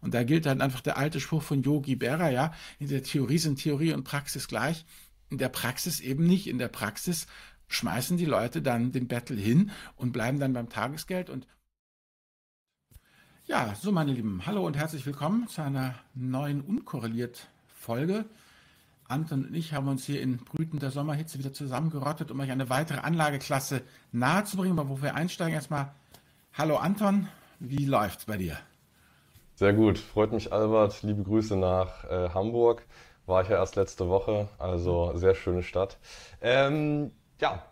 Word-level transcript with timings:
Und 0.00 0.14
da 0.14 0.24
gilt 0.24 0.46
dann 0.46 0.60
einfach 0.60 0.80
der 0.80 0.96
alte 0.96 1.20
Spruch 1.20 1.42
von 1.42 1.62
Yogi 1.62 1.96
Berra, 1.96 2.30
ja, 2.30 2.52
in 2.78 2.88
der 2.88 3.02
Theorie 3.02 3.38
sind 3.38 3.60
Theorie 3.60 3.92
und 3.92 4.04
Praxis 4.04 4.48
gleich, 4.48 4.84
in 5.28 5.38
der 5.38 5.48
Praxis 5.48 6.00
eben 6.00 6.26
nicht. 6.26 6.46
In 6.46 6.58
der 6.58 6.68
Praxis 6.68 7.26
schmeißen 7.68 8.16
die 8.16 8.24
Leute 8.24 8.62
dann 8.62 8.92
den 8.92 9.08
Battle 9.08 9.36
hin 9.36 9.70
und 9.96 10.12
bleiben 10.12 10.40
dann 10.40 10.52
beim 10.52 10.68
Tagesgeld 10.68 11.30
und 11.30 11.46
ja, 13.46 13.74
so 13.74 13.90
meine 13.90 14.12
Lieben, 14.12 14.46
hallo 14.46 14.64
und 14.64 14.76
herzlich 14.76 15.04
willkommen 15.06 15.48
zu 15.48 15.60
einer 15.60 15.96
neuen 16.14 16.60
unkorreliert 16.60 17.48
Folge. 17.74 18.24
Anton 19.08 19.44
und 19.46 19.54
ich 19.54 19.72
haben 19.72 19.88
uns 19.88 20.04
hier 20.04 20.22
in 20.22 20.36
brütender 20.36 20.92
Sommerhitze 20.92 21.38
wieder 21.40 21.52
zusammengerottet, 21.52 22.30
um 22.30 22.38
euch 22.38 22.50
eine 22.52 22.70
weitere 22.70 23.00
Anlageklasse 23.00 23.82
nahezubringen. 24.12 24.76
Bevor 24.76 25.02
wir 25.02 25.16
einsteigen, 25.16 25.54
erstmal 25.54 25.92
Hallo 26.52 26.76
Anton, 26.76 27.26
wie 27.58 27.86
läuft's 27.86 28.26
bei 28.26 28.36
dir? 28.36 28.56
Sehr 29.60 29.74
gut, 29.74 29.98
freut 29.98 30.32
mich 30.32 30.54
Albert. 30.54 31.02
Liebe 31.02 31.22
Grüße 31.22 31.54
nach 31.54 32.04
äh, 32.04 32.30
Hamburg. 32.30 32.86
War 33.26 33.42
ich 33.42 33.50
ja 33.50 33.56
erst 33.56 33.76
letzte 33.76 34.08
Woche, 34.08 34.48
also 34.56 35.14
sehr 35.16 35.34
schöne 35.34 35.62
Stadt. 35.62 35.98
Ähm, 36.40 37.10
ja, 37.42 37.62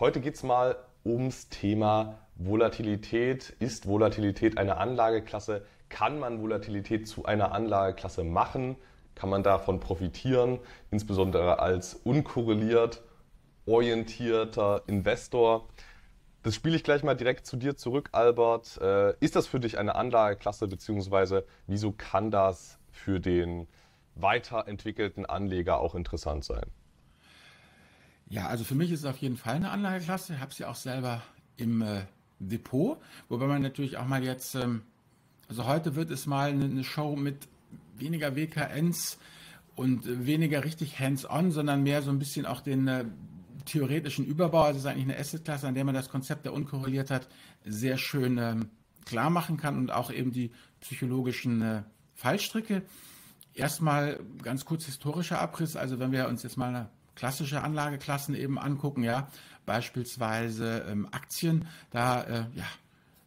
heute 0.00 0.22
geht 0.22 0.36
es 0.36 0.42
mal 0.42 0.74
ums 1.04 1.50
Thema 1.50 2.14
Volatilität. 2.36 3.50
Ist 3.58 3.86
Volatilität 3.86 4.56
eine 4.56 4.78
Anlageklasse? 4.78 5.66
Kann 5.90 6.18
man 6.18 6.40
Volatilität 6.40 7.06
zu 7.06 7.26
einer 7.26 7.52
Anlageklasse 7.52 8.24
machen? 8.24 8.76
Kann 9.14 9.28
man 9.28 9.42
davon 9.42 9.80
profitieren, 9.80 10.60
insbesondere 10.90 11.58
als 11.58 11.92
unkorreliert 11.92 13.02
orientierter 13.66 14.80
Investor? 14.86 15.68
Das 16.44 16.54
spiele 16.54 16.76
ich 16.76 16.84
gleich 16.84 17.02
mal 17.02 17.14
direkt 17.14 17.46
zu 17.46 17.56
dir 17.56 17.74
zurück, 17.74 18.10
Albert. 18.12 18.76
Äh, 18.76 19.14
ist 19.20 19.34
das 19.34 19.46
für 19.46 19.60
dich 19.60 19.78
eine 19.78 19.94
Anlageklasse, 19.94 20.68
beziehungsweise 20.68 21.46
wieso 21.66 21.90
kann 21.90 22.30
das 22.30 22.78
für 22.90 23.18
den 23.18 23.66
weiterentwickelten 24.14 25.24
Anleger 25.24 25.80
auch 25.80 25.94
interessant 25.94 26.44
sein? 26.44 26.66
Ja, 28.28 28.46
also 28.46 28.62
für 28.62 28.74
mich 28.74 28.92
ist 28.92 29.00
es 29.00 29.06
auf 29.06 29.16
jeden 29.16 29.38
Fall 29.38 29.54
eine 29.54 29.70
Anlageklasse. 29.70 30.34
Ich 30.34 30.40
habe 30.40 30.52
sie 30.52 30.66
auch 30.66 30.74
selber 30.74 31.22
im 31.56 31.80
äh, 31.80 32.02
Depot, 32.38 32.98
wobei 33.30 33.46
man 33.46 33.62
natürlich 33.62 33.96
auch 33.96 34.06
mal 34.06 34.22
jetzt, 34.22 34.54
ähm, 34.54 34.82
also 35.48 35.66
heute 35.66 35.96
wird 35.96 36.10
es 36.10 36.26
mal 36.26 36.50
eine, 36.50 36.66
eine 36.66 36.84
Show 36.84 37.16
mit 37.16 37.48
weniger 37.96 38.36
WKNs 38.36 39.18
und 39.76 40.06
äh, 40.06 40.26
weniger 40.26 40.62
richtig 40.62 41.00
hands-on, 41.00 41.52
sondern 41.52 41.84
mehr 41.84 42.02
so 42.02 42.10
ein 42.10 42.18
bisschen 42.18 42.44
auch 42.44 42.60
den 42.60 42.86
äh, 42.86 43.06
theoretischen 43.64 44.24
Überbau, 44.24 44.62
also 44.62 44.78
es 44.78 44.84
ist 44.84 44.90
eigentlich 44.90 45.04
eine 45.04 45.18
Assetklasse, 45.18 45.66
an 45.66 45.74
der 45.74 45.84
man 45.84 45.94
das 45.94 46.08
Konzept 46.08 46.44
der 46.44 46.52
Unkorreliertheit 46.52 47.28
sehr 47.64 47.98
schön 47.98 48.38
ähm, 48.38 48.70
klar 49.04 49.30
machen 49.30 49.56
kann 49.56 49.78
und 49.78 49.90
auch 49.90 50.10
eben 50.10 50.32
die 50.32 50.52
psychologischen 50.80 51.62
äh, 51.62 51.82
Fallstricke. 52.14 52.82
Erstmal 53.54 54.20
ganz 54.42 54.64
kurz 54.64 54.84
historischer 54.84 55.40
Abriss, 55.40 55.76
also 55.76 55.98
wenn 55.98 56.12
wir 56.12 56.28
uns 56.28 56.42
jetzt 56.42 56.56
mal 56.56 56.68
eine 56.68 56.88
klassische 57.14 57.62
Anlageklassen 57.62 58.34
eben 58.34 58.58
angucken, 58.58 59.04
ja, 59.04 59.28
beispielsweise 59.66 60.84
ähm, 60.88 61.08
Aktien, 61.12 61.66
da 61.90 62.22
äh, 62.22 62.44
ja, 62.54 62.64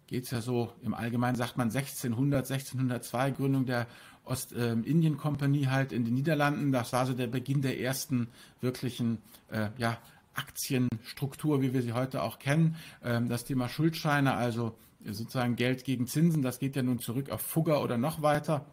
geht 0.08 0.26
es 0.26 0.32
ja 0.32 0.42
so, 0.42 0.74
im 0.82 0.94
Allgemeinen 0.94 1.36
sagt 1.36 1.58
man 1.58 1.70
1600, 1.70 2.50
1602, 2.52 3.32
Gründung 3.32 3.66
der 3.66 3.88
Ostindien-Kompanie 4.26 5.64
ähm, 5.64 5.72
halt 5.72 5.92
in 5.92 6.06
den 6.06 6.14
Niederlanden. 6.14 6.72
Das 6.72 6.94
war 6.94 7.06
so 7.06 7.14
der 7.14 7.28
Beginn 7.28 7.62
der 7.62 7.80
ersten 7.80 8.28
wirklichen 8.62 9.20
äh, 9.50 9.70
ja, 9.78 9.98
Aktienstruktur, 10.38 11.62
wie 11.62 11.74
wir 11.74 11.82
sie 11.82 11.94
heute 11.94 12.24
auch 12.24 12.40
kennen. 12.40 12.76
Ähm, 13.04 13.28
das 13.28 13.46
Thema 13.46 13.68
Schuldscheine, 13.68 14.34
also 14.34 14.78
sozusagen 15.04 15.56
Geld 15.56 15.84
gegen 15.84 16.08
Zinsen, 16.08 16.42
das 16.42 16.60
geht 16.60 16.76
ja 16.76 16.84
nun 16.84 17.00
zurück 17.00 17.30
auf 17.30 17.42
Fugger 17.42 17.82
oder 17.84 17.98
noch 17.98 18.22
weiter. 18.22 18.66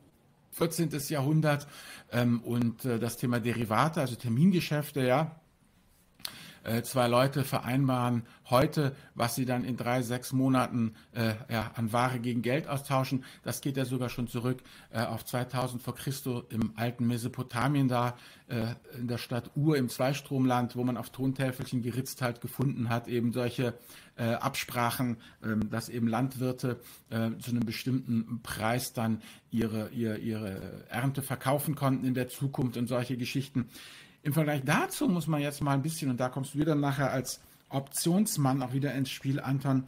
14. 0.53 0.91
Jahrhundert 1.09 1.67
ähm, 2.13 2.41
und 2.43 2.85
äh, 2.85 2.99
das 2.99 3.17
Thema 3.17 3.41
Derivate, 3.41 4.01
also 4.01 4.15
Termingeschäfte, 4.15 5.05
ja, 5.05 5.41
äh, 6.65 6.83
zwei 6.83 7.09
Leute 7.09 7.45
vereinbaren 7.45 8.25
heute, 8.51 8.95
was 9.15 9.35
sie 9.35 9.45
dann 9.45 9.65
in 9.65 9.77
drei, 9.77 10.03
sechs 10.03 10.33
Monaten 10.33 10.95
äh, 11.13 11.35
ja, 11.51 11.71
an 11.75 11.93
Ware 11.93 12.19
gegen 12.19 12.43
Geld 12.43 12.69
austauschen. 12.69 13.25
Das 13.43 13.61
geht 13.61 13.77
ja 13.77 13.85
sogar 13.85 14.09
schon 14.09 14.29
zurück 14.29 14.63
äh, 14.91 15.01
auf 15.01 15.25
2000 15.25 15.83
vor 15.83 15.95
Christus 15.95 16.45
im 16.51 16.73
alten 16.77 17.07
Mesopotamien 17.07 17.89
da 17.89 18.17
äh, 18.49 18.75
in 18.99 19.09
der 19.09 19.19
Stadt 19.19 19.51
Ur 19.55 19.77
im 19.77 19.89
Zweistromland, 19.89 20.77
wo 20.77 20.85
man 20.85 20.97
auf 20.97 21.11
Tontäfelchen 21.11 21.83
geritzt 21.83 22.21
hat, 22.23 22.41
gefunden 22.41 22.89
hat, 22.89 23.09
eben 23.09 23.33
solche 23.33 23.75
äh, 24.17 24.35
Absprachen, 24.35 25.17
ähm, 25.43 25.71
dass 25.71 25.89
eben 25.89 26.09
Landwirte 26.09 26.81
äh, 27.11 27.31
zu 27.39 27.51
einem 27.51 27.65
bestimmten 27.65 28.41
Preis 28.43 28.93
dann 28.93 29.23
ihre, 29.51 29.89
ihre, 29.91 30.19
ihre 30.19 30.85
Ernte 30.89 31.23
verkaufen 31.23 31.75
konnten 31.75 32.05
in 32.05 32.15
der 32.15 32.29
Zukunft 32.29 32.77
und 32.77 32.87
solche 32.87 33.17
Geschichten. 33.17 33.69
Im 34.25 34.33
Vergleich 34.33 34.63
dazu 34.65 35.07
muss 35.07 35.27
man 35.27 35.43
jetzt 35.43 35.61
mal 35.61 35.73
ein 35.73 35.83
bisschen, 35.83 36.11
und 36.11 36.19
da 36.19 36.31
kommst 36.31 36.55
du 36.55 36.59
wieder 36.59 36.75
nachher 36.75 37.13
als 37.13 37.41
Optionsmann 37.69 38.63
auch 38.63 38.73
wieder 38.73 38.95
ins 38.95 39.11
Spiel, 39.11 39.39
Anton, 39.39 39.85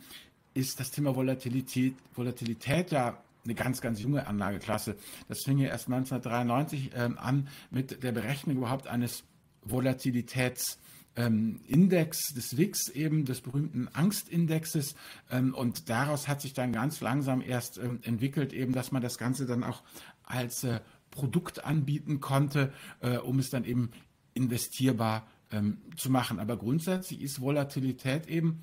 ist 0.53 0.79
das 0.79 0.91
Thema 0.91 1.17
Volatilität, 1.17 1.95
Volatilität 2.15 2.91
ja 2.91 3.17
eine 3.45 3.55
ganz, 3.55 3.81
ganz 3.81 3.99
junge 3.99 4.27
Anlageklasse. 4.27 4.97
Das 5.29 5.43
fing 5.43 5.57
ja 5.57 5.69
erst 5.69 5.87
1993 5.87 6.91
ähm, 6.95 7.17
an 7.19 7.49
mit 7.71 8.03
der 8.03 8.13
Berechnung 8.13 8.59
überhaupt 8.59 8.89
eines 8.89 9.25
Volatilitätsindex 9.63 10.77
ähm, 11.17 12.35
des 12.37 12.57
WIX, 12.59 12.89
eben 12.91 13.25
des 13.25 13.41
berühmten 13.41 13.89
Angstindexes. 13.95 14.97
Ähm, 15.31 15.55
und 15.55 15.89
daraus 15.89 16.29
hat 16.29 16.43
sich 16.43 16.53
dann 16.53 16.73
ganz 16.73 17.01
langsam 17.01 17.41
erst 17.41 17.79
ähm, 17.79 18.01
entwickelt, 18.03 18.53
eben, 18.53 18.75
dass 18.75 18.93
man 18.93 19.01
das 19.01 19.17
Ganze 19.17 19.47
dann 19.47 19.65
auch 19.65 19.83
als 20.25 20.63
äh, 20.65 20.81
Produkt 21.11 21.65
anbieten 21.65 22.21
konnte, 22.21 22.73
äh, 23.01 23.17
um 23.17 23.39
es 23.39 23.49
dann 23.51 23.65
eben 23.65 23.91
investierbar 24.37 25.27
ähm, 25.51 25.79
zu 25.97 26.11
machen. 26.11 26.39
Aber 26.39 26.57
grundsätzlich 26.57 27.23
ist 27.23 27.41
Volatilität 27.41 28.29
eben, 28.29 28.61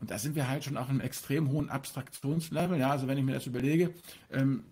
und 0.00 0.10
da 0.10 0.18
sind 0.18 0.34
wir 0.34 0.48
halt 0.48 0.64
schon 0.64 0.76
auf 0.76 0.88
einem 0.88 1.00
extrem 1.00 1.50
hohen 1.50 1.70
Abstraktionslevel. 1.70 2.78
Ja, 2.78 2.90
also 2.90 3.06
wenn 3.06 3.18
ich 3.18 3.24
mir 3.24 3.34
das 3.34 3.46
überlege, 3.46 3.94
ähm, 4.30 4.64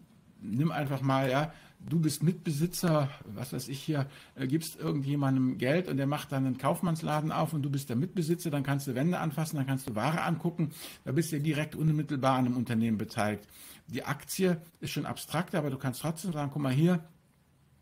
nimm 0.42 0.72
einfach 0.72 1.02
mal, 1.02 1.30
ja, 1.30 1.52
du 1.88 2.00
bist 2.00 2.22
Mitbesitzer, 2.22 3.08
was 3.24 3.52
weiß 3.52 3.68
ich 3.68 3.80
hier, 3.80 4.06
äh, 4.34 4.46
gibst 4.46 4.78
irgendjemandem 4.78 5.56
Geld 5.58 5.88
und 5.88 5.96
der 5.96 6.06
macht 6.06 6.32
dann 6.32 6.46
einen 6.46 6.58
Kaufmannsladen 6.58 7.32
auf 7.32 7.52
und 7.52 7.62
du 7.62 7.70
bist 7.70 7.88
der 7.88 7.96
Mitbesitzer, 7.96 8.50
dann 8.50 8.62
kannst 8.62 8.86
du 8.86 8.94
Wände 8.94 9.18
anfassen, 9.18 9.56
dann 9.56 9.66
kannst 9.66 9.88
du 9.88 9.94
Ware 9.94 10.22
angucken, 10.22 10.70
da 11.04 11.12
bist 11.12 11.32
du 11.32 11.40
direkt 11.40 11.74
unmittelbar 11.74 12.36
an 12.36 12.46
einem 12.46 12.56
Unternehmen 12.56 12.98
beteiligt. 12.98 13.46
Die 13.86 14.04
Aktie 14.04 14.60
ist 14.80 14.90
schon 14.90 15.06
abstrakter, 15.06 15.58
aber 15.58 15.70
du 15.70 15.78
kannst 15.78 16.00
trotzdem 16.02 16.32
sagen, 16.32 16.50
guck 16.52 16.62
mal 16.62 16.72
hier, 16.72 17.04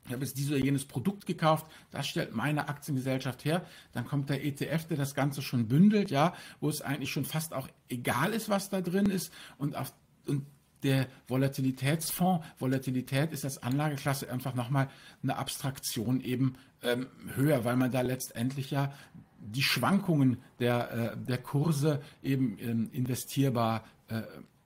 ich 0.08 0.14
habe 0.14 0.24
jetzt 0.24 0.38
dieses 0.38 0.52
oder 0.52 0.64
jenes 0.64 0.86
Produkt 0.86 1.26
gekauft, 1.26 1.66
das 1.91 2.08
stellt 2.08 2.34
meine 2.34 2.69
Aktiengesellschaft 2.69 3.44
her, 3.44 3.64
dann 3.92 4.06
kommt 4.06 4.30
der 4.30 4.44
ETF, 4.44 4.86
der 4.86 4.96
das 4.96 5.14
Ganze 5.14 5.42
schon 5.42 5.69
bündelt, 5.69 6.10
ja, 6.10 6.34
wo 6.60 6.69
es 6.69 6.80
eigentlich 6.80 7.12
schon 7.12 7.24
fast 7.24 7.52
auch 7.52 7.69
egal 7.88 8.32
ist, 8.32 8.48
was 8.48 8.70
da 8.70 8.80
drin 8.80 9.06
ist 9.06 9.32
und, 9.58 9.76
auf, 9.76 9.92
und 10.26 10.47
der 10.82 11.08
Volatilitätsfonds, 11.26 12.47
Volatilität 12.58 13.32
ist 13.32 13.44
als 13.44 13.62
Anlageklasse 13.62 14.30
einfach 14.30 14.54
nochmal 14.54 14.88
eine 15.22 15.36
Abstraktion 15.36 16.20
eben 16.20 16.54
ähm, 16.82 17.08
höher, 17.34 17.64
weil 17.64 17.76
man 17.76 17.91
da 17.91 18.00
letztendlich 18.00 18.70
ja 18.70 18.92
die 19.41 19.62
Schwankungen 19.62 20.38
der, 20.58 20.91
äh, 20.91 21.16
der 21.16 21.38
Kurse 21.38 22.00
eben 22.22 22.56
ähm, 22.60 22.91
investierbar 22.92 23.84
äh, 24.08 24.22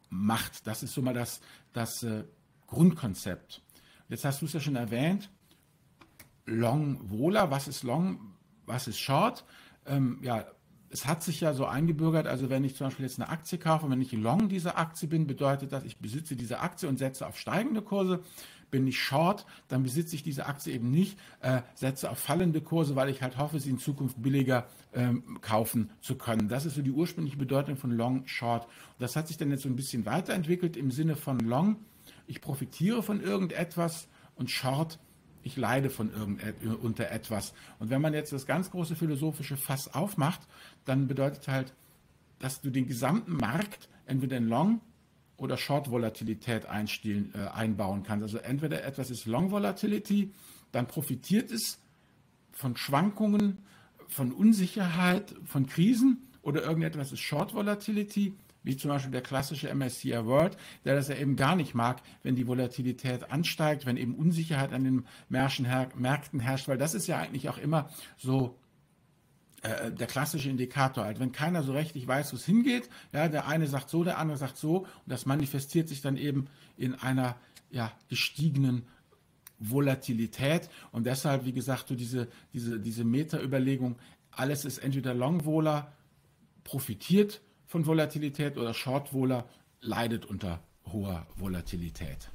macht. 0.08 0.66
Das 0.66 0.82
ist 0.82 0.92
so 0.92 1.02
mal 1.02 1.14
das, 1.14 1.40
das 1.72 2.02
äh, 2.02 2.24
Grundkonzept. 2.66 3.61
Jetzt 4.12 4.26
hast 4.26 4.42
du 4.42 4.44
es 4.44 4.52
ja 4.52 4.60
schon 4.60 4.76
erwähnt. 4.76 5.30
Long 6.44 6.98
Wohler, 7.08 7.50
was 7.50 7.66
ist 7.66 7.82
Long, 7.82 8.34
was 8.66 8.86
ist 8.86 8.98
Short? 8.98 9.42
Ähm, 9.86 10.18
ja, 10.20 10.44
es 10.90 11.06
hat 11.06 11.22
sich 11.22 11.40
ja 11.40 11.54
so 11.54 11.64
eingebürgert, 11.64 12.26
also 12.26 12.50
wenn 12.50 12.62
ich 12.62 12.76
zum 12.76 12.88
Beispiel 12.88 13.06
jetzt 13.06 13.18
eine 13.18 13.30
Aktie 13.30 13.56
kaufe, 13.56 13.88
wenn 13.88 14.02
ich 14.02 14.12
Long 14.12 14.50
dieser 14.50 14.76
Aktie 14.76 15.08
bin, 15.08 15.26
bedeutet 15.26 15.72
das, 15.72 15.84
ich 15.84 15.96
besitze 15.96 16.36
diese 16.36 16.60
Aktie 16.60 16.90
und 16.90 16.98
setze 16.98 17.26
auf 17.26 17.38
steigende 17.38 17.80
Kurse. 17.80 18.20
Bin 18.70 18.86
ich 18.86 19.00
Short, 19.00 19.46
dann 19.68 19.82
besitze 19.82 20.14
ich 20.14 20.22
diese 20.22 20.44
Aktie 20.44 20.74
eben 20.74 20.90
nicht, 20.90 21.18
äh, 21.40 21.62
setze 21.74 22.10
auf 22.10 22.18
fallende 22.18 22.60
Kurse, 22.60 22.94
weil 22.96 23.08
ich 23.08 23.22
halt 23.22 23.38
hoffe, 23.38 23.60
sie 23.60 23.70
in 23.70 23.78
Zukunft 23.78 24.20
billiger 24.20 24.66
ähm, 24.92 25.38
kaufen 25.40 25.88
zu 26.02 26.16
können. 26.16 26.48
Das 26.48 26.66
ist 26.66 26.74
so 26.74 26.82
die 26.82 26.92
ursprüngliche 26.92 27.38
Bedeutung 27.38 27.78
von 27.78 27.90
Long, 27.90 28.26
Short. 28.26 28.64
Und 28.66 29.00
das 29.00 29.16
hat 29.16 29.28
sich 29.28 29.38
dann 29.38 29.50
jetzt 29.50 29.62
so 29.62 29.70
ein 29.70 29.76
bisschen 29.76 30.04
weiterentwickelt 30.04 30.76
im 30.76 30.90
Sinne 30.90 31.16
von 31.16 31.38
Long 31.40 31.76
ich 32.32 32.40
profitiere 32.40 33.02
von 33.02 33.20
irgendetwas 33.20 34.08
und 34.36 34.50
Short, 34.50 34.98
ich 35.42 35.58
leide 35.58 35.90
von 35.90 36.10
irgend, 36.10 36.42
unter 36.82 37.10
etwas. 37.10 37.52
Und 37.78 37.90
wenn 37.90 38.00
man 38.00 38.14
jetzt 38.14 38.32
das 38.32 38.46
ganz 38.46 38.70
große 38.70 38.96
philosophische 38.96 39.58
Fass 39.58 39.92
aufmacht, 39.92 40.40
dann 40.86 41.08
bedeutet 41.08 41.46
halt, 41.46 41.74
dass 42.38 42.62
du 42.62 42.70
den 42.70 42.86
gesamten 42.86 43.36
Markt 43.36 43.90
entweder 44.06 44.38
in 44.38 44.48
Long 44.48 44.80
oder 45.36 45.58
Short 45.58 45.90
Volatilität 45.90 46.64
äh, 46.64 47.48
einbauen 47.52 48.02
kannst. 48.02 48.22
Also 48.22 48.38
entweder 48.38 48.82
etwas 48.82 49.10
ist 49.10 49.26
Long 49.26 49.50
Volatility, 49.50 50.32
dann 50.70 50.86
profitiert 50.86 51.50
es 51.50 51.80
von 52.52 52.78
Schwankungen, 52.78 53.58
von 54.08 54.32
Unsicherheit, 54.32 55.34
von 55.44 55.66
Krisen 55.66 56.22
oder 56.40 56.62
irgendetwas 56.62 57.12
ist 57.12 57.20
Short 57.20 57.52
Volatility, 57.52 58.32
wie 58.62 58.76
zum 58.76 58.90
Beispiel 58.90 59.10
der 59.10 59.22
klassische 59.22 59.72
MSCI 59.74 60.24
World, 60.24 60.56
der 60.84 60.94
das 60.94 61.08
ja 61.08 61.16
eben 61.16 61.36
gar 61.36 61.56
nicht 61.56 61.74
mag, 61.74 62.02
wenn 62.22 62.36
die 62.36 62.46
Volatilität 62.46 63.30
ansteigt, 63.30 63.86
wenn 63.86 63.96
eben 63.96 64.14
Unsicherheit 64.14 64.72
an 64.72 64.84
den 64.84 65.06
Märkten 65.28 66.40
herrscht, 66.40 66.68
weil 66.68 66.78
das 66.78 66.94
ist 66.94 67.06
ja 67.06 67.18
eigentlich 67.18 67.48
auch 67.48 67.58
immer 67.58 67.90
so 68.16 68.58
äh, 69.62 69.92
der 69.92 70.06
klassische 70.06 70.50
Indikator 70.50 71.04
halt, 71.04 71.20
wenn 71.20 71.32
keiner 71.32 71.62
so 71.62 71.72
richtig 71.72 72.06
weiß, 72.06 72.32
wo 72.32 72.36
es 72.36 72.44
hingeht, 72.44 72.88
ja, 73.12 73.28
der 73.28 73.46
eine 73.46 73.66
sagt 73.66 73.90
so, 73.90 74.04
der 74.04 74.18
andere 74.18 74.36
sagt 74.36 74.56
so, 74.56 74.78
und 74.78 74.88
das 75.06 75.26
manifestiert 75.26 75.88
sich 75.88 76.00
dann 76.00 76.16
eben 76.16 76.48
in 76.76 76.94
einer 76.94 77.36
ja, 77.70 77.92
gestiegenen 78.08 78.82
Volatilität. 79.58 80.68
Und 80.90 81.06
deshalb, 81.06 81.44
wie 81.44 81.52
gesagt, 81.52 81.88
so 81.88 81.94
diese, 81.94 82.28
diese, 82.52 82.80
diese 82.80 83.04
Meta-Überlegung, 83.04 83.96
alles 84.32 84.64
ist 84.64 84.78
entweder 84.78 85.14
Long-Vola, 85.14 85.92
profitiert 86.64 87.40
von 87.72 87.86
Volatilität 87.86 88.58
oder 88.58 88.74
Short-Vola, 88.74 89.46
leidet 89.80 90.26
unter 90.26 90.60
hoher 90.92 91.26
Volatilität. 91.36 92.28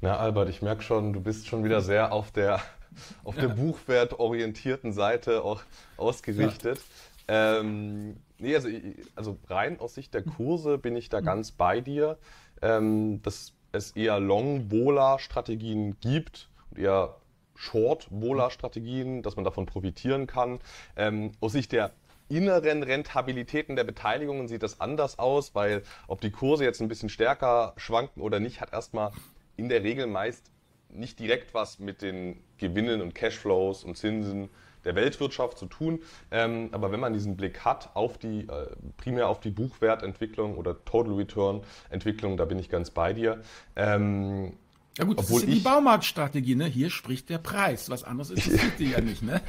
Na, 0.00 0.16
Albert, 0.16 0.48
ich 0.48 0.60
merke 0.60 0.82
schon, 0.82 1.12
du 1.12 1.20
bist 1.20 1.46
schon 1.46 1.62
wieder 1.62 1.80
sehr 1.80 2.12
auf 2.12 2.32
der, 2.32 2.60
auf 3.24 3.36
der 3.36 3.46
buchwertorientierten 3.46 4.92
Seite 4.92 5.44
auch 5.44 5.62
ausgerichtet. 5.96 6.80
Ja. 7.28 7.60
Ähm, 7.60 8.16
nee, 8.38 8.56
also, 8.56 8.68
also 9.14 9.38
rein 9.48 9.78
aus 9.78 9.94
Sicht 9.94 10.12
der 10.14 10.24
Kurse 10.24 10.78
bin 10.78 10.96
ich 10.96 11.08
da 11.08 11.20
mhm. 11.20 11.26
ganz 11.26 11.52
bei 11.52 11.80
dir. 11.80 12.18
Ähm, 12.60 13.22
dass 13.22 13.52
es 13.70 13.92
eher 13.92 14.18
Long-Bola-Strategien 14.18 16.00
gibt 16.00 16.48
und 16.70 16.80
eher 16.80 17.14
Short-Bola-Strategien, 17.54 19.22
dass 19.22 19.36
man 19.36 19.44
davon 19.44 19.66
profitieren 19.66 20.26
kann. 20.26 20.58
Ähm, 20.96 21.30
aus 21.40 21.52
Sicht 21.52 21.70
der 21.70 21.92
inneren 22.36 22.82
Rentabilitäten 22.82 23.76
der 23.76 23.84
Beteiligungen 23.84 24.48
sieht 24.48 24.62
das 24.62 24.80
anders 24.80 25.18
aus, 25.18 25.54
weil 25.54 25.82
ob 26.08 26.20
die 26.20 26.30
Kurse 26.30 26.64
jetzt 26.64 26.80
ein 26.80 26.88
bisschen 26.88 27.08
stärker 27.08 27.74
schwanken 27.76 28.20
oder 28.20 28.40
nicht, 28.40 28.60
hat 28.60 28.72
erstmal 28.72 29.12
in 29.56 29.68
der 29.68 29.82
Regel 29.82 30.06
meist 30.06 30.50
nicht 30.88 31.18
direkt 31.18 31.54
was 31.54 31.78
mit 31.78 32.02
den 32.02 32.42
Gewinnen 32.58 33.00
und 33.00 33.14
Cashflows 33.14 33.84
und 33.84 33.96
Zinsen 33.96 34.48
der 34.84 34.94
Weltwirtschaft 34.94 35.58
zu 35.58 35.66
tun. 35.66 36.00
Ähm, 36.30 36.68
aber 36.72 36.92
wenn 36.92 37.00
man 37.00 37.12
diesen 37.12 37.36
Blick 37.36 37.64
hat 37.64 37.90
auf 37.94 38.18
die, 38.18 38.40
äh, 38.40 38.66
primär 38.96 39.28
auf 39.28 39.40
die 39.40 39.50
Buchwertentwicklung 39.50 40.56
oder 40.56 40.84
Total 40.84 41.14
Return 41.14 41.62
Entwicklung, 41.90 42.36
da 42.36 42.44
bin 42.44 42.58
ich 42.58 42.68
ganz 42.68 42.90
bei 42.90 43.12
dir. 43.12 43.42
Ähm, 43.76 44.52
ja 44.98 45.04
gut, 45.04 45.18
das 45.18 45.30
ist 45.30 45.48
die 45.48 45.60
Baumarktstrategie, 45.60 46.54
ne? 46.54 46.66
Hier 46.66 46.90
spricht 46.90 47.28
der 47.28 47.38
Preis. 47.38 47.90
Was 47.90 48.04
anderes 48.04 48.30
interessiert 48.30 48.78
die 48.78 48.90
ja 48.90 49.00
nicht, 49.00 49.22
ne? 49.22 49.40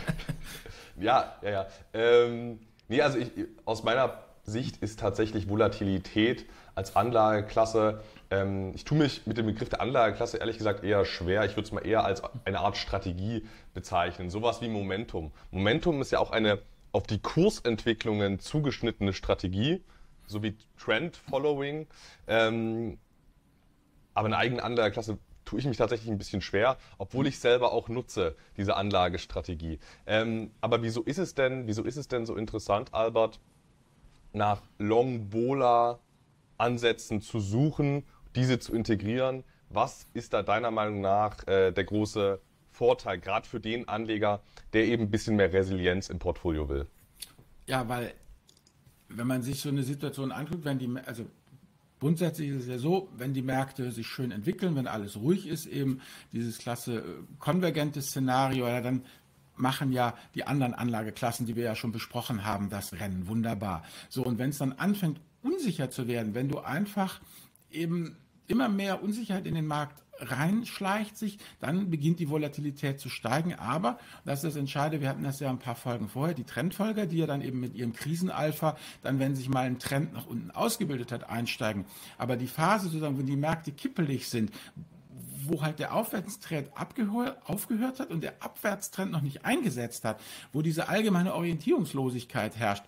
ja, 1.00 1.36
ja, 1.44 1.50
ja. 1.50 1.68
Ähm, 1.94 2.60
nee, 2.88 3.02
also 3.02 3.18
ich, 3.18 3.32
aus 3.66 3.84
meiner 3.84 4.24
Sicht 4.44 4.78
ist 4.78 5.00
tatsächlich 5.00 5.50
Volatilität 5.50 6.46
als 6.76 6.96
Anlageklasse 6.96 8.02
ähm, 8.32 8.72
ich 8.74 8.84
tue 8.84 8.98
mich 8.98 9.26
mit 9.26 9.38
dem 9.38 9.46
Begriff 9.46 9.70
der 9.70 9.82
Anlageklasse 9.82 10.38
ehrlich 10.38 10.58
gesagt 10.58 10.84
eher 10.84 11.06
schwer. 11.06 11.46
Ich 11.46 11.52
würde 11.52 11.64
es 11.64 11.72
mal 11.72 11.86
eher 11.86 12.06
als 12.06 12.22
eine 12.46 12.60
Art 12.60 12.78
Strategie 12.78 13.46
bezeichnen. 13.74 14.30
Sowas 14.30 14.62
wie 14.62 14.68
Momentum. 14.68 15.32
Momentum 15.52 16.02
ist 16.02 16.12
ja 16.12 16.20
auch 16.20 16.32
eine 16.32 16.60
auf 16.92 17.04
die 17.04 17.20
Kursentwicklungen 17.20 18.40
zugeschnittene 18.40 19.14
Strategie, 19.14 19.84
so 20.28 20.42
wie 20.44 20.56
Trend 20.78 21.18
Following. 21.18 21.88
Ähm, 22.28 22.98
aber 24.14 24.28
eine 24.28 24.38
eigene 24.38 24.64
Anlageklasse 24.64 25.18
tue 25.46 25.60
ich 25.60 25.66
mich 25.66 25.78
tatsächlich 25.78 26.10
ein 26.10 26.18
bisschen 26.18 26.42
schwer, 26.42 26.78
obwohl 26.98 27.28
ich 27.28 27.40
selber 27.40 27.72
auch 27.72 27.88
nutze, 27.88 28.36
diese 28.58 28.76
Anlagestrategie. 28.76 29.80
Ähm, 30.06 30.52
aber 30.62 30.82
wieso 30.84 31.02
ist 31.04 31.20
es 31.20 31.36
denn, 31.36 31.68
wieso 31.68 31.84
ist 31.84 31.98
es 31.98 32.08
denn 32.08 32.26
so 32.26 32.36
interessant, 32.36 32.94
Albert, 32.94 33.40
nach 34.34 34.62
Long 34.80 35.30
Bola 35.30 36.00
Ansätzen 36.58 37.22
zu 37.22 37.40
suchen 37.40 38.04
diese 38.36 38.60
zu 38.60 38.74
integrieren. 38.74 39.44
Was 39.70 40.08
ist 40.14 40.34
da 40.34 40.44
deiner 40.44 40.72
Meinung 40.72 41.02
nach 41.02 41.48
äh, 41.48 41.72
der 41.72 41.84
große 41.84 42.40
Vorteil, 42.72 43.20
gerade 43.20 43.48
für 43.48 43.60
den 43.60 43.88
Anleger, 43.88 44.42
der 44.74 44.86
eben 44.86 45.04
ein 45.04 45.12
bisschen 45.12 45.38
mehr 45.38 45.52
Resilienz 45.52 46.10
im 46.10 46.20
Portfolio 46.20 46.70
will? 46.70 46.88
Ja, 47.68 47.88
weil 47.88 48.14
wenn 49.10 49.28
man 49.28 49.42
sich 49.42 49.60
so 49.62 49.70
eine 49.70 49.84
Situation 49.84 50.32
anguckt, 50.32 50.66
wenn 50.66 50.78
die, 50.78 50.90
also 51.06 51.26
grundsätzlich 52.06 52.50
ist 52.50 52.62
es 52.62 52.68
ja 52.68 52.78
so, 52.78 53.10
wenn 53.18 53.34
die 53.34 53.42
Märkte 53.42 53.92
sich 53.92 54.06
schön 54.06 54.30
entwickeln, 54.30 54.76
wenn 54.76 54.86
alles 54.86 55.18
ruhig 55.18 55.48
ist, 55.48 55.66
eben 55.66 56.02
dieses 56.34 56.60
klasse 56.60 57.00
äh, 57.00 57.04
konvergente 57.40 58.00
Szenario, 58.00 58.68
ja, 58.68 58.80
dann 58.80 59.02
machen 59.56 59.92
ja 59.92 60.14
die 60.36 60.44
anderen 60.44 60.76
Anlageklassen, 60.76 61.48
die 61.48 61.56
wir 61.56 61.64
ja 61.64 61.76
schon 61.76 61.92
besprochen 61.92 62.46
haben, 62.46 62.70
das 62.70 62.94
Rennen 62.94 63.28
wunderbar. 63.28 63.84
So, 64.10 64.24
und 64.24 64.38
wenn 64.38 64.52
es 64.52 64.60
dann 64.60 64.74
anfängt, 64.74 65.20
unsicher 65.42 65.90
zu 65.90 66.08
werden, 66.08 66.36
wenn 66.36 66.48
du 66.48 66.60
einfach 66.60 67.22
eben 67.72 68.16
immer 68.46 68.70
mehr 68.70 69.02
Unsicherheit 69.02 69.48
in 69.48 69.56
den 69.56 69.66
Markt 69.66 70.04
reinschleicht 70.20 71.18
sich, 71.18 71.38
dann 71.60 71.90
beginnt 71.90 72.20
die 72.20 72.30
Volatilität 72.30 73.00
zu 73.00 73.10
steigen. 73.10 73.56
Aber, 73.56 74.00
das 74.24 74.44
ist 74.44 74.54
das 74.54 74.56
Entscheidende, 74.56 75.02
wir 75.02 75.10
hatten 75.10 75.24
das 75.24 75.40
ja 75.40 75.50
ein 75.50 75.60
paar 75.60 75.76
Folgen 75.76 76.08
vorher, 76.10 76.34
die 76.34 76.44
Trendfolger, 76.44 77.06
die 77.06 77.18
ja 77.18 77.28
dann 77.28 77.42
eben 77.42 77.60
mit 77.60 77.76
ihrem 77.76 77.94
Krisenalpha, 77.94 78.78
dann 79.02 79.20
wenn 79.20 79.36
sich 79.36 79.50
mal 79.50 79.66
ein 79.66 79.80
Trend 79.80 80.14
nach 80.14 80.28
unten 80.28 80.52
ausgebildet 80.52 81.12
hat, 81.12 81.30
einsteigen. 81.30 81.86
Aber 82.18 82.38
die 82.38 82.48
Phase 82.48 82.86
sozusagen, 82.86 83.18
wo 83.18 83.22
die 83.22 83.36
Märkte 83.36 83.72
kippelig 83.72 84.30
sind, 84.30 84.52
wo 85.48 85.62
halt 85.62 85.80
der 85.80 85.94
Aufwärtstrend 85.94 86.70
aufgehört 86.76 88.00
hat 88.00 88.10
und 88.10 88.22
der 88.22 88.42
Abwärtstrend 88.44 89.12
noch 89.12 89.22
nicht 89.22 89.46
eingesetzt 89.46 90.04
hat, 90.04 90.20
wo 90.54 90.62
diese 90.62 90.90
allgemeine 90.90 91.36
Orientierungslosigkeit 91.36 92.58
herrscht, 92.58 92.84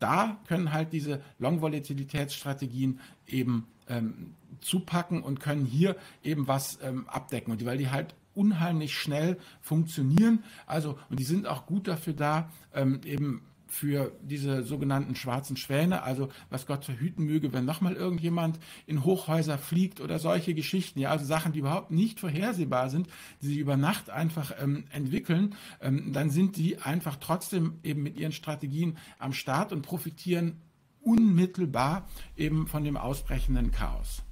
da 0.00 0.38
können 0.48 0.72
halt 0.72 0.92
diese 0.92 1.20
Long-Volatilitätsstrategien 1.38 3.00
eben 3.26 3.66
ähm, 3.90 4.34
zupacken 4.60 5.22
und 5.22 5.40
können 5.40 5.66
hier 5.66 5.96
eben 6.22 6.48
was 6.48 6.78
ähm, 6.82 7.08
abdecken. 7.08 7.52
Und 7.52 7.64
weil 7.64 7.78
die 7.78 7.90
halt 7.90 8.14
unheimlich 8.34 8.94
schnell 8.94 9.38
funktionieren. 9.60 10.44
Also, 10.66 10.98
und 11.10 11.18
die 11.18 11.24
sind 11.24 11.46
auch 11.46 11.66
gut 11.66 11.88
dafür 11.88 12.14
da, 12.14 12.50
ähm, 12.72 13.00
eben 13.04 13.42
für 13.70 14.12
diese 14.22 14.64
sogenannten 14.64 15.14
schwarzen 15.14 15.56
Schwäne, 15.56 16.02
also 16.02 16.28
was 16.50 16.66
Gott 16.66 16.84
verhüten 16.84 17.24
möge, 17.24 17.52
wenn 17.52 17.64
nochmal 17.64 17.94
irgendjemand 17.94 18.58
in 18.86 19.04
Hochhäuser 19.04 19.58
fliegt 19.58 20.00
oder 20.00 20.18
solche 20.18 20.54
Geschichten, 20.54 20.98
ja, 20.98 21.10
also 21.10 21.24
Sachen, 21.24 21.52
die 21.52 21.60
überhaupt 21.60 21.92
nicht 21.92 22.18
vorhersehbar 22.18 22.90
sind, 22.90 23.08
die 23.40 23.46
sich 23.46 23.58
über 23.58 23.76
Nacht 23.76 24.10
einfach 24.10 24.52
ähm, 24.60 24.84
entwickeln, 24.90 25.54
ähm, 25.80 26.12
dann 26.12 26.30
sind 26.30 26.56
die 26.56 26.78
einfach 26.78 27.16
trotzdem 27.16 27.78
eben 27.84 28.02
mit 28.02 28.16
ihren 28.16 28.32
Strategien 28.32 28.98
am 29.20 29.32
Start 29.32 29.72
und 29.72 29.82
profitieren 29.82 30.56
unmittelbar 31.02 32.08
eben 32.36 32.66
von 32.66 32.84
dem 32.84 32.96
ausbrechenden 32.96 33.70
Chaos. 33.70 34.22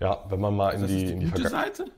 Ja, 0.00 0.24
wenn 0.28 0.40
man 0.40 0.56
mal 0.56 0.70
in 0.70 0.82
das 0.82 0.90
die, 0.90 0.96
ist 0.96 1.06
die, 1.06 1.12
in 1.12 1.20
die 1.20 1.26
gute 1.26 1.48
Seite. 1.48 1.90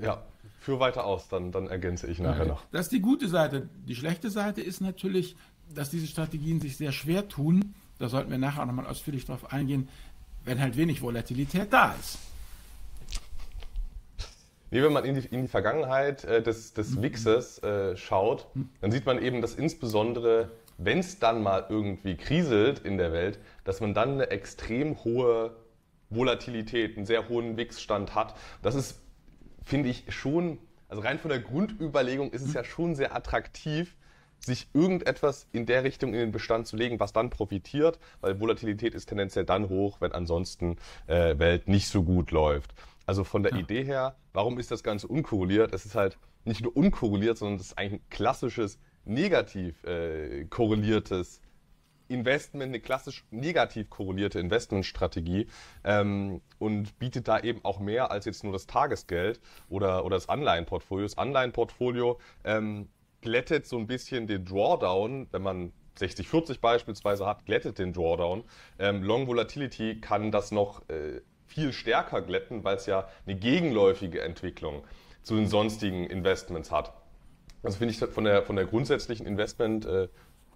Ja, 0.00 0.22
führ 0.60 0.80
weiter 0.80 1.04
aus, 1.04 1.28
dann, 1.28 1.52
dann 1.52 1.68
ergänze 1.68 2.06
ich 2.06 2.18
nachher 2.18 2.42
okay. 2.42 2.50
noch. 2.50 2.64
Das 2.72 2.86
ist 2.86 2.92
die 2.92 3.00
gute 3.00 3.28
Seite. 3.28 3.68
Die 3.86 3.94
schlechte 3.94 4.30
Seite 4.30 4.62
ist 4.62 4.80
natürlich, 4.80 5.36
dass 5.74 5.90
diese 5.90 6.06
Strategien 6.06 6.60
sich 6.60 6.76
sehr 6.76 6.92
schwer 6.92 7.28
tun. 7.28 7.74
Da 7.98 8.08
sollten 8.08 8.30
wir 8.30 8.38
nachher 8.38 8.62
auch 8.62 8.66
nochmal 8.66 8.86
ausführlich 8.86 9.26
drauf 9.26 9.52
eingehen, 9.52 9.88
wenn 10.44 10.60
halt 10.60 10.76
wenig 10.76 11.02
Volatilität 11.02 11.72
da 11.72 11.94
ist. 12.00 12.18
Nee, 14.70 14.82
wenn 14.82 14.92
man 14.92 15.04
in 15.04 15.14
die, 15.14 15.26
in 15.28 15.42
die 15.42 15.48
Vergangenheit 15.48 16.24
äh, 16.24 16.42
des, 16.42 16.72
des 16.74 17.00
Wixes 17.00 17.62
äh, 17.62 17.96
schaut, 17.96 18.48
dann 18.80 18.90
sieht 18.90 19.06
man 19.06 19.22
eben, 19.22 19.40
dass 19.40 19.54
insbesondere 19.54 20.50
wenn 20.78 20.98
es 20.98 21.18
dann 21.18 21.42
mal 21.42 21.66
irgendwie 21.68 22.16
kriselt 22.16 22.80
in 22.80 22.98
der 22.98 23.12
Welt, 23.12 23.38
dass 23.64 23.80
man 23.80 23.94
dann 23.94 24.12
eine 24.12 24.30
extrem 24.30 25.02
hohe 25.04 25.56
Volatilität, 26.10 26.96
einen 26.96 27.06
sehr 27.06 27.28
hohen 27.28 27.56
Wix-Stand 27.56 28.14
hat. 28.14 28.34
Das 28.62 28.74
ist, 28.74 29.00
finde 29.64 29.88
ich, 29.88 30.04
schon, 30.08 30.58
also 30.88 31.02
rein 31.02 31.18
von 31.18 31.30
der 31.30 31.40
Grundüberlegung 31.40 32.30
ist 32.30 32.42
es 32.42 32.54
ja 32.54 32.64
schon 32.64 32.94
sehr 32.94 33.14
attraktiv, 33.14 33.96
sich 34.38 34.68
irgendetwas 34.74 35.46
in 35.52 35.64
der 35.66 35.84
Richtung 35.84 36.12
in 36.12 36.20
den 36.20 36.32
Bestand 36.32 36.66
zu 36.66 36.76
legen, 36.76 37.00
was 37.00 37.12
dann 37.12 37.30
profitiert, 37.30 37.98
weil 38.20 38.40
Volatilität 38.40 38.94
ist 38.94 39.06
tendenziell 39.06 39.44
dann 39.44 39.68
hoch, 39.68 40.00
wenn 40.00 40.12
ansonsten 40.12 40.76
äh, 41.06 41.38
Welt 41.38 41.66
nicht 41.66 41.88
so 41.88 42.02
gut 42.02 42.30
läuft. 42.30 42.74
Also 43.06 43.24
von 43.24 43.42
der 43.42 43.52
ja. 43.52 43.58
Idee 43.58 43.84
her, 43.84 44.16
warum 44.32 44.58
ist 44.58 44.70
das 44.70 44.82
Ganze 44.82 45.08
unkorreliert? 45.08 45.72
Es 45.72 45.86
ist 45.86 45.94
halt 45.94 46.18
nicht 46.44 46.62
nur 46.62 46.76
unkorreliert, 46.76 47.38
sondern 47.38 47.58
es 47.58 47.68
ist 47.68 47.78
eigentlich 47.78 48.00
ein 48.00 48.10
klassisches 48.10 48.78
negativ 49.04 49.82
äh, 49.84 50.44
korreliertes 50.46 51.40
Investment, 52.08 52.70
eine 52.70 52.80
klassisch 52.80 53.24
negativ 53.30 53.88
korrelierte 53.88 54.38
Investmentstrategie 54.38 55.46
ähm, 55.84 56.42
und 56.58 56.98
bietet 56.98 57.28
da 57.28 57.40
eben 57.40 57.60
auch 57.64 57.80
mehr 57.80 58.10
als 58.10 58.26
jetzt 58.26 58.44
nur 58.44 58.52
das 58.52 58.66
Tagesgeld 58.66 59.40
oder, 59.68 60.04
oder 60.04 60.16
das 60.16 60.28
Anleihenportfolio. 60.28 61.04
Das 61.06 61.16
Anleihenportfolio 61.18 62.18
ähm, 62.44 62.88
glättet 63.22 63.66
so 63.66 63.78
ein 63.78 63.86
bisschen 63.86 64.26
den 64.26 64.44
Drawdown, 64.44 65.28
wenn 65.30 65.42
man 65.42 65.72
60-40 65.98 66.60
beispielsweise 66.60 67.24
hat, 67.24 67.46
glättet 67.46 67.78
den 67.78 67.92
Drawdown. 67.92 68.44
Ähm, 68.78 69.02
Long 69.02 69.26
Volatility 69.26 70.00
kann 70.00 70.30
das 70.30 70.50
noch 70.50 70.86
äh, 70.88 71.20
viel 71.46 71.72
stärker 71.72 72.20
glätten, 72.20 72.64
weil 72.64 72.76
es 72.76 72.86
ja 72.86 73.08
eine 73.26 73.36
gegenläufige 73.36 74.20
Entwicklung 74.20 74.82
zu 75.22 75.36
den 75.36 75.46
sonstigen 75.46 76.04
Investments 76.04 76.70
hat. 76.70 76.92
Also 77.64 77.78
finde 77.78 77.92
ich 77.92 77.98
von 77.98 78.24
der, 78.24 78.42
von 78.42 78.56
der 78.56 78.66
grundsätzlichen 78.66 79.26
Investment- 79.26 79.86
äh, 79.86 80.08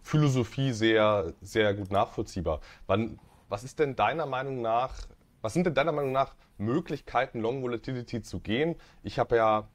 Philosophie 0.03 0.73
sehr, 0.73 1.35
sehr 1.43 1.75
gut 1.75 1.91
nachvollziehbar. 1.91 2.61
Wann, 2.87 3.19
Was 3.49 3.65
ist 3.65 3.79
denn 3.79 3.97
deiner 3.97 4.27
Meinung 4.27 4.63
nach, 4.63 4.95
was 5.43 5.55
sind 5.55 5.65
denn 5.65 5.75
deiner 5.75 5.93
Meinung 5.93 6.13
nach 6.13 6.35
Möglichkeiten, 6.57 7.41
Long 7.41 7.63
Volatility 7.63 8.23
zu 8.23 8.41
gehen? 8.41 8.77
Ich 9.03 9.19
habe 9.19 9.37
ja 9.37 9.69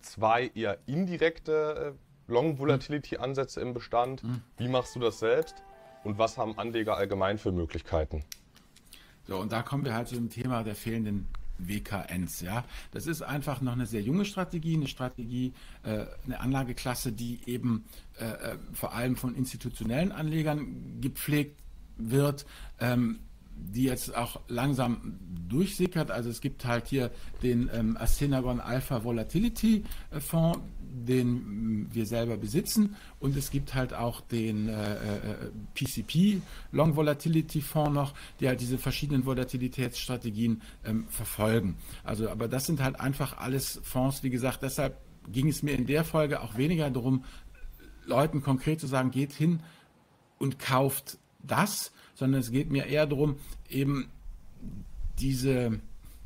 zwei 0.00 0.50
eher 0.54 0.78
indirekte 0.86 1.94
äh, 1.94 2.30
Long 2.32 2.58
Volatility 2.58 3.16
Ansätze 3.16 3.60
im 3.60 3.74
Bestand. 3.74 4.22
Mhm. 4.22 4.42
Wie 4.56 4.68
machst 4.68 4.94
du 4.94 5.00
das 5.00 5.18
selbst? 5.18 5.62
Und 6.04 6.18
was 6.18 6.38
haben 6.38 6.58
Anleger 6.58 6.96
allgemein 6.96 7.38
für 7.38 7.52
Möglichkeiten? 7.52 8.24
So, 9.26 9.38
und 9.38 9.52
da 9.52 9.62
kommen 9.62 9.84
wir 9.84 9.94
halt 9.94 10.08
zu 10.08 10.14
dem 10.14 10.30
Thema 10.30 10.62
der 10.62 10.74
fehlenden 10.74 11.28
WKNs. 11.58 12.40
Ja, 12.40 12.64
das 12.92 13.06
ist 13.06 13.22
einfach 13.22 13.60
noch 13.60 13.72
eine 13.72 13.86
sehr 13.86 14.02
junge 14.02 14.24
Strategie, 14.24 14.76
eine 14.76 14.88
Strategie, 14.88 15.52
äh, 15.82 16.06
eine 16.24 16.40
Anlageklasse, 16.40 17.12
die 17.12 17.40
eben 17.46 17.84
äh, 18.18 18.24
äh, 18.24 18.58
vor 18.72 18.94
allem 18.94 19.16
von 19.16 19.34
institutionellen 19.34 20.12
Anlegern 20.12 21.00
gepflegt 21.00 21.60
wird. 21.96 22.46
Ähm, 22.80 23.20
die 23.60 23.84
jetzt 23.84 24.14
auch 24.14 24.40
langsam 24.48 25.18
durchsickert. 25.48 26.10
Also 26.10 26.30
es 26.30 26.40
gibt 26.40 26.64
halt 26.64 26.86
hier 26.86 27.10
den 27.42 27.68
ähm, 27.72 27.96
Ascenagon 27.96 28.60
Alpha 28.60 29.04
Volatility 29.04 29.84
äh, 30.10 30.20
Fonds, 30.20 30.60
den 31.04 31.82
mm, 31.82 31.88
wir 31.92 32.06
selber 32.06 32.36
besitzen 32.36 32.96
und 33.20 33.36
es 33.36 33.50
gibt 33.50 33.74
halt 33.74 33.94
auch 33.94 34.20
den 34.20 34.68
äh, 34.68 34.94
äh, 34.94 35.50
PCP 35.74 36.40
Long 36.72 36.96
Volatility 36.96 37.60
Fonds 37.60 37.92
noch, 37.92 38.14
die 38.40 38.48
halt 38.48 38.60
diese 38.60 38.78
verschiedenen 38.78 39.24
Volatilitätsstrategien 39.24 40.62
ähm, 40.84 41.06
verfolgen. 41.08 41.76
Also 42.04 42.28
aber 42.30 42.48
das 42.48 42.66
sind 42.66 42.82
halt 42.82 43.00
einfach 43.00 43.38
alles 43.38 43.80
Fonds, 43.82 44.22
wie 44.22 44.30
gesagt, 44.30 44.62
deshalb 44.62 44.96
ging 45.30 45.48
es 45.48 45.62
mir 45.62 45.72
in 45.72 45.86
der 45.86 46.04
Folge 46.04 46.40
auch 46.40 46.56
weniger 46.56 46.90
darum, 46.90 47.24
Leuten 48.06 48.42
konkret 48.42 48.80
zu 48.80 48.86
sagen, 48.86 49.10
geht 49.10 49.32
hin 49.32 49.60
und 50.38 50.58
kauft 50.58 51.18
das, 51.42 51.92
sondern 52.14 52.40
es 52.40 52.50
geht 52.50 52.70
mir 52.70 52.86
eher 52.86 53.06
darum, 53.06 53.36
eben 53.68 54.08
diese, 55.20 55.80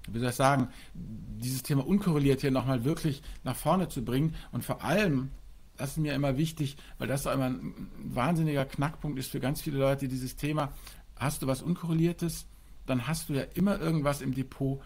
wie 0.08 0.18
soll 0.18 0.30
ich 0.30 0.34
sagen, 0.34 0.68
dieses 0.94 1.62
Thema 1.62 1.86
unkorreliert 1.86 2.40
hier 2.40 2.50
nochmal 2.50 2.84
wirklich 2.84 3.22
nach 3.44 3.56
vorne 3.56 3.88
zu 3.88 4.04
bringen 4.04 4.34
und 4.50 4.64
vor 4.64 4.82
allem, 4.82 5.30
das 5.76 5.90
ist 5.90 5.98
mir 5.98 6.14
immer 6.14 6.36
wichtig, 6.36 6.76
weil 6.98 7.08
das 7.08 7.26
immer 7.26 7.46
ein 7.46 7.88
wahnsinniger 7.98 8.64
Knackpunkt 8.64 9.18
ist 9.18 9.30
für 9.30 9.40
ganz 9.40 9.62
viele 9.62 9.78
Leute, 9.78 10.08
dieses 10.08 10.36
Thema, 10.36 10.72
hast 11.16 11.42
du 11.42 11.46
was 11.46 11.62
Unkorreliertes, 11.62 12.46
dann 12.86 13.06
hast 13.06 13.28
du 13.28 13.34
ja 13.34 13.42
immer 13.54 13.80
irgendwas 13.80 14.20
im 14.20 14.34
Depot, 14.34 14.80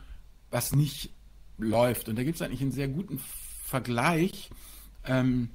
was 0.51 0.75
nicht 0.75 1.11
läuft. 1.59 2.09
Und 2.09 2.17
da 2.19 2.25
gibt 2.25 2.37
es 2.37 2.43
eigentlich 2.43 2.61
einen 2.61 2.73
sehr 2.73 2.89
guten 2.89 3.21
Vergleich. 3.65 4.51
Ähm, 5.05 5.51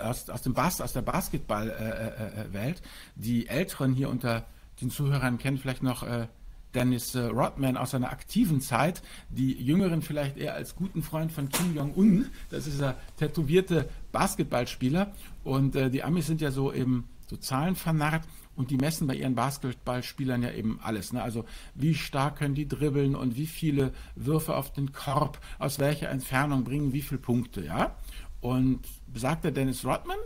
aus, 0.00 0.28
aus, 0.28 0.42
dem 0.42 0.54
Bas, 0.54 0.80
aus 0.80 0.92
der 0.92 1.02
Basketballwelt. 1.02 1.76
Äh, 1.80 2.70
äh, 2.70 2.70
äh 2.70 2.74
die 3.16 3.48
Älteren 3.48 3.94
hier 3.94 4.10
unter 4.10 4.46
den 4.80 4.90
Zuhörern 4.90 5.38
kennen 5.38 5.58
vielleicht 5.58 5.82
noch 5.82 6.02
äh, 6.02 6.28
Dennis 6.74 7.14
äh, 7.14 7.20
Rodman 7.26 7.76
aus 7.76 7.90
seiner 7.90 8.10
aktiven 8.10 8.60
Zeit, 8.60 9.02
die 9.30 9.52
Jüngeren 9.52 10.02
vielleicht 10.02 10.36
eher 10.36 10.54
als 10.54 10.74
guten 10.74 11.02
Freund 11.02 11.32
von 11.32 11.48
Kim 11.48 11.74
Jong-un. 11.74 12.26
Das 12.50 12.66
ist 12.66 12.80
der 12.80 12.96
tätowierte 13.18 13.88
Basketballspieler. 14.12 15.12
Und 15.44 15.76
äh, 15.76 15.90
die 15.90 16.02
Amis 16.02 16.26
sind 16.26 16.40
ja 16.40 16.50
so 16.50 16.72
eben 16.72 17.08
so 17.28 17.36
zahlenvernarrt 17.36 18.24
und 18.56 18.70
die 18.70 18.76
messen 18.76 19.06
bei 19.06 19.14
ihren 19.14 19.34
Basketballspielern 19.34 20.42
ja 20.42 20.52
eben 20.52 20.78
alles. 20.82 21.12
Ne? 21.12 21.22
Also 21.22 21.44
wie 21.74 21.94
stark 21.94 22.36
können 22.36 22.54
die 22.54 22.68
dribbeln 22.68 23.14
und 23.14 23.36
wie 23.36 23.46
viele 23.46 23.92
Würfe 24.14 24.56
auf 24.56 24.72
den 24.72 24.92
Korb, 24.92 25.40
aus 25.58 25.78
welcher 25.78 26.10
Entfernung 26.10 26.64
bringen 26.64 26.92
wie 26.92 27.02
viele 27.02 27.20
Punkte. 27.20 27.64
Ja? 27.64 27.96
Und 28.40 28.80
besagter 29.06 29.50
Dennis 29.50 29.84
Rodman 29.84 30.18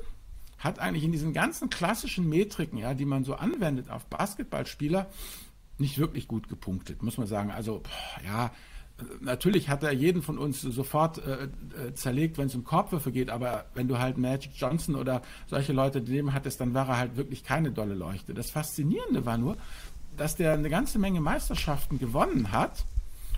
hat 0.59 0.79
eigentlich 0.79 1.05
in 1.05 1.13
diesen 1.13 1.33
ganzen 1.33 1.71
klassischen 1.71 2.29
Metriken, 2.29 2.79
ja, 2.79 2.95
die 2.95 3.05
man 3.05 3.25
so 3.25 3.35
anwendet 3.35 3.91
auf 3.91 4.07
Basketballspieler, 4.07 5.07
nicht 5.79 5.99
wirklich 5.99 6.29
gut 6.29 6.49
gepunktet, 6.49 7.03
muss 7.03 7.19
man 7.19 7.27
sagen. 7.27 7.51
Also, 7.51 7.83
ja, 8.25 8.51
natürlich 9.21 9.69
hat 9.69 9.83
er 9.83 9.93
jeden 9.93 10.23
von 10.23 10.39
uns 10.39 10.63
sofort 10.63 11.19
äh, 11.19 11.45
äh, 11.45 11.95
zerlegt, 11.95 12.39
wenn 12.39 12.47
es 12.47 12.55
um 12.55 12.65
Korbwürfe 12.65 13.13
geht, 13.13 13.31
aber 13.31 13.67
wenn 13.75 13.89
du 13.89 13.99
halt 13.99 14.17
Magic 14.17 14.53
Johnson 14.57 14.95
oder 14.95 15.23
solche 15.47 15.73
Leute 15.73 16.01
daneben 16.01 16.33
hattest, 16.33 16.61
dann 16.61 16.75
war 16.75 16.89
er 16.89 16.99
halt 16.99 17.17
wirklich 17.17 17.45
keine 17.45 17.71
dolle 17.71 17.95
Leuchte. 17.95 18.35
Das 18.35 18.51
Faszinierende 18.51 19.27
war 19.27 19.39
nur, 19.39 19.57
dass 20.17 20.37
der 20.37 20.55
eine 20.55 20.71
ganze 20.71 20.99
Menge 20.99 21.21
Meisterschaften 21.21 21.99
gewonnen 21.99 22.53
hat. 22.53 22.85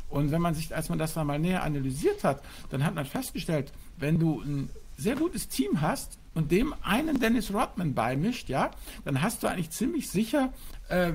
Und 0.09 0.31
wenn 0.31 0.41
man 0.41 0.55
sich, 0.55 0.75
als 0.75 0.89
man 0.89 0.99
das 0.99 1.15
dann 1.15 1.27
mal 1.27 1.39
näher 1.39 1.63
analysiert 1.63 2.25
hat, 2.25 2.43
dann 2.71 2.85
hat 2.85 2.95
man 2.95 3.05
festgestellt, 3.05 3.73
wenn 3.99 4.19
du 4.19 4.41
ein 4.41 4.71
sehr 4.97 5.17
gutes 5.17 5.49
Team 5.49 5.81
hast 5.81 6.19
und 6.35 6.51
dem 6.51 6.75
einen 6.83 7.21
Dennis 7.21 7.53
Rodman 7.53 7.95
beimischt, 7.95 8.49
ja, 8.49 8.71
dann 9.05 9.23
hast 9.23 9.43
du 9.43 9.49
eigentlich 9.49 9.71
ziemlich 9.71 10.09
sicher 10.09 10.53
äh, 10.89 11.13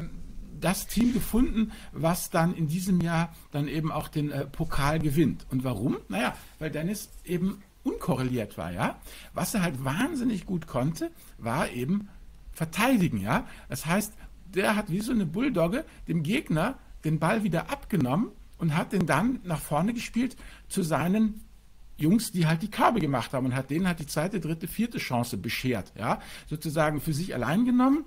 das 0.63 0.87
Team 0.87 1.13
gefunden, 1.13 1.71
was 1.91 2.29
dann 2.29 2.55
in 2.55 2.67
diesem 2.67 3.01
Jahr 3.01 3.33
dann 3.51 3.67
eben 3.67 3.91
auch 3.91 4.07
den 4.07 4.31
äh, 4.31 4.45
Pokal 4.45 4.99
gewinnt. 4.99 5.45
Und 5.51 5.63
warum? 5.63 5.97
Naja, 6.07 6.35
weil 6.59 6.71
Dennis 6.71 7.09
eben 7.25 7.61
unkorreliert 7.83 8.57
war, 8.57 8.71
ja. 8.71 8.99
Was 9.33 9.53
er 9.53 9.61
halt 9.61 9.83
wahnsinnig 9.83 10.45
gut 10.45 10.67
konnte, 10.67 11.11
war 11.37 11.69
eben 11.69 12.07
verteidigen, 12.53 13.19
ja. 13.19 13.45
Das 13.67 13.85
heißt, 13.85 14.13
der 14.45 14.75
hat 14.75 14.89
wie 14.89 15.01
so 15.01 15.11
eine 15.11 15.25
Bulldogge 15.25 15.83
dem 16.07 16.23
Gegner 16.23 16.77
den 17.03 17.19
Ball 17.19 17.43
wieder 17.43 17.69
abgenommen 17.69 18.31
und 18.57 18.77
hat 18.77 18.93
den 18.93 19.05
dann 19.05 19.39
nach 19.43 19.59
vorne 19.59 19.93
gespielt 19.93 20.37
zu 20.69 20.83
seinen 20.83 21.41
Jungs, 21.97 22.31
die 22.31 22.47
halt 22.47 22.61
die 22.61 22.71
Kabel 22.71 23.01
gemacht 23.01 23.33
haben 23.33 23.47
und 23.47 23.55
hat 23.55 23.69
denen 23.69 23.87
halt 23.87 23.99
die 23.99 24.07
zweite, 24.07 24.39
dritte, 24.39 24.67
vierte 24.67 24.97
Chance 24.97 25.37
beschert, 25.37 25.91
ja, 25.97 26.21
sozusagen 26.47 27.01
für 27.01 27.13
sich 27.13 27.33
allein 27.33 27.65
genommen. 27.65 28.05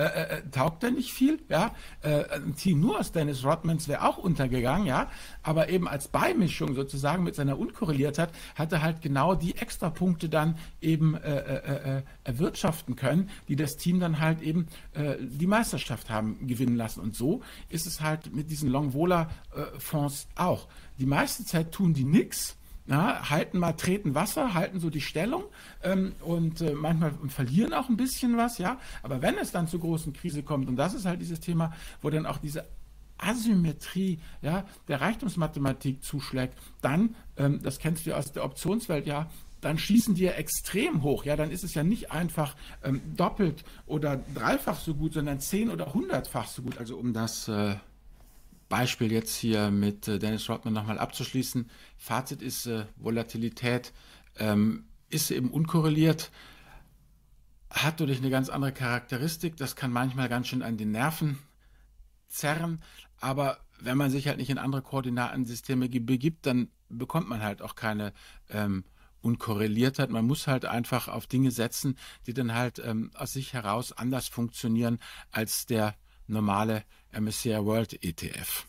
Äh, 0.00 0.04
äh, 0.04 0.38
äh 0.38 0.42
taugt 0.50 0.82
er 0.82 0.90
nicht 0.90 1.12
viel, 1.12 1.38
ja. 1.48 1.74
Äh, 2.02 2.24
ein 2.34 2.54
Team 2.56 2.80
nur 2.80 2.98
aus 2.98 3.12
Dennis 3.12 3.44
Rodmans 3.44 3.86
wäre 3.86 4.08
auch 4.08 4.16
untergegangen, 4.16 4.86
ja. 4.86 5.10
Aber 5.42 5.68
eben 5.68 5.86
als 5.86 6.08
Beimischung 6.08 6.74
sozusagen 6.74 7.22
mit 7.22 7.34
seiner 7.34 7.58
Unkorreliertheit 7.58 8.30
hat 8.54 8.72
er 8.72 8.82
halt 8.82 9.02
genau 9.02 9.34
die 9.34 9.56
Extrapunkte 9.56 10.28
dann 10.30 10.56
eben 10.80 11.14
äh, 11.16 11.98
äh, 11.98 12.02
erwirtschaften 12.24 12.96
können, 12.96 13.28
die 13.48 13.56
das 13.56 13.76
Team 13.76 14.00
dann 14.00 14.20
halt 14.20 14.40
eben 14.42 14.66
die 15.20 15.46
Meisterschaft 15.46 16.10
haben 16.10 16.46
gewinnen 16.46 16.76
lassen. 16.76 17.00
Und 17.00 17.14
so 17.14 17.42
ist 17.68 17.86
es 17.86 18.00
halt 18.00 18.34
mit 18.34 18.50
diesen 18.50 18.70
Longvola-Fonds 18.70 20.28
auch 20.36 20.68
die 20.98 21.06
meiste 21.06 21.44
Zeit 21.44 21.72
tun 21.72 21.94
die 21.94 22.04
nichts. 22.04 22.56
Ja, 22.86 23.30
halten 23.30 23.58
mal, 23.58 23.74
treten 23.74 24.14
Wasser, 24.14 24.54
halten 24.54 24.80
so 24.80 24.90
die 24.90 25.00
Stellung 25.00 25.44
ähm, 25.82 26.12
und 26.20 26.60
äh, 26.60 26.72
manchmal 26.72 27.12
verlieren 27.28 27.72
auch 27.72 27.88
ein 27.88 27.96
bisschen 27.96 28.36
was, 28.36 28.58
ja. 28.58 28.78
Aber 29.02 29.22
wenn 29.22 29.38
es 29.38 29.52
dann 29.52 29.68
zur 29.68 29.80
großen 29.80 30.12
Krise 30.12 30.42
kommt, 30.42 30.68
und 30.68 30.76
das 30.76 30.94
ist 30.94 31.04
halt 31.04 31.20
dieses 31.20 31.40
Thema, 31.40 31.72
wo 32.02 32.10
dann 32.10 32.26
auch 32.26 32.38
diese 32.38 32.66
Asymmetrie 33.18 34.18
ja, 34.42 34.64
der 34.88 35.00
Reichtumsmathematik 35.00 36.02
zuschlägt, 36.02 36.54
dann, 36.80 37.14
ähm, 37.36 37.62
das 37.62 37.78
kennst 37.78 38.06
du 38.06 38.16
aus 38.16 38.32
der 38.32 38.44
Optionswelt, 38.44 39.06
ja, 39.06 39.30
dann 39.60 39.78
schießen 39.78 40.14
die 40.14 40.22
ja 40.22 40.32
extrem 40.32 41.02
hoch. 41.02 41.24
Ja, 41.24 41.36
dann 41.36 41.50
ist 41.50 41.64
es 41.64 41.74
ja 41.74 41.82
nicht 41.82 42.10
einfach 42.12 42.56
ähm, 42.82 43.02
doppelt 43.16 43.64
oder 43.86 44.20
dreifach 44.34 44.78
so 44.78 44.94
gut, 44.94 45.12
sondern 45.12 45.40
zehn 45.40 45.70
oder 45.70 45.92
hundertfach 45.92 46.48
so 46.48 46.62
gut. 46.62 46.78
Also 46.78 46.96
um 46.96 47.12
das 47.12 47.46
äh, 47.48 47.76
Beispiel 48.70 49.12
jetzt 49.12 49.36
hier 49.36 49.70
mit 49.70 50.08
äh, 50.08 50.18
Dennis 50.18 50.48
Rodman 50.48 50.72
nochmal 50.72 50.98
abzuschließen. 50.98 51.68
Fazit 51.98 52.40
ist, 52.40 52.66
äh, 52.66 52.86
Volatilität 52.96 53.92
ähm, 54.38 54.86
ist 55.10 55.30
eben 55.30 55.50
unkorreliert, 55.50 56.30
hat 57.68 58.00
dadurch 58.00 58.18
eine 58.18 58.30
ganz 58.30 58.48
andere 58.48 58.72
Charakteristik. 58.72 59.56
Das 59.56 59.76
kann 59.76 59.92
manchmal 59.92 60.28
ganz 60.28 60.46
schön 60.48 60.62
an 60.62 60.78
den 60.78 60.92
Nerven 60.92 61.38
zerren, 62.28 62.80
aber 63.18 63.58
wenn 63.80 63.98
man 63.98 64.10
sich 64.10 64.28
halt 64.28 64.38
nicht 64.38 64.50
in 64.50 64.58
andere 64.58 64.82
Koordinatensysteme 64.82 65.88
begibt, 65.88 66.46
dann 66.46 66.68
bekommt 66.88 67.28
man 67.28 67.42
halt 67.42 67.62
auch 67.62 67.74
keine 67.74 68.12
ähm, 68.50 68.84
Unkorreliertheit. 69.20 70.10
Man 70.10 70.26
muss 70.26 70.46
halt 70.46 70.64
einfach 70.64 71.08
auf 71.08 71.26
Dinge 71.26 71.50
setzen, 71.50 71.96
die 72.26 72.34
dann 72.34 72.54
halt 72.54 72.78
ähm, 72.78 73.10
aus 73.14 73.32
sich 73.32 73.52
heraus 73.52 73.92
anders 73.92 74.28
funktionieren 74.28 74.98
als 75.32 75.66
der 75.66 75.96
normale 76.28 76.84
MSCI 77.18 77.64
World 77.64 78.04
ETF. 78.04 78.66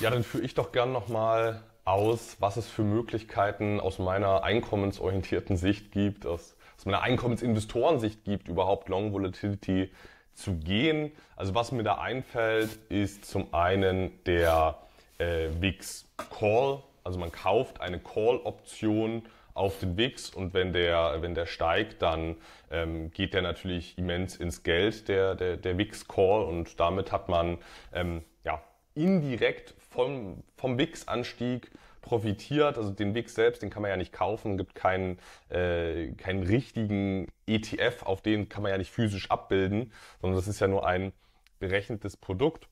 Ja, 0.00 0.10
dann 0.10 0.24
führe 0.24 0.44
ich 0.44 0.54
doch 0.54 0.72
gern 0.72 0.92
nochmal 0.92 1.62
aus, 1.84 2.36
was 2.38 2.56
es 2.56 2.68
für 2.68 2.82
Möglichkeiten 2.82 3.80
aus 3.80 3.98
meiner 3.98 4.44
einkommensorientierten 4.44 5.56
Sicht 5.56 5.92
gibt, 5.92 6.26
aus, 6.26 6.56
aus 6.76 6.86
meiner 6.86 7.02
Einkommensinvestorensicht 7.02 8.24
gibt, 8.24 8.48
überhaupt 8.48 8.88
Long 8.88 9.12
Volatility 9.12 9.90
zu 10.32 10.54
gehen. 10.54 11.12
Also 11.36 11.54
was 11.54 11.72
mir 11.72 11.82
da 11.82 11.96
einfällt, 11.96 12.70
ist 12.88 13.24
zum 13.24 13.52
einen 13.52 14.12
der 14.24 14.78
äh, 15.18 15.48
VIX 15.60 16.06
Call. 16.16 16.82
Also 17.04 17.18
man 17.18 17.32
kauft 17.32 17.80
eine 17.80 17.98
Call-Option 17.98 19.22
auf 19.54 19.78
den 19.80 19.96
WIX 19.96 20.30
und 20.30 20.54
wenn 20.54 20.72
der, 20.72 21.20
wenn 21.20 21.34
der 21.34 21.46
steigt, 21.46 22.02
dann 22.02 22.36
ähm, 22.70 23.10
geht 23.10 23.34
der 23.34 23.42
natürlich 23.42 23.98
immens 23.98 24.36
ins 24.36 24.62
Geld, 24.62 25.08
der, 25.08 25.34
der, 25.34 25.56
der 25.56 25.78
WIX-Call 25.78 26.44
und 26.44 26.80
damit 26.80 27.12
hat 27.12 27.28
man 27.28 27.58
ähm, 27.92 28.22
ja, 28.44 28.62
indirekt 28.94 29.74
vom, 29.90 30.42
vom 30.56 30.78
WIX-Anstieg 30.78 31.70
profitiert. 32.00 32.76
Also 32.76 32.90
den 32.90 33.14
WIX 33.14 33.34
selbst, 33.34 33.62
den 33.62 33.70
kann 33.70 33.82
man 33.82 33.90
ja 33.90 33.96
nicht 33.96 34.12
kaufen, 34.12 34.58
gibt 34.58 34.74
keinen, 34.74 35.18
äh, 35.48 36.12
keinen 36.12 36.42
richtigen 36.42 37.28
ETF, 37.46 38.02
auf 38.02 38.20
den 38.20 38.48
kann 38.48 38.62
man 38.62 38.72
ja 38.72 38.78
nicht 38.78 38.90
physisch 38.90 39.30
abbilden, 39.30 39.92
sondern 40.20 40.36
das 40.36 40.48
ist 40.48 40.60
ja 40.60 40.68
nur 40.68 40.86
ein 40.86 41.12
berechnetes 41.58 42.16
Produkt. 42.16 42.68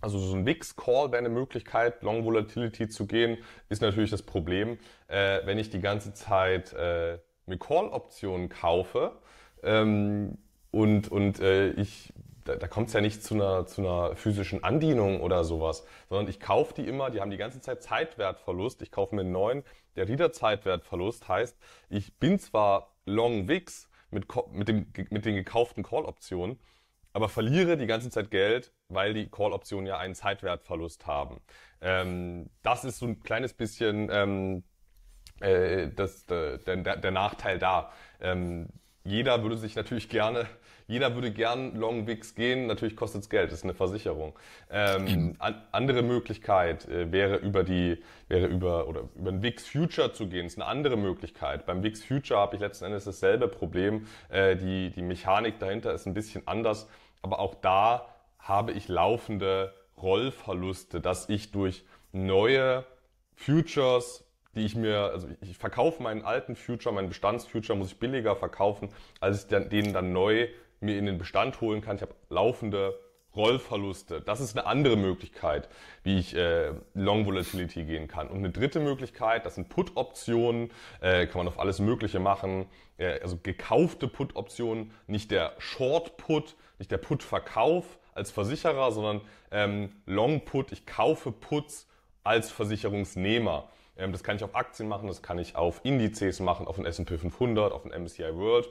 Also 0.00 0.18
so 0.18 0.34
ein 0.34 0.46
Wix-Call 0.46 1.12
wäre 1.12 1.18
eine 1.18 1.28
Möglichkeit, 1.28 2.02
Long 2.02 2.24
Volatility 2.24 2.88
zu 2.88 3.06
gehen, 3.06 3.38
ist 3.68 3.82
natürlich 3.82 4.10
das 4.10 4.22
Problem, 4.22 4.78
äh, 5.08 5.40
wenn 5.44 5.58
ich 5.58 5.70
die 5.70 5.80
ganze 5.80 6.14
Zeit 6.14 6.72
äh, 6.72 7.18
mir 7.46 7.58
Call-Optionen 7.58 8.48
kaufe 8.48 9.12
ähm, 9.62 10.38
und, 10.70 11.10
und 11.10 11.40
äh, 11.40 11.70
ich 11.72 12.12
da, 12.44 12.56
da 12.56 12.68
kommt 12.68 12.88
es 12.88 12.94
ja 12.94 13.00
nicht 13.00 13.22
zu 13.22 13.34
einer, 13.34 13.66
zu 13.66 13.82
einer 13.82 14.16
physischen 14.16 14.64
Andienung 14.64 15.20
oder 15.20 15.44
sowas, 15.44 15.84
sondern 16.08 16.28
ich 16.28 16.40
kaufe 16.40 16.74
die 16.74 16.86
immer, 16.86 17.10
die 17.10 17.20
haben 17.20 17.30
die 17.30 17.36
ganze 17.36 17.60
Zeit 17.60 17.82
Zeitwertverlust. 17.82 18.82
Ich 18.82 18.90
kaufe 18.90 19.14
mir 19.14 19.22
einen 19.22 19.32
neuen, 19.32 19.62
der 19.96 20.08
wieder 20.08 20.32
Zeitwertverlust 20.32 21.28
heißt, 21.28 21.56
ich 21.88 22.14
bin 22.18 22.38
zwar 22.38 22.94
Long 23.04 23.48
Wix 23.48 23.88
mit, 24.10 24.26
mit, 24.52 24.68
dem, 24.68 24.86
mit 25.10 25.24
den 25.24 25.34
gekauften 25.34 25.82
Call-Optionen, 25.82 26.58
aber 27.12 27.28
verliere 27.28 27.76
die 27.76 27.86
ganze 27.86 28.10
Zeit 28.10 28.30
Geld, 28.30 28.72
weil 28.88 29.14
die 29.14 29.28
Call-Optionen 29.28 29.86
ja 29.86 29.98
einen 29.98 30.14
Zeitwertverlust 30.14 31.06
haben. 31.06 31.40
Ähm, 31.80 32.50
das 32.62 32.84
ist 32.84 32.98
so 32.98 33.06
ein 33.06 33.20
kleines 33.22 33.54
bisschen 33.54 34.08
ähm, 34.12 34.62
äh, 35.40 35.88
das, 35.88 36.26
der, 36.26 36.58
der, 36.58 36.76
der 36.96 37.10
Nachteil 37.10 37.58
da. 37.58 37.92
Ähm, 38.20 38.68
jeder 39.04 39.42
würde 39.42 39.56
sich 39.56 39.74
natürlich 39.76 40.08
gerne, 40.08 40.46
jeder 40.90 41.14
würde 41.14 41.30
gern 41.30 41.76
Long 41.76 42.08
Wix 42.08 42.34
gehen, 42.34 42.66
natürlich 42.66 42.96
kostet 42.96 43.22
es 43.22 43.30
Geld, 43.30 43.52
das 43.52 43.60
ist 43.60 43.64
eine 43.64 43.74
Versicherung. 43.74 44.32
Ähm, 44.70 45.36
an, 45.38 45.62
andere 45.70 46.02
Möglichkeit 46.02 46.88
äh, 46.88 47.12
wäre 47.12 47.36
über 47.36 47.62
die, 47.62 48.02
wäre 48.26 48.48
über, 48.48 48.88
oder 48.88 49.02
über 49.14 49.30
ein 49.30 49.40
Wix 49.40 49.68
Future 49.68 50.12
zu 50.12 50.26
gehen, 50.26 50.46
das 50.46 50.54
ist 50.54 50.58
eine 50.58 50.66
andere 50.66 50.96
Möglichkeit. 50.96 51.64
Beim 51.64 51.84
Wix 51.84 52.04
Future 52.04 52.40
habe 52.40 52.56
ich 52.56 52.60
letzten 52.60 52.86
Endes 52.86 53.04
dasselbe 53.04 53.46
Problem, 53.46 54.08
äh, 54.30 54.56
die, 54.56 54.90
die 54.90 55.02
Mechanik 55.02 55.60
dahinter 55.60 55.94
ist 55.94 56.06
ein 56.06 56.14
bisschen 56.14 56.42
anders, 56.46 56.88
aber 57.22 57.38
auch 57.38 57.54
da 57.54 58.08
habe 58.40 58.72
ich 58.72 58.88
laufende 58.88 59.72
Rollverluste, 59.96 61.00
dass 61.00 61.28
ich 61.28 61.52
durch 61.52 61.84
neue 62.10 62.84
Futures 63.36 64.24
die 64.56 64.64
ich 64.64 64.74
mir, 64.74 65.12
also 65.12 65.28
ich 65.42 65.56
verkaufe 65.56 66.02
meinen 66.02 66.24
alten 66.24 66.56
Future, 66.56 66.92
meinen 66.92 67.08
Bestandsfuture 67.08 67.78
muss 67.78 67.92
ich 67.92 67.98
billiger 68.00 68.34
verkaufen, 68.34 68.88
als 69.20 69.44
ich 69.44 69.68
den 69.68 69.92
dann 69.92 70.12
neu 70.12 70.48
mir 70.80 70.98
in 70.98 71.06
den 71.06 71.18
Bestand 71.18 71.60
holen 71.60 71.80
kann. 71.80 71.96
Ich 71.96 72.02
habe 72.02 72.14
laufende 72.28 72.98
Rollverluste. 73.36 74.20
Das 74.20 74.40
ist 74.40 74.56
eine 74.56 74.66
andere 74.66 74.96
Möglichkeit, 74.96 75.68
wie 76.02 76.18
ich 76.18 76.34
äh, 76.34 76.72
Long 76.94 77.26
Volatility 77.26 77.84
gehen 77.84 78.08
kann. 78.08 78.28
Und 78.28 78.38
eine 78.38 78.50
dritte 78.50 78.80
Möglichkeit, 78.80 79.46
das 79.46 79.54
sind 79.54 79.68
Put-Optionen, 79.68 80.70
äh, 81.00 81.26
kann 81.26 81.38
man 81.38 81.48
auf 81.48 81.60
alles 81.60 81.78
Mögliche 81.78 82.18
machen. 82.18 82.66
Äh, 82.98 83.20
also 83.20 83.38
gekaufte 83.40 84.08
Put-Optionen, 84.08 84.90
nicht 85.06 85.30
der 85.30 85.52
Short-Put, 85.58 86.56
nicht 86.78 86.90
der 86.90 86.98
Put-Verkauf 86.98 87.98
als 88.14 88.32
Versicherer, 88.32 88.90
sondern 88.90 89.20
ähm, 89.52 89.92
Long-Put, 90.06 90.72
ich 90.72 90.86
kaufe 90.86 91.30
Puts 91.30 91.86
als 92.24 92.50
Versicherungsnehmer. 92.50 93.68
Ähm, 93.96 94.10
das 94.10 94.24
kann 94.24 94.36
ich 94.36 94.42
auf 94.42 94.56
Aktien 94.56 94.88
machen, 94.88 95.06
das 95.06 95.22
kann 95.22 95.38
ich 95.38 95.54
auf 95.54 95.80
Indizes 95.84 96.40
machen, 96.40 96.66
auf 96.66 96.76
den 96.76 96.84
S&P 96.84 97.16
500, 97.16 97.72
auf 97.72 97.82
den 97.82 97.92
MSCI 97.92 98.34
World. 98.34 98.68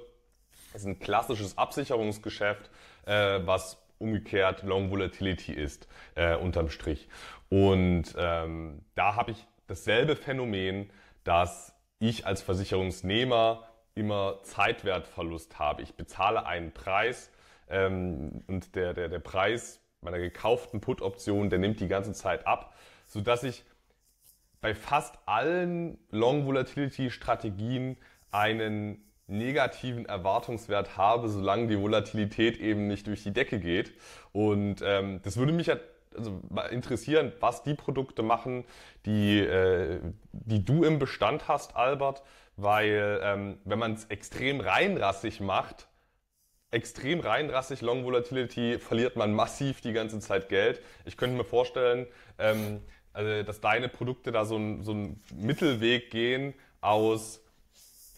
Das 0.71 0.81
ist 0.81 0.87
ein 0.87 0.99
klassisches 0.99 1.57
Absicherungsgeschäft, 1.57 2.69
äh, 3.05 3.39
was 3.43 3.81
umgekehrt 3.97 4.63
Long 4.63 4.91
Volatility 4.91 5.53
ist, 5.53 5.87
äh, 6.15 6.35
unterm 6.35 6.69
Strich. 6.69 7.07
Und 7.49 8.15
ähm, 8.17 8.81
da 8.95 9.15
habe 9.15 9.31
ich 9.31 9.47
dasselbe 9.67 10.15
Phänomen, 10.15 10.89
dass 11.23 11.75
ich 11.99 12.25
als 12.25 12.41
Versicherungsnehmer 12.41 13.67
immer 13.95 14.41
Zeitwertverlust 14.43 15.59
habe. 15.59 15.81
Ich 15.81 15.95
bezahle 15.95 16.45
einen 16.45 16.71
Preis 16.71 17.31
ähm, 17.67 18.43
und 18.47 18.75
der, 18.75 18.93
der, 18.93 19.09
der 19.09 19.19
Preis 19.19 19.81
meiner 20.01 20.19
gekauften 20.19 20.79
Put-Option, 20.79 21.49
der 21.49 21.59
nimmt 21.59 21.81
die 21.81 21.89
ganze 21.89 22.13
Zeit 22.13 22.47
ab, 22.47 22.73
sodass 23.05 23.43
ich 23.43 23.65
bei 24.61 24.73
fast 24.73 25.17
allen 25.25 25.97
Long 26.11 26.45
Volatility 26.45 27.09
Strategien 27.09 27.97
einen 28.31 29.08
negativen 29.29 30.05
Erwartungswert 30.05 30.97
habe, 30.97 31.29
solange 31.29 31.67
die 31.67 31.79
Volatilität 31.79 32.59
eben 32.59 32.87
nicht 32.87 33.07
durch 33.07 33.23
die 33.23 33.31
Decke 33.31 33.59
geht. 33.59 33.93
Und 34.31 34.81
ähm, 34.83 35.21
das 35.23 35.37
würde 35.37 35.51
mich 35.51 35.67
ja 35.67 35.77
also 36.17 36.41
interessieren, 36.71 37.31
was 37.39 37.63
die 37.63 37.75
Produkte 37.75 38.23
machen, 38.23 38.65
die, 39.05 39.39
äh, 39.39 39.99
die 40.31 40.65
du 40.65 40.83
im 40.83 40.99
Bestand 40.99 41.47
hast, 41.47 41.75
Albert, 41.75 42.23
weil 42.55 43.19
ähm, 43.23 43.57
wenn 43.63 43.79
man 43.79 43.93
es 43.93 44.05
extrem 44.05 44.59
reinrassig 44.59 45.39
macht, 45.39 45.87
extrem 46.71 47.19
reinrassig 47.19 47.81
Long 47.81 48.03
Volatility, 48.03 48.79
verliert 48.79 49.15
man 49.15 49.33
massiv 49.33 49.81
die 49.81 49.93
ganze 49.93 50.19
Zeit 50.19 50.49
Geld. 50.49 50.81
Ich 51.05 51.17
könnte 51.17 51.37
mir 51.37 51.45
vorstellen, 51.45 52.07
ähm, 52.37 52.81
also 53.13 53.43
dass 53.43 53.61
deine 53.61 53.89
Produkte 53.89 54.31
da 54.31 54.45
so 54.45 54.55
einen 54.55 54.83
so 54.83 54.95
Mittelweg 55.35 56.11
gehen 56.11 56.53
aus 56.81 57.43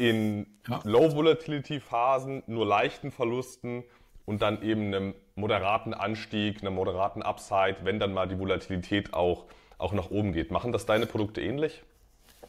in 0.02 0.48
ja. 0.68 0.80
Low-Volatility-Phasen 0.84 2.42
nur 2.48 2.66
leichten 2.66 3.12
Verlusten 3.12 3.84
und 4.26 4.42
dann 4.42 4.64
eben 4.64 4.88
einem 4.88 5.14
moderaten 5.36 5.94
Anstieg, 5.94 6.62
einer 6.62 6.72
moderaten 6.72 7.22
Upside, 7.22 7.78
wenn 7.84 8.00
dann 8.00 8.12
mal 8.12 8.28
die 8.28 8.40
Volatilität 8.40 9.14
auch, 9.14 9.46
auch 9.78 9.94
nach 9.94 10.10
oben 10.10 10.34
geht. 10.34 10.50
Machen 10.50 10.72
das 10.72 10.88
deine 10.88 11.06
Produkte 11.06 11.42
ähnlich? 11.42 11.84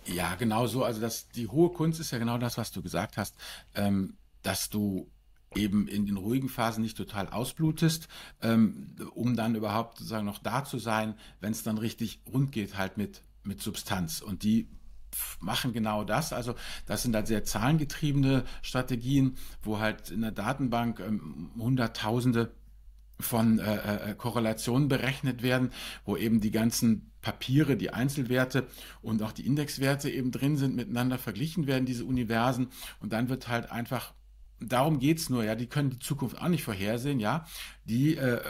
Ja, 0.07 0.35
genau 0.37 0.67
so. 0.67 0.83
Also 0.83 1.03
das, 1.03 1.29
die 1.29 1.47
hohe 1.47 1.69
Kunst 1.71 2.01
ist 2.01 2.11
ja 2.11 2.19
genau 2.19 2.39
das, 2.39 2.57
was 2.57 2.73
du 2.73 2.81
gesagt 2.81 3.19
hast, 3.19 3.37
ähm, 3.75 4.17
dass 4.43 4.71
du 4.71 5.11
eben 5.55 5.87
in 5.89 6.07
den 6.07 6.17
ruhigen 6.17 6.49
Phasen 6.49 6.83
nicht 6.83 6.97
total 6.97 7.29
ausblutest, 7.29 8.09
ähm, 8.41 8.97
um 9.15 9.37
dann 9.37 9.55
überhaupt 9.55 9.99
sozusagen 9.99 10.25
noch 10.25 10.39
da 10.39 10.65
zu 10.65 10.79
sein, 10.79 11.17
wenn 11.41 11.53
es 11.53 11.63
dann 11.63 11.77
richtig 11.77 12.23
rund 12.33 12.51
geht 12.51 12.79
halt 12.79 12.97
mit, 12.97 13.21
mit 13.43 13.61
Substanz. 13.61 14.23
Und 14.23 14.43
die 14.43 14.69
machen 15.41 15.73
genau 15.73 16.05
das. 16.05 16.33
Also 16.33 16.55
das 16.87 17.03
sind 17.03 17.15
halt 17.15 17.27
sehr 17.27 17.45
zahlengetriebene 17.45 18.45
Strategien, 18.63 19.37
wo 19.63 19.79
halt 19.79 20.11
in 20.11 20.23
der 20.23 20.33
Datenbank 20.33 21.01
ähm, 21.01 21.51
Hunderttausende 21.59 22.53
von 23.21 23.59
äh, 23.59 24.11
äh, 24.11 24.15
Korrelationen 24.15 24.89
berechnet 24.89 25.43
werden, 25.43 25.71
wo 26.05 26.17
eben 26.17 26.41
die 26.41 26.51
ganzen 26.51 27.13
Papiere, 27.21 27.77
die 27.77 27.91
Einzelwerte 27.91 28.67
und 29.01 29.23
auch 29.23 29.33
die 29.33 29.47
Indexwerte 29.47 30.11
eben 30.11 30.33
drin 30.33 30.57
sind, 30.57 30.75
miteinander 30.75 31.19
verglichen 31.19 31.67
werden, 31.67 31.87
diese 31.87 32.05
Universen. 32.05 32.69
Und 33.01 33.13
dann 33.13 33.29
wird 33.29 33.49
halt 33.49 33.71
einfach 33.71 34.13
darum 34.69 34.99
geht's 34.99 35.29
nur, 35.29 35.45
ja, 35.45 35.55
die 35.55 35.67
können 35.67 35.91
die 35.91 35.99
Zukunft 35.99 36.41
auch 36.41 36.49
nicht 36.49 36.65
vorhersehen, 36.65 37.21
ja. 37.21 37.47
Die 37.85 38.17
äh, 38.17 38.41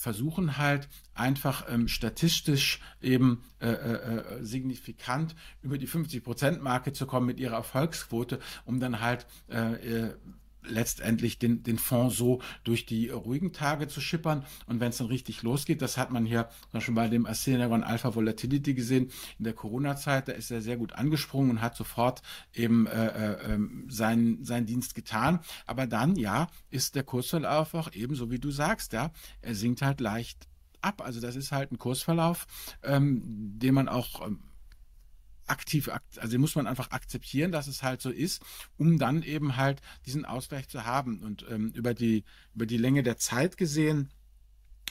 versuchen 0.00 0.56
halt 0.56 0.88
einfach 1.12 1.66
ähm, 1.68 1.86
statistisch 1.86 2.80
eben 3.02 3.44
äh, 3.60 3.68
äh, 3.68 4.38
äh 4.38 4.44
signifikant 4.44 5.36
über 5.60 5.76
die 5.76 5.86
50-Prozent-Marke 5.86 6.94
zu 6.94 7.06
kommen 7.06 7.26
mit 7.26 7.38
ihrer 7.38 7.56
Erfolgsquote, 7.56 8.40
um 8.64 8.80
dann 8.80 9.00
halt 9.00 9.26
äh, 9.50 10.06
äh 10.06 10.14
letztendlich 10.62 11.38
den, 11.38 11.62
den 11.62 11.78
Fonds 11.78 12.16
so 12.16 12.40
durch 12.64 12.86
die 12.86 13.08
ruhigen 13.08 13.52
Tage 13.52 13.88
zu 13.88 14.00
schippern. 14.00 14.44
Und 14.66 14.80
wenn 14.80 14.90
es 14.90 14.98
dann 14.98 15.06
richtig 15.06 15.42
losgeht, 15.42 15.82
das 15.82 15.96
hat 15.96 16.10
man 16.10 16.26
hier 16.26 16.48
Beispiel 16.72 16.94
bei 16.94 17.08
dem 17.08 17.26
Acenagon 17.26 17.82
Alpha 17.82 18.14
Volatility 18.14 18.74
gesehen, 18.74 19.10
in 19.38 19.44
der 19.44 19.54
Corona-Zeit, 19.54 20.28
da 20.28 20.32
ist 20.32 20.50
er 20.50 20.60
sehr 20.60 20.76
gut 20.76 20.92
angesprungen 20.92 21.50
und 21.50 21.60
hat 21.60 21.76
sofort 21.76 22.22
eben 22.54 22.86
äh, 22.86 23.06
äh, 23.06 23.54
ähm, 23.54 23.86
seinen, 23.88 24.44
seinen 24.44 24.66
Dienst 24.66 24.94
getan. 24.94 25.40
Aber 25.66 25.86
dann, 25.86 26.16
ja, 26.16 26.48
ist 26.70 26.94
der 26.94 27.02
Kursverlauf 27.02 27.74
auch 27.74 27.92
ebenso 27.92 28.30
wie 28.30 28.38
du 28.38 28.50
sagst, 28.50 28.92
ja, 28.92 29.12
er 29.42 29.54
sinkt 29.54 29.82
halt 29.82 30.00
leicht 30.00 30.48
ab. 30.80 31.02
Also 31.02 31.20
das 31.20 31.36
ist 31.36 31.52
halt 31.52 31.72
ein 31.72 31.78
Kursverlauf, 31.78 32.46
ähm, 32.82 33.22
den 33.58 33.74
man 33.74 33.88
auch 33.88 34.26
ähm, 34.26 34.40
aktiv, 35.50 35.90
also 36.16 36.38
muss 36.38 36.54
man 36.54 36.66
einfach 36.66 36.90
akzeptieren, 36.90 37.52
dass 37.52 37.66
es 37.66 37.82
halt 37.82 38.00
so 38.00 38.10
ist, 38.10 38.42
um 38.76 38.98
dann 38.98 39.22
eben 39.22 39.56
halt 39.56 39.80
diesen 40.06 40.24
Ausgleich 40.24 40.68
zu 40.68 40.84
haben. 40.84 41.22
Und 41.22 41.44
ähm, 41.50 41.72
über 41.74 41.94
die 41.94 42.24
über 42.54 42.66
die 42.66 42.78
Länge 42.78 43.02
der 43.02 43.16
Zeit 43.16 43.56
gesehen 43.56 44.10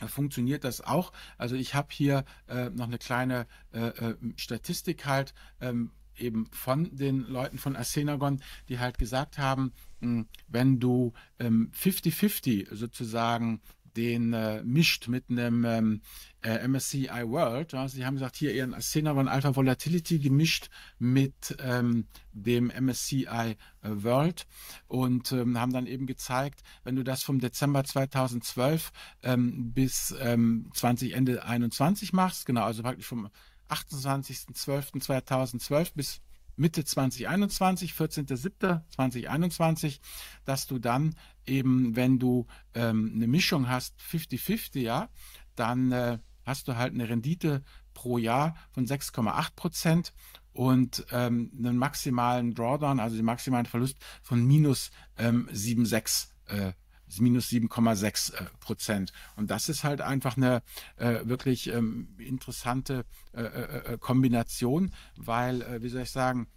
äh, 0.01 0.07
funktioniert 0.07 0.63
das 0.63 0.81
auch. 0.81 1.11
Also 1.37 1.55
ich 1.55 1.73
habe 1.73 1.87
hier 1.91 2.25
äh, 2.47 2.69
noch 2.69 2.87
eine 2.87 2.97
kleine 2.97 3.47
äh, 3.73 3.87
äh, 3.87 4.15
Statistik 4.35 5.05
halt 5.05 5.33
ähm, 5.61 5.91
eben 6.17 6.47
von 6.51 6.95
den 6.95 7.21
Leuten 7.21 7.57
von 7.57 7.75
Asenagon, 7.75 8.41
die 8.67 8.79
halt 8.79 8.97
gesagt 8.97 9.37
haben, 9.37 9.71
hm, 10.01 10.27
wenn 10.47 10.79
du 10.79 11.13
50-50 11.39 12.71
ähm, 12.71 12.77
sozusagen 12.77 13.61
den 13.99 14.33
äh, 14.33 14.63
mischt 14.63 15.09
mit 15.09 15.25
einem 15.29 15.65
ähm, 15.65 16.01
äh, 16.41 16.65
MSCI 16.65 17.23
World. 17.25 17.73
Ja, 17.73 17.89
sie 17.89 18.05
haben 18.05 18.15
gesagt, 18.15 18.37
hier 18.37 18.53
ihren 18.53 18.79
Cinnamon 18.79 19.27
Alpha 19.27 19.53
Volatility 19.55 20.19
gemischt 20.19 20.69
mit 20.99 21.57
ähm, 21.59 22.05
dem 22.31 22.67
MSCI 22.67 23.57
World 23.81 24.47
und 24.87 25.33
ähm, 25.33 25.59
haben 25.59 25.73
dann 25.73 25.85
eben 25.85 26.05
gezeigt, 26.05 26.61
wenn 26.83 26.95
du 26.95 27.03
das 27.03 27.23
vom 27.23 27.39
Dezember 27.39 27.83
2012 27.83 28.91
ähm, 29.23 29.73
bis 29.73 30.15
ähm, 30.19 30.69
20 30.73 31.13
Ende 31.13 31.43
21 31.43 32.13
machst, 32.13 32.45
genau, 32.45 32.63
also 32.63 32.83
praktisch 32.83 33.07
vom 33.07 33.29
28.12.2012 33.69 35.91
bis 35.93 36.21
Mitte 36.59 36.83
2021, 36.83 37.93
14.07.2021, 37.93 39.99
dass 40.45 40.67
du 40.67 40.77
dann 40.77 41.15
eben, 41.45 41.95
wenn 41.95 42.19
du 42.19 42.45
ähm, 42.73 43.13
eine 43.15 43.27
Mischung 43.27 43.69
hast, 43.69 43.95
50-50, 44.01 44.81
ja, 44.81 45.09
dann 45.55 45.91
äh, 45.91 46.19
hast 46.45 46.67
du 46.67 46.75
halt 46.75 46.93
eine 46.93 47.07
Rendite 47.07 47.63
pro 47.93 48.17
Jahr 48.17 48.55
von 48.71 48.85
6,8 48.85 49.55
Prozent 49.55 50.13
und 50.51 51.05
ähm, 51.11 51.51
einen 51.57 51.77
maximalen 51.77 52.53
Drawdown, 52.53 52.99
also 52.99 53.15
den 53.15 53.25
maximalen 53.25 53.65
Verlust 53.65 53.97
von 54.21 54.45
minus 54.45 54.91
ähm, 55.17 55.47
7,6 55.51 56.27
äh, 56.47 56.73
minus 57.17 57.47
7,6 57.47 58.33
äh, 58.33 58.45
Prozent. 58.59 59.11
Und 59.35 59.51
das 59.51 59.69
ist 59.69 59.83
halt 59.83 60.01
einfach 60.01 60.37
eine 60.37 60.61
äh, 60.97 61.21
wirklich 61.23 61.67
ähm, 61.67 62.15
interessante 62.17 63.05
äh, 63.33 63.41
äh, 63.41 63.93
äh 63.93 63.97
Kombination, 63.97 64.93
weil, 65.15 65.61
äh, 65.61 65.81
wie 65.81 65.89
soll 65.89 66.03
ich 66.03 66.11
sagen, 66.11 66.47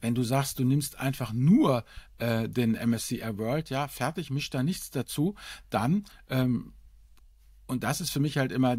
wenn 0.00 0.14
du 0.14 0.22
sagst, 0.22 0.58
du 0.58 0.64
nimmst 0.64 0.98
einfach 0.98 1.34
nur 1.34 1.84
den 2.18 2.72
MSCI 2.72 3.36
World, 3.36 3.68
ja, 3.68 3.86
fertig, 3.86 4.30
misch 4.30 4.48
da 4.48 4.62
nichts 4.62 4.90
dazu, 4.90 5.34
dann, 5.68 6.04
ähm, 6.30 6.72
und 7.66 7.84
das 7.84 8.00
ist 8.00 8.10
für 8.10 8.20
mich 8.20 8.38
halt 8.38 8.50
immer 8.50 8.76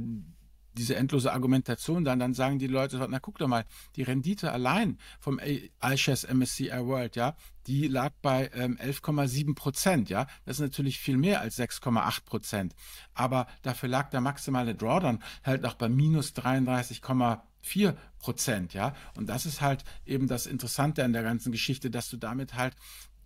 diese 0.73 0.95
endlose 0.95 1.34
Argumentation 1.34 2.03
dann, 2.03 2.19
dann 2.19 2.34
sagen 2.34 2.60
die 2.60 2.67
Leute, 2.67 3.05
na 3.10 3.19
guck 3.19 3.38
doch 3.38 3.47
mal, 3.47 3.65
die 3.95 4.03
Rendite 4.03 4.51
allein 4.51 4.97
vom 5.19 5.39
iShares 5.81 6.27
MSCI 6.31 6.71
World, 6.86 7.15
ja, 7.15 7.36
die 7.67 7.88
lag 7.88 8.12
bei 8.21 8.49
ähm, 8.53 8.77
11,7 8.77 9.55
Prozent, 9.55 10.10
ja. 10.10 10.27
Das 10.45 10.57
ist 10.57 10.62
natürlich 10.62 10.99
viel 10.99 11.17
mehr 11.17 11.41
als 11.41 11.60
6,8 11.60 12.25
Prozent. 12.25 12.75
Aber 13.13 13.47
dafür 13.62 13.89
lag 13.89 14.10
der 14.10 14.21
maximale 14.21 14.75
Drawdown 14.75 15.19
halt 15.43 15.65
auch 15.65 15.75
bei 15.75 15.89
minus 15.89 16.34
33,4 16.34 17.95
Prozent, 18.19 18.73
ja. 18.73 18.95
Und 19.15 19.27
das 19.27 19.45
ist 19.45 19.62
halt 19.62 19.84
eben 20.05 20.27
das 20.27 20.45
Interessante 20.45 21.03
an 21.03 21.13
der 21.13 21.23
ganzen 21.23 21.51
Geschichte, 21.51 21.91
dass 21.91 22.10
du 22.10 22.17
damit 22.17 22.55
halt 22.55 22.75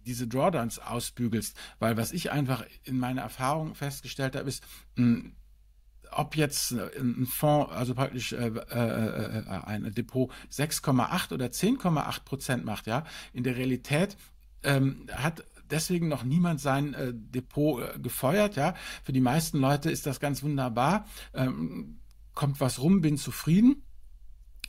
diese 0.05 0.27
Drawdowns 0.27 0.79
ausbügelst. 0.79 1.55
Weil 1.79 1.97
was 1.97 2.12
ich 2.12 2.31
einfach 2.31 2.65
in 2.84 2.99
meiner 2.99 3.21
Erfahrung 3.21 3.75
festgestellt 3.75 4.36
habe, 4.36 4.49
ist, 4.49 4.63
mh, 4.95 5.05
hm, 5.05 5.36
ob 6.12 6.36
jetzt 6.36 6.72
ein 6.72 7.26
Fonds, 7.26 7.72
also 7.72 7.96
praktisch 7.96 8.34
äh, 8.34 8.48
äh, 8.48 9.39
äh, 9.39 9.44
ein 9.65 9.94
Depot 9.94 10.32
6,8 10.52 11.34
oder 11.34 11.48
10,8 11.48 12.24
Prozent 12.24 12.65
macht, 12.65 12.88
ja, 12.88 13.04
in 13.34 13.44
der 13.44 13.56
Realität 13.56 14.18
ähm, 14.63 15.08
hat 15.12 15.44
deswegen 15.70 16.08
noch 16.08 16.24
niemand 16.24 16.62
sein 16.62 16.94
äh, 16.94 17.13
Depot 17.13 17.82
äh, 17.82 18.00
gefeuert, 18.00 18.56
ja. 18.56 18.76
Für 19.04 19.13
die 19.13 19.22
meisten 19.22 19.60
Leute 19.60 19.91
ist 19.91 20.06
das 20.06 20.20
ganz 20.20 20.44
wunderbar. 20.44 21.06
Ähm, 21.34 22.00
kommt 22.34 22.60
was 22.60 22.80
rum, 22.80 23.02
bin 23.02 23.18
zufrieden. 23.18 23.84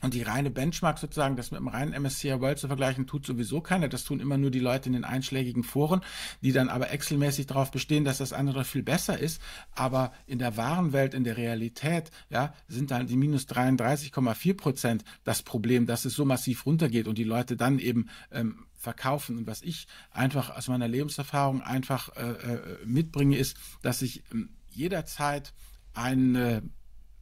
Und 0.01 0.13
die 0.13 0.21
reine 0.21 0.51
Benchmark 0.51 0.99
sozusagen, 0.99 1.35
das 1.35 1.49
mit 1.49 1.59
dem 1.59 1.67
reinen 1.67 1.99
MSCI 1.99 2.39
World 2.39 2.59
zu 2.59 2.67
vergleichen, 2.67 3.07
tut 3.07 3.25
sowieso 3.25 3.61
keiner. 3.61 3.87
Das 3.87 4.03
tun 4.03 4.19
immer 4.19 4.37
nur 4.37 4.51
die 4.51 4.59
Leute 4.59 4.89
in 4.89 4.93
den 4.93 5.03
einschlägigen 5.03 5.63
Foren, 5.63 6.01
die 6.41 6.51
dann 6.51 6.69
aber 6.69 6.91
Excel-mäßig 6.91 7.47
darauf 7.47 7.71
bestehen, 7.71 8.05
dass 8.05 8.19
das 8.19 8.31
andere 8.31 8.63
viel 8.63 8.83
besser 8.83 9.17
ist. 9.17 9.41
Aber 9.71 10.13
in 10.27 10.37
der 10.37 10.55
wahren 10.55 10.93
Welt, 10.93 11.15
in 11.15 11.23
der 11.23 11.37
Realität, 11.37 12.11
ja, 12.29 12.53
sind 12.67 12.91
dann 12.91 13.07
die 13.07 13.15
minus 13.15 13.47
33,4 13.47 14.55
Prozent 14.55 15.03
das 15.23 15.41
Problem, 15.41 15.87
dass 15.87 16.05
es 16.05 16.13
so 16.13 16.25
massiv 16.25 16.67
runtergeht 16.67 17.07
und 17.07 17.17
die 17.17 17.23
Leute 17.23 17.57
dann 17.57 17.79
eben 17.79 18.09
ähm, 18.31 18.65
verkaufen. 18.75 19.37
Und 19.37 19.47
was 19.47 19.63
ich 19.63 19.87
einfach 20.11 20.55
aus 20.55 20.67
meiner 20.67 20.87
Lebenserfahrung 20.87 21.61
einfach 21.63 22.15
äh, 22.15 22.21
äh, 22.21 22.85
mitbringe, 22.85 23.37
ist, 23.37 23.57
dass 23.81 24.03
ich 24.03 24.19
äh, 24.19 24.45
jederzeit 24.69 25.53
eine 25.95 26.61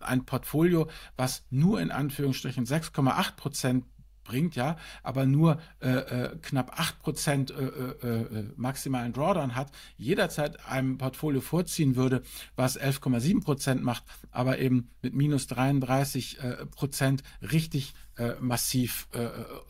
ein 0.07 0.25
Portfolio, 0.25 0.87
was 1.17 1.43
nur 1.49 1.81
in 1.81 1.91
Anführungsstrichen 1.91 2.65
6,8 2.65 3.35
Prozent 3.35 3.85
bringt, 4.25 4.55
ja, 4.57 4.75
aber 5.03 5.25
nur 5.25 5.61
äh, 5.79 5.89
äh, 5.89 6.37
knapp 6.41 6.77
8 6.77 7.01
Prozent 7.01 7.51
äh, 7.51 7.63
äh, 7.63 8.07
äh, 8.07 8.51
maximalen 8.57 9.13
Drawdown 9.13 9.55
hat, 9.55 9.71
jederzeit 9.97 10.65
einem 10.65 10.97
Portfolio 10.97 11.39
vorziehen 11.39 11.95
würde, 11.95 12.23
was 12.57 12.77
11,7 12.79 13.43
Prozent 13.43 13.83
macht, 13.83 14.03
aber 14.31 14.59
eben 14.59 14.89
mit 15.01 15.13
minus 15.13 15.47
33 15.47 16.39
äh, 16.39 16.65
Prozent 16.65 17.23
richtig 17.41 17.93
äh, 18.17 18.33
massiv 18.39 19.07
äh, 19.11 19.19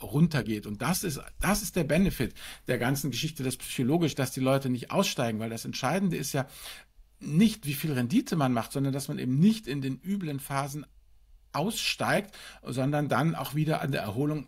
runtergeht. 0.02 0.66
Und 0.66 0.82
das 0.82 1.04
ist, 1.04 1.22
das 1.40 1.62
ist 1.62 1.76
der 1.76 1.84
Benefit 1.84 2.34
der 2.68 2.78
ganzen 2.78 3.12
Geschichte, 3.12 3.44
das 3.44 3.58
psychologisch, 3.58 4.16
dass 4.16 4.32
die 4.32 4.40
Leute 4.40 4.70
nicht 4.70 4.92
aussteigen, 4.92 5.40
weil 5.40 5.50
das 5.50 5.66
Entscheidende 5.66 6.16
ist 6.16 6.34
ja, 6.34 6.48
nicht, 7.20 7.66
wie 7.66 7.74
viel 7.74 7.94
Rendite 7.94 8.36
man 8.36 8.54
macht, 8.54 8.72
sondern 8.72 8.94
dass 8.94 9.08
man 9.08 9.20
eben 9.20 9.40
nicht 9.40 9.68
in 9.68 9.82
den 9.82 10.00
üblen 10.02 10.40
Phasen 10.40 10.86
aussteigt, 11.54 12.36
sondern 12.64 13.10
dann 13.10 13.36
auch 13.36 13.56
wieder 13.56 13.82
an 13.82 13.92
der 13.92 14.02
Erholung 14.02 14.48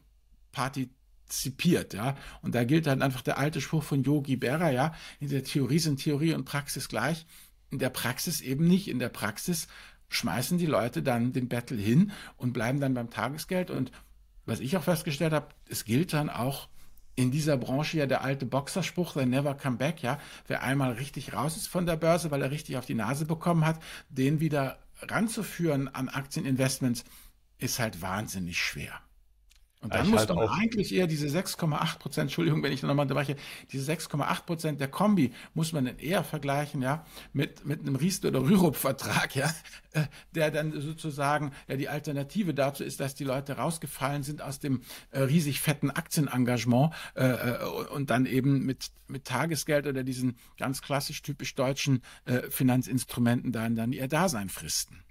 partizipiert, 0.52 1.94
ja. 1.94 2.16
Und 2.42 2.56
da 2.56 2.64
gilt 2.64 2.88
dann 2.88 3.02
einfach 3.02 3.22
der 3.22 3.38
alte 3.38 3.62
Spruch 3.62 3.84
von 3.84 4.04
Yogi 4.04 4.36
Berra, 4.36 4.72
ja. 4.72 4.94
In 5.20 5.30
der 5.30 5.44
Theorie 5.44 5.80
sind 5.80 6.02
Theorie 6.02 6.34
und 6.34 6.46
Praxis 6.46 6.90
gleich. 6.90 7.26
In 7.70 7.80
der 7.80 7.90
Praxis 7.90 8.42
eben 8.42 8.68
nicht. 8.68 8.88
In 8.88 9.00
der 9.00 9.10
Praxis 9.10 9.68
schmeißen 10.10 10.58
die 10.58 10.66
Leute 10.66 11.04
dann 11.04 11.34
den 11.34 11.50
Battle 11.50 11.78
hin 11.78 12.12
und 12.38 12.54
bleiben 12.54 12.80
dann 12.80 12.94
beim 12.94 13.10
Tagesgeld. 13.10 13.72
Und 13.72 13.92
was 14.46 14.60
ich 14.60 14.78
auch 14.78 14.84
festgestellt 14.84 15.34
habe, 15.34 15.50
es 15.70 15.86
gilt 15.86 16.14
dann 16.14 16.30
auch 16.30 16.70
in 17.18 17.32
dieser 17.32 17.58
Branche 17.58 17.98
ja 17.98 18.06
der 18.06 18.22
alte 18.22 18.46
Boxerspruch, 18.46 19.14
they 19.14 19.26
never 19.26 19.56
come 19.56 19.78
back, 19.78 20.04
ja. 20.04 20.20
Wer 20.46 20.62
einmal 20.62 20.94
richtig 20.94 21.34
raus 21.34 21.58
ist 21.58 21.68
von 21.68 21.86
der 21.86 21.98
Börse, 21.98 22.32
weil 22.32 22.44
er 22.44 22.52
richtig 22.52 22.78
auf 22.78 22.86
die 22.86 22.94
Nase 22.94 23.26
bekommen 23.26 23.66
hat, 23.66 23.82
den 24.10 24.40
wieder 24.40 24.78
ranzuführen 25.02 25.94
an 25.94 26.10
Aktieninvestments, 26.10 27.04
ist 27.58 27.80
halt 27.80 28.04
wahnsinnig 28.04 28.60
schwer. 28.60 29.02
Und 29.82 29.94
dann 29.94 30.06
ich 30.06 30.12
muss 30.12 30.22
halt 30.22 30.34
man 30.34 30.50
eigentlich 30.50 30.94
eher 30.94 31.06
diese 31.06 31.28
6,8 31.28 32.00
Prozent, 32.00 32.24
Entschuldigung, 32.26 32.63
wenn 32.63 32.72
ich 32.72 32.82
nochmal 32.82 33.04
unterbreche, 33.04 33.36
diese 33.72 33.92
6,8 33.92 34.46
Prozent 34.46 34.82
der 34.82 34.88
Kombi 34.88 35.34
muss 35.54 35.72
man 35.72 35.86
dann 35.86 36.00
eher 36.00 36.24
vergleichen, 36.24 36.82
ja, 36.82 37.06
mit, 37.32 37.63
mit 37.63 37.82
einem 37.82 37.96
Riest- 37.96 38.26
oder 38.26 38.42
Rürup-Vertrag, 38.42 39.36
ja, 39.36 39.54
äh, 39.94 40.06
der 40.34 40.50
dann 40.50 40.82
sozusagen, 40.82 41.52
ja, 41.68 41.76
die 41.78 41.90
Alternative 41.90 42.56
dazu 42.56 42.84
ist, 42.84 43.00
dass 43.00 43.13
die 43.13 43.24
Leute 43.24 43.58
rausgefallen 43.58 44.24
sind 44.24 44.42
aus 44.42 44.60
dem 44.60 44.82
äh, 45.12 45.20
riesig 45.20 45.62
fetten 45.62 45.92
Aktienengagement 45.92 46.94
äh, 47.16 47.28
äh 47.28 47.63
und 47.94 48.10
dann 48.10 48.26
eben 48.26 48.66
mit, 48.66 48.88
mit 49.08 49.26
Tagesgeld 49.26 49.86
oder 49.86 50.04
diesen 50.04 50.38
ganz 50.58 50.82
klassisch 50.82 51.22
typisch 51.22 51.54
deutschen 51.54 52.02
äh, 52.26 52.50
Finanzinstrumenten 52.50 53.52
dann, 53.52 53.76
dann 53.76 53.94
ihr 53.94 54.08
Dasein 54.08 54.50
fristen. 54.50 55.04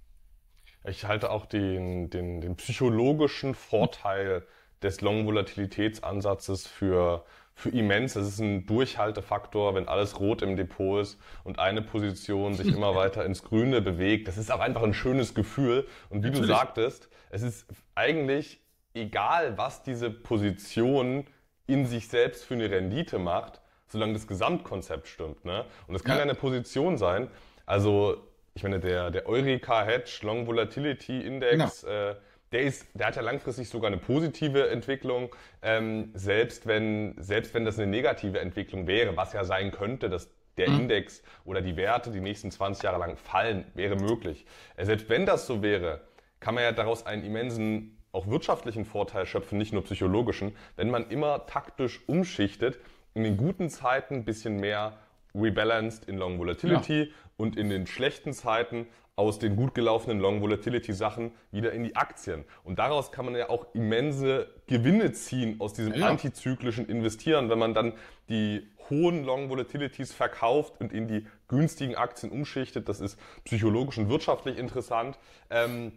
Ich 0.85 1.05
halte 1.05 1.31
auch 1.31 1.46
den, 1.46 2.11
den, 2.11 2.40
den 2.40 2.57
psychologischen 2.57 3.55
Vorteil 3.55 4.46
des 4.82 5.00
Long-Volatilitätsansatzes 5.00 6.66
für, 6.66 7.24
für 7.54 7.70
immens. 7.70 8.14
Das 8.14 8.26
ist 8.26 8.38
ein 8.40 8.66
Durchhaltefaktor, 8.66 9.74
wenn 9.74 9.88
alles 9.88 10.20
rot 10.20 10.42
im 10.42 10.56
Depot 10.56 11.02
ist 11.02 11.18
und 11.44 11.58
eine 11.58 11.82
Position 11.82 12.54
sich 12.54 12.68
immer 12.68 12.94
weiter 12.94 13.24
ins 13.24 13.42
Grüne 13.42 13.80
bewegt. 13.80 14.28
Das 14.28 14.36
ist 14.38 14.50
auch 14.52 14.60
einfach 14.60 14.82
ein 14.82 14.94
schönes 14.94 15.34
Gefühl. 15.34 15.86
Und 16.10 16.22
wie 16.22 16.28
Natürlich. 16.28 16.48
du 16.48 16.54
sagtest, 16.54 17.08
es 17.30 17.42
ist 17.42 17.66
eigentlich 17.94 18.60
egal, 18.94 19.58
was 19.58 19.82
diese 19.82 20.10
Position 20.10 21.26
in 21.66 21.86
sich 21.86 22.08
selbst 22.08 22.44
für 22.44 22.54
eine 22.54 22.70
Rendite 22.70 23.18
macht, 23.18 23.60
solange 23.88 24.12
das 24.12 24.26
Gesamtkonzept 24.26 25.08
stimmt. 25.08 25.44
Ne? 25.44 25.64
Und 25.86 25.94
es 25.94 26.04
kann 26.04 26.16
ja 26.16 26.22
eine 26.22 26.34
Position 26.34 26.96
sein. 26.96 27.28
Also 27.66 28.22
ich 28.54 28.62
meine, 28.62 28.80
der, 28.80 29.10
der 29.10 29.28
Eureka 29.28 29.84
Hedge 29.84 30.20
Long 30.22 30.46
Volatility 30.46 31.20
Index, 31.20 31.82
genau. 31.82 31.92
äh, 31.92 32.16
der 32.57 32.64
ist, 32.64 32.87
der 32.95 33.09
hat 33.09 33.16
ja 33.16 33.23
langfristig 33.23 33.69
sogar 33.69 33.88
eine 33.88 33.99
positive 33.99 34.71
Entwicklung, 34.71 35.29
ähm, 35.61 36.11
selbst 36.14 36.66
wenn, 36.66 37.14
selbst 37.19 37.53
wenn 37.53 37.66
das 37.66 37.79
eine 37.79 37.87
negative 37.87 38.40
Entwicklung 38.40 38.87
wäre, 38.87 39.14
was 39.14 39.35
ja 39.35 39.45
sein 39.45 39.73
könnte, 39.73 40.09
dass 40.09 40.31
der 40.57 40.71
mhm. 40.71 40.81
Index 40.81 41.23
oder 41.45 41.61
die 41.61 41.77
Werte 41.77 42.11
die 42.11 42.21
nächsten 42.21 42.51
20 42.51 42.83
Jahre 42.83 42.99
lang 42.99 43.19
fallen, 43.19 43.66
wäre 43.75 43.97
möglich. 43.97 44.47
Äh, 44.77 44.87
selbst 44.87 45.11
wenn 45.11 45.27
das 45.27 45.47
so 45.47 45.62
wäre, 45.62 46.01
kann 46.40 46.55
man 46.55 46.64
ja 46.64 46.73
daraus 46.73 47.05
einen 47.05 47.25
immensen 47.25 47.99
auch 48.12 48.27
wirtschaftlichen 48.27 48.87
Vorteil 48.87 49.27
schöpfen, 49.27 49.59
nicht 49.59 49.75
nur 49.75 49.85
psychologischen, 49.85 50.57
wenn 50.77 50.88
man 50.88 51.11
immer 51.11 51.45
taktisch 51.45 52.01
umschichtet, 52.09 52.79
in 53.12 53.23
den 53.23 53.37
guten 53.37 53.69
Zeiten 53.69 54.14
ein 54.14 54.25
bisschen 54.25 54.57
mehr 54.57 54.97
rebalanced 55.35 56.09
in 56.09 56.16
Long 56.16 56.38
Volatility 56.38 57.03
ja. 57.03 57.14
und 57.37 57.59
in 57.59 57.69
den 57.69 57.87
schlechten 57.87 58.33
Zeiten 58.33 58.87
aus 59.16 59.38
den 59.38 59.57
gut 59.57 59.74
gelaufenen 59.74 60.20
Long 60.20 60.42
Volatility 60.42 60.92
Sachen 60.92 61.33
wieder 61.50 61.72
in 61.72 61.83
die 61.83 61.96
Aktien. 61.96 62.44
Und 62.64 62.79
daraus 62.79 63.11
kann 63.11 63.24
man 63.24 63.35
ja 63.35 63.48
auch 63.48 63.66
immense 63.74 64.48
Gewinne 64.66 65.12
ziehen 65.12 65.57
aus 65.59 65.72
diesem 65.72 65.94
ja. 65.94 66.07
antizyklischen 66.07 66.87
Investieren, 66.87 67.48
wenn 67.48 67.59
man 67.59 67.72
dann 67.72 67.94
die 68.29 68.68
hohen 68.90 69.24
Long 69.24 69.48
Volatilities 69.48 70.12
verkauft 70.12 70.74
und 70.81 70.92
in 70.92 71.09
die 71.09 71.26
günstigen 71.48 71.96
Aktien 71.96 72.31
umschichtet. 72.31 72.88
Das 72.90 73.00
ist 73.00 73.18
psychologisch 73.44 73.96
und 73.96 74.11
wirtschaftlich 74.11 74.59
interessant. 74.59 75.18
Ähm, 75.48 75.92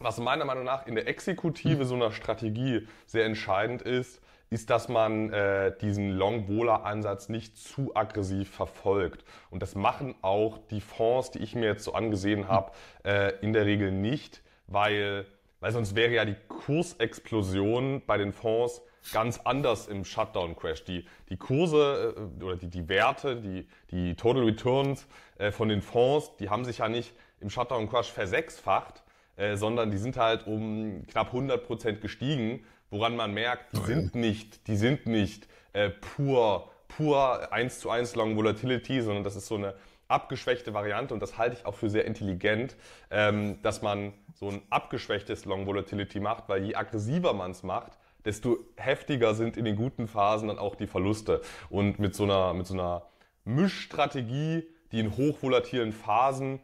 was 0.00 0.18
meiner 0.18 0.44
Meinung 0.44 0.64
nach 0.64 0.86
in 0.86 0.96
der 0.96 1.06
Exekutive 1.06 1.84
so 1.84 1.94
einer 1.94 2.10
Strategie 2.10 2.86
sehr 3.06 3.26
entscheidend 3.26 3.82
ist, 3.82 4.20
ist, 4.50 4.68
dass 4.68 4.88
man 4.88 5.32
äh, 5.32 5.72
diesen 5.80 6.10
Long-Vola-Ansatz 6.10 7.28
nicht 7.28 7.56
zu 7.56 7.94
aggressiv 7.94 8.50
verfolgt. 8.50 9.24
Und 9.50 9.62
das 9.62 9.76
machen 9.76 10.16
auch 10.22 10.58
die 10.70 10.80
Fonds, 10.80 11.30
die 11.30 11.38
ich 11.38 11.54
mir 11.54 11.66
jetzt 11.66 11.84
so 11.84 11.94
angesehen 11.94 12.48
habe, 12.48 12.72
äh, 13.04 13.32
in 13.40 13.52
der 13.52 13.64
Regel 13.64 13.92
nicht, 13.92 14.42
weil, 14.66 15.24
weil 15.60 15.70
sonst 15.70 15.94
wäre 15.94 16.12
ja 16.12 16.24
die 16.24 16.36
Kursexplosion 16.48 18.02
bei 18.04 18.18
den 18.18 18.32
Fonds 18.32 18.82
ganz 19.12 19.40
anders 19.44 19.86
im 19.86 20.04
Shutdown-Crash. 20.04 20.84
Die, 20.84 21.06
die 21.28 21.36
Kurse 21.36 22.14
äh, 22.16 22.44
oder 22.44 22.56
die, 22.56 22.68
die 22.68 22.88
Werte, 22.88 23.36
die, 23.36 23.68
die 23.92 24.16
Total 24.16 24.42
Returns 24.42 25.06
äh, 25.38 25.52
von 25.52 25.68
den 25.68 25.80
Fonds, 25.80 26.36
die 26.38 26.50
haben 26.50 26.64
sich 26.64 26.78
ja 26.78 26.88
nicht 26.88 27.14
im 27.40 27.50
Shutdown-Crash 27.50 28.10
versechsfacht, 28.10 29.04
äh, 29.36 29.56
sondern 29.56 29.92
die 29.92 29.98
sind 29.98 30.16
halt 30.16 30.46
um 30.48 31.06
knapp 31.06 31.28
100 31.28 31.64
Prozent 31.64 32.00
gestiegen, 32.00 32.64
woran 32.90 33.16
man 33.16 33.32
merkt, 33.32 33.72
die 33.72 33.84
sind 33.84 34.14
nicht, 34.14 34.66
die 34.66 34.76
sind 34.76 35.06
nicht 35.06 35.48
äh, 35.72 35.90
pur, 35.90 36.70
pur 36.88 37.52
1 37.52 37.80
zu 37.80 37.90
1 37.90 38.14
Long 38.16 38.36
Volatility, 38.36 39.00
sondern 39.00 39.24
das 39.24 39.36
ist 39.36 39.46
so 39.46 39.56
eine 39.56 39.74
abgeschwächte 40.08 40.74
Variante 40.74 41.14
und 41.14 41.20
das 41.20 41.38
halte 41.38 41.56
ich 41.56 41.66
auch 41.66 41.74
für 41.74 41.88
sehr 41.88 42.04
intelligent, 42.04 42.76
ähm, 43.10 43.62
dass 43.62 43.80
man 43.80 44.12
so 44.34 44.48
ein 44.48 44.62
abgeschwächtes 44.70 45.44
Long 45.44 45.66
Volatility 45.66 46.20
macht, 46.20 46.48
weil 46.48 46.64
je 46.64 46.74
aggressiver 46.74 47.32
man 47.32 47.52
es 47.52 47.62
macht, 47.62 47.92
desto 48.24 48.58
heftiger 48.76 49.34
sind 49.34 49.56
in 49.56 49.64
den 49.64 49.76
guten 49.76 50.08
Phasen 50.08 50.48
dann 50.48 50.58
auch 50.58 50.74
die 50.74 50.86
Verluste. 50.86 51.40
Und 51.68 51.98
mit 51.98 52.14
so 52.14 52.24
einer, 52.24 52.54
mit 52.54 52.66
so 52.66 52.74
einer 52.74 53.06
Mischstrategie, 53.44 54.64
die 54.92 55.00
in 55.00 55.16
hochvolatilen 55.16 55.92
Phasen. 55.92 56.60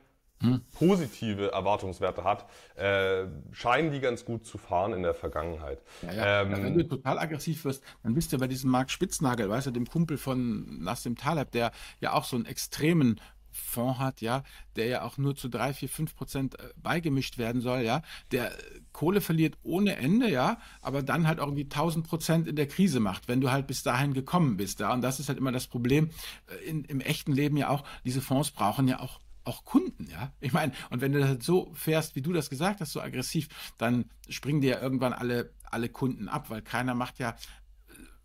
Positive 0.73 1.53
Erwartungswerte 1.53 2.25
hat, 2.25 2.47
äh, 2.77 3.27
scheinen 3.53 3.91
die 3.91 4.01
ganz 4.01 4.25
gut 4.25 4.47
zu 4.47 4.59
fahren 4.59 4.93
in 4.93 5.03
der 5.03 5.15
Vergangenheit. 5.15 5.83
Ja, 6.03 6.13
ja. 6.13 6.43
Ähm, 6.43 6.51
ja, 6.51 6.63
wenn 6.63 6.79
du 6.79 6.85
total 6.87 7.19
aggressiv 7.19 7.65
wirst, 7.65 7.83
dann 8.03 8.15
bist 8.15 8.33
du 8.33 8.39
bei 8.39 8.47
diesem 8.47 8.71
Marc 8.71 8.91
Spitznagel, 8.91 9.49
weißt 9.49 9.69
du, 9.69 9.71
dem 9.71 9.89
Kumpel 9.89 10.19
von 10.19 10.83
Nassim 10.83 11.17
Taleb, 11.17 11.53
der 11.53 11.73
ja 12.01 12.13
auch 12.13 12.25
so 12.25 12.37
einen 12.37 12.47
extremen 12.47 13.21
Fonds 13.57 13.99
hat, 13.99 14.21
ja, 14.21 14.45
der 14.77 14.87
ja 14.87 15.03
auch 15.03 15.17
nur 15.17 15.35
zu 15.35 15.49
drei, 15.49 15.73
vier, 15.73 15.89
fünf 15.89 16.15
Prozent 16.15 16.59
äh, 16.61 16.69
beigemischt 16.77 17.39
werden 17.39 17.63
soll, 17.63 17.81
ja, 17.81 18.03
der 18.31 18.53
äh, 18.53 18.81
Kohle 18.93 19.21
verliert 19.21 19.57
ohne 19.63 19.97
Ende, 19.97 20.31
ja, 20.31 20.59
aber 20.83 21.03
dann 21.03 21.27
halt 21.27 21.39
irgendwie 21.39 21.65
1000 21.65 22.07
Prozent 22.07 22.49
in 22.49 22.57
der 22.57 22.69
Krise 22.69 23.01
macht, 23.01 23.29
wenn 23.29 23.41
du 23.41 23.51
halt 23.51 23.67
bis 23.67 23.83
dahin 23.83 24.13
gekommen 24.13 24.59
bist, 24.59 24.81
ja, 24.81 24.93
und 24.93 25.01
das 25.01 25.21
ist 25.21 25.29
halt 25.29 25.39
immer 25.39 25.53
das 25.53 25.67
Problem 25.67 26.11
äh, 26.49 26.69
in, 26.69 26.85
im 26.85 27.01
echten 27.01 27.33
Leben 27.33 27.57
ja 27.57 27.69
auch, 27.71 27.85
diese 28.05 28.21
Fonds 28.21 28.51
brauchen 28.51 28.89
ja 28.89 29.01
auch 29.01 29.21
auch 29.47 29.65
Kunden, 29.65 30.09
ja. 30.11 30.33
Ich 30.41 30.53
meine, 30.53 30.73
und 30.91 31.01
wenn 31.01 31.13
du 31.13 31.21
das 31.21 31.29
halt 31.29 31.43
so 31.43 31.73
fährst, 31.75 32.17
wie 32.17 32.23
du 32.23 32.33
das 32.33 32.51
gesagt 32.51 32.81
hast, 32.81 32.93
so 32.93 33.01
aggressiv, 33.01 33.49
dann 33.79 34.07
springen 34.29 34.61
dir 34.61 34.73
ja 34.73 34.81
irgendwann 34.81 35.13
alle, 35.13 35.51
alle 35.71 35.89
Kunden 35.89 36.29
ab, 36.29 36.51
weil 36.51 36.63
keiner 36.63 36.95
macht 36.95 37.19
ja 37.19 37.37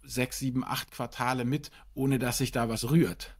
sechs, 0.04 0.40
sieben, 0.40 0.64
acht 0.64 0.92
Quartale 0.92 1.46
mit, 1.46 1.72
ohne 1.94 2.20
dass 2.20 2.40
sich 2.40 2.52
da 2.52 2.70
was 2.70 2.90
rührt. 2.90 3.36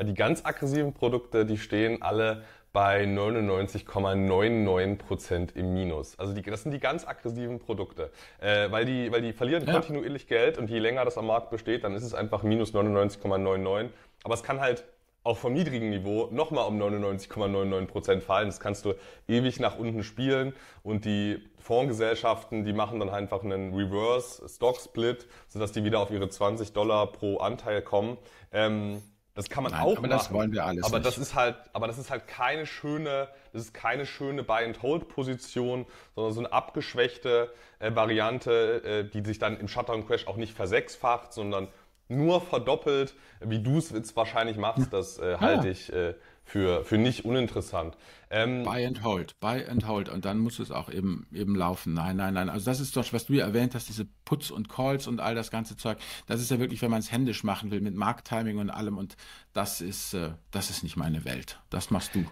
Die 0.00 0.14
ganz 0.14 0.44
aggressiven 0.44 0.94
Produkte, 0.94 1.44
die 1.44 1.58
stehen 1.58 2.02
alle 2.02 2.44
bei 2.72 3.04
99,99% 3.04 5.54
im 5.54 5.74
Minus. 5.74 6.18
Also 6.18 6.32
die, 6.32 6.42
das 6.42 6.62
sind 6.62 6.72
die 6.72 6.80
ganz 6.80 7.06
aggressiven 7.06 7.60
Produkte, 7.60 8.10
äh, 8.40 8.70
weil 8.70 8.86
die, 8.86 9.12
weil 9.12 9.20
die 9.20 9.34
verlieren 9.34 9.66
ja. 9.66 9.74
kontinuierlich 9.74 10.26
Geld 10.26 10.56
und 10.56 10.70
je 10.70 10.78
länger 10.78 11.04
das 11.04 11.18
am 11.18 11.26
Markt 11.26 11.50
besteht, 11.50 11.84
dann 11.84 11.94
ist 11.94 12.02
es 12.02 12.14
einfach 12.14 12.42
minus 12.42 12.72
99,99. 12.72 13.90
Aber 14.24 14.34
es 14.34 14.42
kann 14.42 14.60
halt 14.60 14.84
auch 15.24 15.38
vom 15.38 15.52
niedrigen 15.52 15.90
Niveau 15.90 16.28
nochmal 16.30 16.66
um 16.66 16.80
99,99% 16.80 18.20
fallen. 18.20 18.48
Das 18.48 18.60
kannst 18.60 18.84
du 18.84 18.94
ewig 19.28 19.60
nach 19.60 19.78
unten 19.78 20.02
spielen 20.02 20.52
und 20.82 21.04
die 21.04 21.38
Fondsgesellschaften, 21.58 22.64
die 22.64 22.72
machen 22.72 22.98
dann 22.98 23.08
einfach 23.08 23.44
einen 23.44 23.74
Reverse 23.74 24.48
Stock 24.48 24.80
Split, 24.80 25.28
sodass 25.48 25.72
die 25.72 25.84
wieder 25.84 26.00
auf 26.00 26.10
ihre 26.10 26.28
20 26.28 26.72
Dollar 26.72 27.12
pro 27.12 27.38
Anteil 27.38 27.82
kommen. 27.82 28.18
Ähm, 28.50 29.00
das 29.34 29.48
kann 29.48 29.62
man 29.62 29.72
Nein, 29.72 29.80
auch 29.80 29.92
aber 29.92 30.08
machen. 30.08 30.10
das 30.10 30.32
wollen 30.32 30.52
wir 30.52 30.64
alles 30.64 30.84
aber 30.84 30.98
nicht. 30.98 31.06
das 31.06 31.16
ist 31.16 31.34
halt, 31.34 31.56
aber 31.72 31.86
das 31.86 31.96
ist 31.96 32.10
halt 32.10 32.26
keine 32.26 32.66
schöne, 32.66 33.28
das 33.52 33.62
ist 33.62 33.72
keine 33.72 34.04
schöne 34.04 34.42
Buy 34.42 34.64
and 34.64 34.82
Hold 34.82 35.08
Position, 35.08 35.86
sondern 36.14 36.34
so 36.34 36.40
eine 36.40 36.52
abgeschwächte 36.52 37.50
äh, 37.78 37.94
Variante, 37.94 38.82
äh, 38.84 39.04
die 39.04 39.24
sich 39.24 39.38
dann 39.38 39.58
im 39.58 39.68
Shutdown 39.68 40.06
Crash 40.06 40.26
auch 40.26 40.36
nicht 40.36 40.54
versechsfacht, 40.54 41.32
sondern 41.32 41.68
nur 42.16 42.40
verdoppelt, 42.40 43.14
wie 43.40 43.60
du 43.60 43.78
es 43.78 43.90
jetzt 43.90 44.14
wahrscheinlich 44.16 44.56
machst. 44.56 44.92
Das 44.92 45.18
äh, 45.18 45.38
halte 45.38 45.66
ja. 45.66 45.72
ich 45.72 45.92
äh, 45.92 46.14
für, 46.44 46.84
für 46.84 46.98
nicht 46.98 47.24
uninteressant. 47.24 47.96
Ähm, 48.30 48.62
buy 48.64 48.84
and 48.84 49.02
hold, 49.02 49.38
buy 49.40 49.64
and 49.66 49.86
hold. 49.86 50.08
Und 50.08 50.24
dann 50.24 50.38
muss 50.38 50.58
es 50.58 50.70
auch 50.70 50.90
eben, 50.90 51.26
eben 51.32 51.54
laufen. 51.54 51.94
Nein, 51.94 52.16
nein, 52.16 52.34
nein. 52.34 52.48
Also 52.48 52.66
das 52.66 52.80
ist 52.80 52.96
doch, 52.96 53.12
was 53.12 53.26
du 53.26 53.34
ja 53.34 53.46
erwähnt 53.46 53.74
hast, 53.74 53.88
diese 53.88 54.06
Puts 54.24 54.50
und 54.50 54.68
Calls 54.68 55.06
und 55.06 55.20
all 55.20 55.34
das 55.34 55.50
ganze 55.50 55.76
Zeug. 55.76 55.98
Das 56.26 56.40
ist 56.40 56.50
ja 56.50 56.58
wirklich, 56.58 56.82
wenn 56.82 56.90
man 56.90 57.00
es 57.00 57.12
händisch 57.12 57.44
machen 57.44 57.70
will, 57.70 57.80
mit 57.80 57.94
Markttiming 57.94 58.58
und 58.58 58.70
allem. 58.70 58.98
Und 58.98 59.16
das 59.52 59.80
ist, 59.80 60.14
äh, 60.14 60.30
das 60.50 60.70
ist 60.70 60.82
nicht 60.82 60.96
meine 60.96 61.24
Welt. 61.24 61.60
Das 61.70 61.90
machst 61.90 62.14
du. 62.14 62.24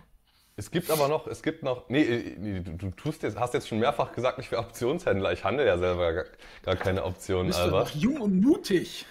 Es 0.56 0.70
gibt 0.70 0.90
aber 0.90 1.08
noch, 1.08 1.26
es 1.26 1.42
gibt 1.42 1.62
noch, 1.62 1.88
nee, 1.88 2.02
äh, 2.02 2.36
nee 2.38 2.60
du, 2.60 2.72
du, 2.72 2.90
tust 2.90 3.22
jetzt, 3.22 3.38
hast 3.38 3.54
jetzt 3.54 3.68
schon 3.68 3.78
mehrfach 3.78 4.12
gesagt, 4.12 4.38
ich 4.38 4.50
wäre 4.50 4.60
Optionshändler. 4.60 5.32
Ich 5.32 5.44
handle 5.44 5.64
ja 5.64 5.78
selber 5.78 6.12
gar, 6.12 6.24
gar 6.62 6.76
keine 6.76 7.04
Optionen. 7.04 7.46
Bist 7.46 7.60
Albert. 7.60 7.94
du 7.94 7.96
noch 7.96 8.02
jung 8.02 8.20
und 8.20 8.40
mutig? 8.40 9.06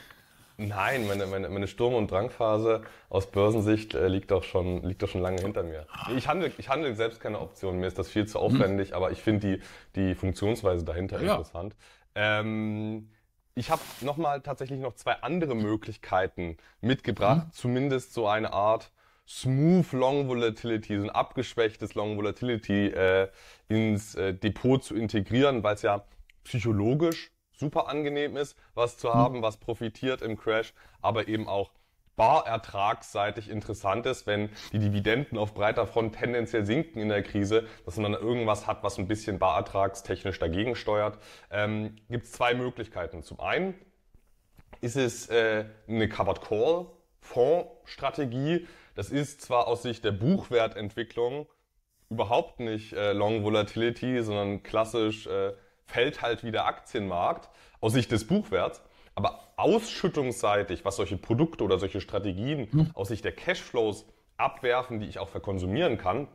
Nein, 0.59 1.07
meine, 1.07 1.25
meine, 1.25 1.47
meine 1.47 1.67
Sturm- 1.67 1.93
und 1.93 2.11
Drangphase 2.11 2.81
aus 3.07 3.31
Börsensicht 3.31 3.93
äh, 3.93 4.09
liegt, 4.09 4.29
doch 4.31 4.43
schon, 4.43 4.83
liegt 4.83 5.01
doch 5.01 5.07
schon 5.07 5.21
lange 5.21 5.41
hinter 5.41 5.63
mir. 5.63 5.87
Ich 6.17 6.27
handle, 6.27 6.51
ich 6.57 6.67
handle 6.67 6.93
selbst 6.95 7.21
keine 7.21 7.39
Optionen, 7.39 7.79
mir 7.79 7.87
ist 7.87 7.97
das 7.97 8.09
viel 8.09 8.27
zu 8.27 8.39
aufwendig, 8.39 8.89
hm. 8.89 8.95
aber 8.95 9.11
ich 9.11 9.21
finde 9.21 9.57
die, 9.57 9.63
die 9.95 10.15
Funktionsweise 10.15 10.83
dahinter 10.83 11.21
ja. 11.21 11.31
interessant. 11.31 11.77
Ähm, 12.13 13.09
ich 13.55 13.71
habe 13.71 13.81
nochmal 14.01 14.41
tatsächlich 14.41 14.81
noch 14.81 14.95
zwei 14.95 15.13
andere 15.21 15.55
Möglichkeiten 15.55 16.57
mitgebracht, 16.81 17.43
hm. 17.43 17.51
zumindest 17.53 18.13
so 18.13 18.27
eine 18.27 18.51
Art 18.51 18.91
Smooth 19.29 19.93
Long 19.93 20.27
Volatility, 20.27 20.97
so 20.97 21.03
ein 21.03 21.09
abgeschwächtes 21.09 21.95
Long 21.95 22.17
Volatility 22.17 22.87
äh, 22.87 23.29
ins 23.69 24.15
äh, 24.15 24.33
Depot 24.33 24.83
zu 24.83 24.93
integrieren, 24.93 25.63
weil 25.63 25.75
es 25.75 25.83
ja 25.83 26.03
psychologisch 26.43 27.31
super 27.59 27.87
angenehm 27.89 28.37
ist, 28.37 28.57
was 28.73 28.97
zu 28.97 29.13
haben, 29.13 29.35
hm. 29.35 29.41
was 29.41 29.57
profitiert 29.57 30.21
im 30.21 30.37
Crash, 30.37 30.73
aber 31.01 31.27
eben 31.27 31.47
auch 31.47 31.71
barertragsseitig 32.15 33.49
interessant 33.49 34.05
ist, 34.05 34.27
wenn 34.27 34.49
die 34.73 34.79
Dividenden 34.79 35.37
auf 35.37 35.53
breiter 35.53 35.87
Front 35.87 36.15
tendenziell 36.15 36.65
sinken 36.65 36.99
in 36.99 37.07
der 37.07 37.23
Krise, 37.23 37.65
dass 37.85 37.95
man 37.95 38.11
dann 38.11 38.21
irgendwas 38.21 38.67
hat, 38.67 38.83
was 38.83 38.97
ein 38.97 39.07
bisschen 39.07 39.39
barertragstechnisch 39.39 40.37
dagegen 40.37 40.75
steuert, 40.75 41.17
ähm, 41.49 41.95
gibt 42.09 42.25
es 42.25 42.33
zwei 42.33 42.53
Möglichkeiten. 42.55 43.23
Zum 43.23 43.39
einen 43.39 43.73
ist 44.81 44.97
es 44.97 45.29
äh, 45.29 45.63
eine 45.87 46.09
Covered 46.09 46.41
Call 46.41 46.87
Fondsstrategie. 47.21 48.67
Das 48.95 49.11
ist 49.11 49.41
zwar 49.41 49.67
aus 49.67 49.83
Sicht 49.83 50.03
der 50.03 50.11
Buchwertentwicklung 50.11 51.47
überhaupt 52.09 52.59
nicht 52.59 52.91
äh, 52.93 53.13
Long 53.13 53.43
Volatility, 53.43 54.23
sondern 54.23 54.61
klassisch 54.63 55.27
äh, 55.27 55.53
fällt 55.89 56.21
halt 56.21 56.43
wie 56.43 56.51
der 56.51 56.65
Aktienmarkt 56.65 57.49
aus 57.81 57.93
Sicht 57.93 58.11
des 58.11 58.27
Buchwerts. 58.27 58.81
Aber 59.15 59.39
ausschüttungsseitig, 59.57 60.85
was 60.85 60.95
solche 60.95 61.17
Produkte 61.17 61.63
oder 61.63 61.79
solche 61.79 61.99
Strategien 61.99 62.71
hm. 62.71 62.91
aus 62.93 63.09
Sicht 63.09 63.25
der 63.25 63.33
Cashflows 63.33 64.05
abwerfen, 64.37 64.99
die 64.99 65.07
ich 65.07 65.19
auch 65.19 65.27
verkonsumieren 65.27 65.97
kann, 65.97 66.27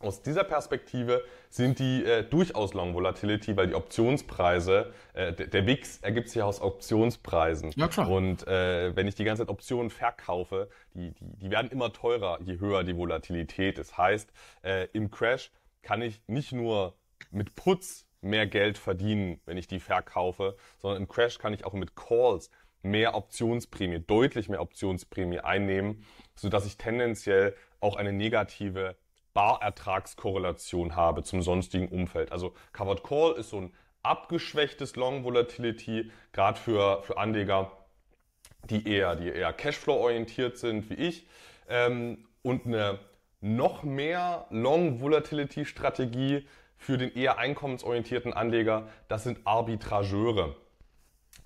aus 0.00 0.22
dieser 0.22 0.44
Perspektive 0.44 1.22
sind 1.50 1.78
die 1.78 2.02
äh, 2.04 2.24
durchaus 2.24 2.72
Long 2.72 2.94
Volatility, 2.94 3.54
weil 3.56 3.66
die 3.66 3.74
Optionspreise, 3.74 4.94
äh, 5.12 5.34
der, 5.34 5.66
WIX 5.66 5.98
ergibt 5.98 6.30
sich 6.30 6.40
aus 6.40 6.62
Optionspreisen. 6.62 7.72
Ja, 7.76 7.86
klar. 7.86 8.08
Und 8.08 8.46
äh, 8.46 8.96
wenn 8.96 9.06
ich 9.06 9.14
die 9.14 9.24
ganze 9.24 9.42
Zeit 9.42 9.50
Optionen 9.50 9.90
verkaufe, 9.90 10.70
die, 10.94 11.12
die, 11.12 11.36
die 11.36 11.50
werden 11.50 11.70
immer 11.70 11.92
teurer, 11.92 12.38
je 12.42 12.58
höher 12.58 12.82
die 12.82 12.96
Volatilität 12.96 13.78
ist. 13.78 13.98
Heißt, 13.98 14.32
äh, 14.62 14.88
im 14.94 15.10
Crash 15.10 15.50
kann 15.82 16.00
ich 16.00 16.22
nicht 16.26 16.52
nur 16.52 16.94
mit 17.30 17.54
Putz 17.54 18.06
mehr 18.20 18.46
Geld 18.46 18.78
verdienen, 18.78 19.40
wenn 19.46 19.56
ich 19.56 19.66
die 19.66 19.80
verkaufe, 19.80 20.56
sondern 20.78 21.02
im 21.02 21.08
Crash 21.08 21.38
kann 21.38 21.54
ich 21.54 21.64
auch 21.64 21.72
mit 21.72 21.96
Calls 21.96 22.50
mehr 22.82 23.14
Optionsprämie, 23.14 24.00
deutlich 24.00 24.48
mehr 24.48 24.60
Optionsprämie 24.60 25.40
einnehmen, 25.40 26.04
so 26.34 26.48
dass 26.48 26.66
ich 26.66 26.76
tendenziell 26.76 27.54
auch 27.80 27.96
eine 27.96 28.12
negative 28.12 28.96
Barertragskorrelation 29.34 30.96
habe 30.96 31.22
zum 31.22 31.42
sonstigen 31.42 31.88
Umfeld. 31.88 32.32
Also 32.32 32.54
Covered 32.72 33.04
Call 33.04 33.34
ist 33.34 33.50
so 33.50 33.60
ein 33.60 33.74
abgeschwächtes 34.02 34.96
Long 34.96 35.24
Volatility, 35.24 36.10
gerade 36.32 36.58
für, 36.58 37.02
für 37.02 37.18
Anleger, 37.18 37.70
die 38.68 38.86
eher, 38.86 39.16
die 39.16 39.28
eher 39.28 39.52
Cashflow 39.52 39.94
orientiert 39.94 40.58
sind 40.58 40.90
wie 40.90 40.94
ich, 40.94 41.26
ähm, 41.68 42.26
und 42.42 42.66
eine 42.66 42.98
noch 43.40 43.82
mehr 43.82 44.46
Long 44.50 45.00
Volatility 45.00 45.64
Strategie 45.64 46.46
für 46.80 46.96
den 46.96 47.14
eher 47.14 47.38
einkommensorientierten 47.38 48.32
Anleger, 48.32 48.88
das 49.06 49.22
sind 49.24 49.40
Arbitrageure. 49.44 50.56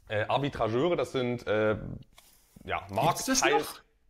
Äh, 0.09 0.25
Arbitrageure, 0.29 0.97
das 0.97 1.13
sind 1.13 1.47
äh, 1.47 1.77
ja, 2.65 2.87
Marktteil... 2.91 3.63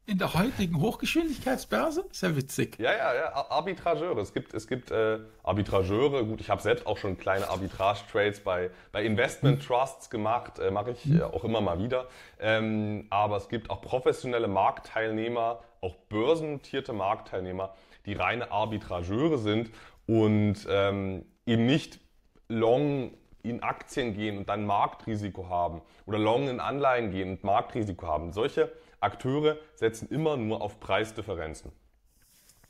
In 0.07 0.19
der 0.19 0.35
heutigen 0.35 0.83
Hochgeschwindigkeitsbörse? 0.83 2.05
Ist 2.11 2.23
ja 2.23 2.37
witzig. 2.37 2.79
Ja, 2.79 2.93
ja, 2.93 3.15
ja, 3.15 3.33
Arbitrageure. 3.49 4.21
Es 4.21 4.35
gibt, 4.35 4.53
es 4.53 4.67
gibt 4.67 4.91
äh, 4.91 5.19
Arbitrageure. 5.43 6.27
Gut, 6.27 6.43
ich 6.43 6.51
habe 6.51 6.61
selbst 6.61 6.87
auch 6.87 6.99
schon 6.99 7.17
kleine 7.17 7.49
Arbitrage-Trades 7.49 8.41
bei, 8.41 8.71
bei 8.93 9.03
Investment. 9.03 9.65
Trusts 9.65 10.11
gemacht, 10.11 10.59
äh, 10.59 10.71
mache 10.71 10.91
ich 10.91 11.11
äh, 11.11 11.23
auch 11.23 11.43
immer 11.43 11.63
mal 11.63 11.79
wieder. 11.79 12.09
Ähm, 12.39 13.07
aber 13.09 13.39
es 13.39 13.49
gibt 13.49 13.71
auch 13.71 13.81
professionelle 13.81 14.47
Marktteilnehmer, 14.47 15.61
auch 15.81 15.97
börsennotierte 16.11 16.93
Marktteilnehmer, 16.93 17.75
die 18.05 18.13
reine 18.13 18.53
Arbitrageure 18.53 19.39
sind 19.39 19.71
und 20.07 20.67
ähm, 20.69 21.25
eben 21.47 21.67
nicht 21.67 22.01
long 22.49 23.13
in 23.43 23.63
Aktien 23.63 24.15
gehen 24.15 24.39
und 24.39 24.49
dann 24.49 24.67
Marktrisiko 24.67 25.49
haben 25.49 25.83
oder 26.07 26.19
long 26.19 26.49
in 26.49 26.61
Anleihen 26.61 27.11
gehen 27.11 27.31
und 27.31 27.45
Marktrisiko 27.45 28.07
haben. 28.07 28.33
Solche 28.33 28.73
Akteure 29.01 29.59
setzen 29.75 30.09
immer 30.09 30.37
nur 30.37 30.63
auf 30.63 30.81
Preisdifferenzen. 30.81 31.71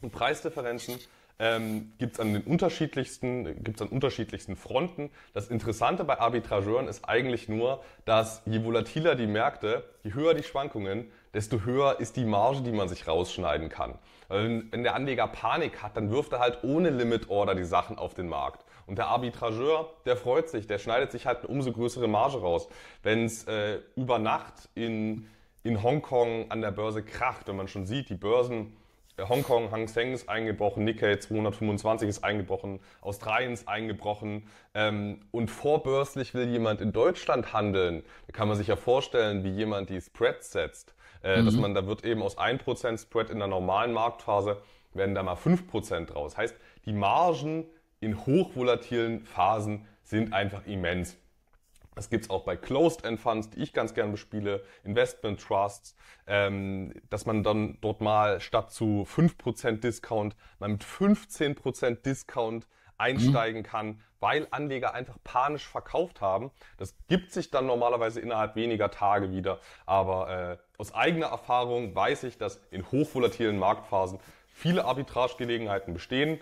Und 0.00 0.10
Preisdifferenzen 0.10 0.98
ähm, 1.38 1.92
gibt 1.98 2.14
es 2.14 2.20
an 2.20 2.32
den 2.32 2.42
unterschiedlichsten, 2.42 3.62
gibt's 3.64 3.82
an 3.82 3.88
unterschiedlichsten 3.88 4.56
Fronten. 4.56 5.10
Das 5.32 5.48
Interessante 5.48 6.04
bei 6.04 6.18
Arbitrageuren 6.18 6.88
ist 6.88 7.08
eigentlich 7.08 7.48
nur, 7.48 7.82
dass 8.04 8.42
je 8.46 8.64
volatiler 8.64 9.14
die 9.14 9.26
Märkte, 9.26 9.84
je 10.02 10.14
höher 10.14 10.34
die 10.34 10.42
Schwankungen, 10.42 11.10
desto 11.32 11.60
höher 11.64 11.98
ist 12.00 12.16
die 12.16 12.24
Marge, 12.24 12.62
die 12.62 12.72
man 12.72 12.88
sich 12.88 13.08
rausschneiden 13.08 13.68
kann. 13.68 13.98
Wenn, 14.28 14.70
wenn 14.72 14.82
der 14.82 14.94
Anleger 14.94 15.26
Panik 15.28 15.82
hat, 15.82 15.96
dann 15.96 16.10
wirft 16.10 16.32
er 16.32 16.40
halt 16.40 16.58
ohne 16.62 16.90
Limit 16.90 17.28
Order 17.30 17.54
die 17.54 17.64
Sachen 17.64 17.98
auf 17.98 18.14
den 18.14 18.28
Markt. 18.28 18.64
Und 18.86 18.98
der 18.98 19.06
Arbitrageur, 19.08 19.90
der 20.04 20.16
freut 20.16 20.48
sich, 20.48 20.66
der 20.66 20.78
schneidet 20.78 21.12
sich 21.12 21.26
halt 21.26 21.38
eine 21.38 21.48
umso 21.48 21.72
größere 21.72 22.08
Marge 22.08 22.38
raus. 22.38 22.68
Wenn 23.02 23.24
es 23.24 23.44
äh, 23.44 23.80
über 23.96 24.18
Nacht 24.18 24.68
in, 24.74 25.26
in 25.62 25.82
Hongkong 25.82 26.50
an 26.50 26.60
der 26.60 26.70
Börse 26.70 27.02
kracht, 27.02 27.48
wenn 27.48 27.56
man 27.56 27.68
schon 27.68 27.86
sieht, 27.86 28.10
die 28.10 28.14
Börsen 28.14 28.76
Hongkong, 29.16 29.70
Hang 29.70 29.86
Seng 29.86 30.12
ist 30.12 30.28
eingebrochen, 30.28 30.84
Nikkei 30.84 31.16
225 31.16 32.08
ist 32.08 32.24
eingebrochen, 32.24 32.80
Australien 33.00 33.52
ist 33.52 33.68
eingebrochen 33.68 34.48
ähm, 34.74 35.20
und 35.30 35.50
vorbörslich 35.52 36.34
will 36.34 36.48
jemand 36.48 36.80
in 36.80 36.92
Deutschland 36.92 37.52
handeln. 37.52 38.02
Da 38.26 38.32
kann 38.32 38.48
man 38.48 38.56
sich 38.56 38.66
ja 38.66 38.74
vorstellen, 38.74 39.44
wie 39.44 39.50
jemand 39.50 39.88
die 39.90 40.00
Spreads 40.00 40.50
setzt. 40.50 40.94
Äh, 41.24 41.40
mhm. 41.40 41.46
Dass 41.46 41.54
man, 41.56 41.74
da 41.74 41.86
wird 41.86 42.04
eben 42.04 42.22
aus 42.22 42.38
1% 42.38 42.98
Spread 43.00 43.30
in 43.30 43.38
der 43.38 43.48
normalen 43.48 43.92
Marktphase, 43.92 44.60
werden 44.92 45.14
da 45.14 45.22
mal 45.22 45.34
5% 45.34 46.06
draus. 46.06 46.36
Heißt, 46.36 46.54
die 46.84 46.92
Margen 46.92 47.66
in 48.00 48.26
hochvolatilen 48.26 49.24
Phasen 49.24 49.86
sind 50.02 50.34
einfach 50.34 50.66
immens. 50.66 51.16
Das 51.94 52.10
gibt's 52.10 52.28
auch 52.28 52.44
bei 52.44 52.56
Closed-End 52.56 53.20
Funds, 53.20 53.50
die 53.50 53.62
ich 53.62 53.72
ganz 53.72 53.94
gern 53.94 54.10
bespiele, 54.10 54.64
Investment 54.82 55.40
Trusts, 55.40 55.96
ähm, 56.26 56.92
dass 57.08 57.24
man 57.24 57.42
dann 57.42 57.78
dort 57.80 58.00
mal 58.00 58.40
statt 58.40 58.72
zu 58.72 59.06
5% 59.08 59.80
Discount 59.80 60.36
mal 60.58 60.68
mit 60.68 60.84
15% 60.84 62.02
Discount 62.02 62.66
einsteigen 62.98 63.62
mhm. 63.62 63.66
kann, 63.66 64.00
weil 64.20 64.46
Anleger 64.50 64.94
einfach 64.94 65.18
panisch 65.22 65.66
verkauft 65.66 66.20
haben. 66.20 66.50
Das 66.78 66.96
gibt 67.08 67.32
sich 67.32 67.50
dann 67.50 67.66
normalerweise 67.66 68.20
innerhalb 68.20 68.56
weniger 68.56 68.90
Tage 68.90 69.30
wieder. 69.30 69.60
Aber 69.86 70.30
äh, 70.30 70.56
aus 70.78 70.94
eigener 70.94 71.26
Erfahrung 71.26 71.94
weiß 71.94 72.24
ich, 72.24 72.38
dass 72.38 72.60
in 72.70 72.90
hochvolatilen 72.90 73.58
Marktphasen 73.58 74.18
viele 74.46 74.84
Arbitragegelegenheiten 74.84 75.92
bestehen 75.92 76.40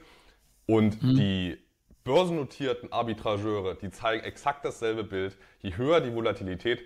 und 0.66 1.02
mhm. 1.02 1.16
die 1.16 1.58
börsennotierten 2.04 2.92
Arbitrageure, 2.92 3.76
die 3.76 3.90
zeigen 3.90 4.24
exakt 4.24 4.64
dasselbe 4.64 5.04
Bild. 5.04 5.36
Je 5.60 5.76
höher 5.76 6.00
die 6.00 6.14
Volatilität 6.14 6.82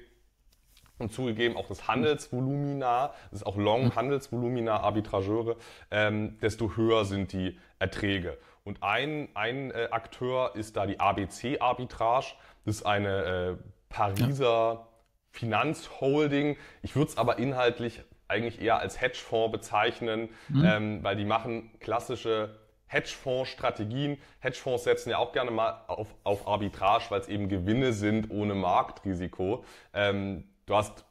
und 0.99 1.13
zugegeben 1.13 1.57
auch 1.57 1.69
das 1.69 1.89
Handelsvolumina, 1.89 3.15
das 3.31 3.41
ist 3.41 3.47
auch 3.47 3.57
Long-Handelsvolumina 3.57 4.81
Arbitrageure, 4.81 5.57
ähm, 5.91 6.39
desto 6.41 6.77
höher 6.77 7.05
sind 7.05 7.33
die 7.33 7.59
Erträge. 7.79 8.39
Und 8.65 8.83
ein, 8.83 9.29
ein 9.35 9.71
äh, 9.71 9.89
Akteur 9.91 10.57
ist 10.57 10.77
da 10.77 10.87
die 10.87 10.99
ABC 10.99 11.61
Arbitrage. 11.61 12.35
Das 12.65 12.77
ist 12.77 12.87
eine 12.87 13.59
äh, 13.59 13.63
Pariser 13.89 14.47
ja. 14.47 14.89
Finanzholding. 15.31 16.57
Ich 16.83 16.97
würde 16.97 17.11
es 17.11 17.19
aber 17.19 17.39
inhaltlich 17.39 18.03
eigentlich 18.29 18.61
eher 18.61 18.81
als 18.81 19.01
Hedgefonds 19.01 19.53
bezeichnen, 19.53 20.31
mhm. 20.49 20.65
ähm, 20.65 21.05
weil 21.05 21.17
die 21.17 21.25
machen 21.25 21.71
klassische 21.79 22.59
Hedgefonds-Strategien. 22.87 24.19
Hedgefonds 24.41 24.85
setzen 24.85 25.11
ja 25.11 25.19
auch 25.19 25.33
gerne 25.33 25.51
mal 25.51 25.85
auf, 25.87 26.09
auf 26.25 26.47
Arbitrage, 26.47 27.05
weil 27.11 27.21
es 27.21 27.29
eben 27.29 27.49
Gewinne 27.49 27.93
sind 27.93 28.31
ohne 28.31 28.55
Marktrisiko. 28.55 29.65
Ähm, 29.93 30.45
du 30.67 30.75
hast 30.75 31.05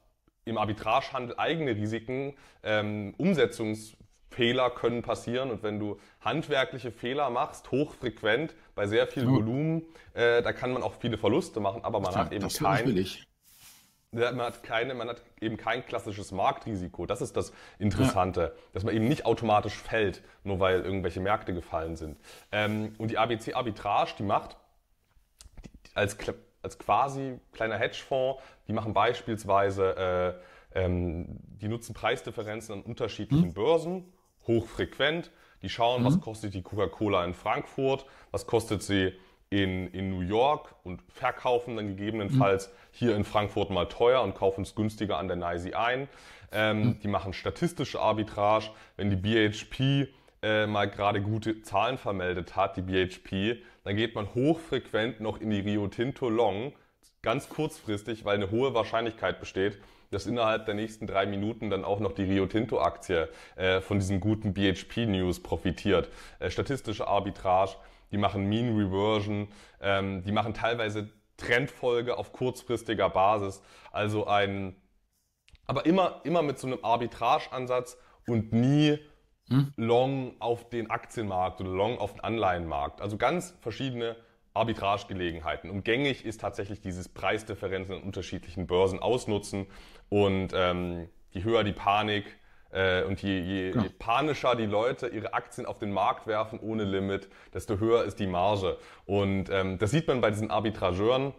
im 0.46 0.58
Arbitragehandel 0.58 1.38
eigene 1.38 1.76
Risiken, 1.76 2.36
ähm, 2.64 3.14
Umsetzungsfehler 4.36 4.70
können 4.70 5.02
passieren 5.02 5.52
und 5.52 5.64
wenn 5.64 5.80
du 5.80 5.98
handwerkliche 6.22 6.92
Fehler 6.92 7.30
machst, 7.30 7.72
hochfrequent, 7.72 8.56
bei 8.76 8.88
sehr 8.88 9.08
viel 9.08 9.28
Volumen, 9.28 9.84
äh, 10.14 10.42
da 10.42 10.52
kann 10.52 10.74
man 10.74 10.84
auch 10.84 10.94
viele 11.00 11.18
Verluste 11.18 11.60
machen, 11.60 11.84
aber 11.84 12.00
man 12.00 12.12
das 12.12 12.18
hat 12.18 12.34
eben 12.34 12.48
kein, 12.50 13.16
man 14.12 14.40
hat 14.40 14.64
keine, 14.64 14.94
man 14.94 15.10
hat 15.10 15.22
eben 15.42 15.58
kein 15.58 15.86
klassisches 15.86 16.32
Marktrisiko. 16.32 17.06
Das 17.06 17.22
ist 17.22 17.36
das 17.36 17.52
Interessante, 17.80 18.42
ja. 18.42 18.62
dass 18.74 18.84
man 18.84 18.94
eben 18.96 19.08
nicht 19.08 19.26
automatisch 19.26 19.76
fällt, 19.76 20.24
nur 20.44 20.60
weil 20.60 20.82
irgendwelche 20.82 21.20
Märkte 21.20 21.54
gefallen 21.54 21.96
sind. 21.96 22.18
Ähm, 22.52 22.94
und 22.98 23.12
die 23.12 23.18
ABC 23.18 23.54
Arbitrage, 23.54 24.14
die 24.20 24.24
macht 24.24 24.58
die, 25.66 25.70
als, 25.96 26.18
als 26.62 26.78
quasi 26.80 27.40
kleiner 27.52 27.78
Hedgefonds, 27.78 28.42
die 28.68 28.74
machen 28.74 28.94
beispielsweise, 28.94 30.40
äh, 30.74 30.80
ähm, 30.86 31.40
die 31.62 31.68
nutzen 31.68 31.94
Preisdifferenzen 31.94 32.76
an 32.76 32.82
unterschiedlichen 32.82 33.50
mhm. 33.50 33.54
Börsen, 33.54 34.14
hochfrequent. 34.48 35.32
Die 35.62 35.70
schauen, 35.70 36.02
mhm. 36.02 36.06
was 36.06 36.22
kostet 36.22 36.54
die 36.54 36.62
Coca-Cola 36.62 37.26
in 37.26 37.34
Frankfurt, 37.34 38.06
was 38.32 38.46
kostet 38.46 38.84
sie 38.84 39.14
in, 39.50 39.88
in 39.92 40.10
New 40.10 40.22
York 40.22 40.76
und 40.84 41.02
verkaufen 41.08 41.78
dann 41.78 41.88
gegebenenfalls 41.88 42.68
mhm. 42.68 42.72
hier 42.92 43.16
in 43.16 43.24
Frankfurt 43.24 43.70
mal 43.70 43.86
teuer 43.86 44.22
und 44.22 44.36
kaufen 44.36 44.64
es 44.64 44.76
günstiger 44.76 45.18
an 45.18 45.28
der 45.28 45.38
NYSE 45.38 45.78
ein. 45.78 46.08
Ähm, 46.52 46.80
mhm. 46.80 47.00
Die 47.00 47.08
machen 47.08 47.34
statistische 47.34 48.00
Arbitrage. 48.00 48.70
Wenn 48.98 49.10
die 49.10 49.16
BHP 49.16 50.10
äh, 50.42 50.68
mal 50.68 50.90
gerade 50.90 51.22
gute 51.22 51.62
Zahlen 51.62 51.98
vermeldet 51.98 52.56
hat, 52.56 52.78
die 52.78 52.82
BHP, 52.82 53.62
dann 53.84 53.96
geht 53.96 54.16
man 54.16 54.34
hochfrequent 54.34 55.20
noch 55.20 55.40
in 55.40 55.50
die 55.50 55.60
Rio 55.60 55.88
Tinto 55.88 56.30
Long, 56.30 56.74
ganz 57.22 57.50
kurzfristig, 57.50 58.26
weil 58.26 58.36
eine 58.36 58.52
hohe 58.52 58.74
Wahrscheinlichkeit 58.74 59.40
besteht, 59.40 59.80
dass 60.16 60.26
innerhalb 60.26 60.66
der 60.66 60.74
nächsten 60.74 61.06
drei 61.06 61.26
Minuten 61.26 61.70
dann 61.70 61.86
auch 61.86 62.00
noch 62.00 62.14
die 62.14 62.24
Rio 62.24 62.48
Tinto 62.48 62.82
Aktie 62.82 63.30
äh, 63.56 63.82
von 63.82 64.00
diesen 64.00 64.20
guten 64.20 64.54
BHP 64.54 65.06
News 65.06 65.44
profitiert. 65.44 66.10
Äh, 66.40 66.50
statistische 66.50 67.08
Arbitrage 67.08 67.76
die 68.12 68.18
machen 68.18 68.48
Mean 68.48 68.78
Reversion, 68.78 69.50
ähm, 69.82 70.24
die 70.24 70.32
machen 70.32 70.54
teilweise 70.54 71.10
Trendfolge 71.38 72.18
auf 72.18 72.32
kurzfristiger 72.32 73.10
Basis. 73.10 73.62
Also 73.92 74.26
ein, 74.26 74.76
aber 75.66 75.86
immer, 75.86 76.22
immer 76.24 76.42
mit 76.42 76.58
so 76.58 76.68
einem 76.68 76.80
Arbitrage-Ansatz 76.82 77.98
und 78.28 78.54
nie 78.54 79.00
hm? 79.50 79.74
long 79.76 80.40
auf 80.40 80.70
den 80.70 80.90
Aktienmarkt 80.90 81.62
oder 81.62 81.72
long 81.72 81.98
auf 81.98 82.14
den 82.14 82.22
Anleihenmarkt. 82.22 83.02
Also 83.02 83.18
ganz 83.18 83.56
verschiedene 83.60 84.16
Arbitragegelegenheiten. 84.56 85.70
Und 85.70 85.84
gängig 85.84 86.26
ist 86.26 86.42
tatsächlich 86.42 86.82
dieses 86.82 87.10
Preisdifferenzen 87.10 87.96
in 87.96 88.04
unterschiedlichen 88.04 88.68
Börsen 88.68 89.00
ausnutzen. 89.00 89.68
Und 90.10 90.54
ähm, 90.56 91.10
je 91.32 91.44
höher 91.44 91.64
die 91.64 91.74
Panik, 91.74 92.26
äh, 92.72 93.04
und 93.04 93.22
je, 93.22 93.40
je, 93.40 93.72
ja. 93.74 93.82
je 93.82 93.90
panischer 93.90 94.56
die 94.56 94.66
Leute 94.66 95.08
ihre 95.08 95.34
Aktien 95.34 95.66
auf 95.66 95.80
den 95.80 95.92
Markt 95.92 96.28
werfen 96.28 96.60
ohne 96.60 96.84
Limit, 96.84 97.30
desto 97.54 97.80
höher 97.80 98.04
ist 98.04 98.20
die 98.20 98.28
Marge. 98.28 98.78
Und 99.06 99.50
ähm, 99.50 99.78
das 99.78 99.92
sieht 99.92 100.08
man 100.08 100.22
bei 100.22 100.30
diesen 100.30 100.52
Arbitrageuren 100.52 101.34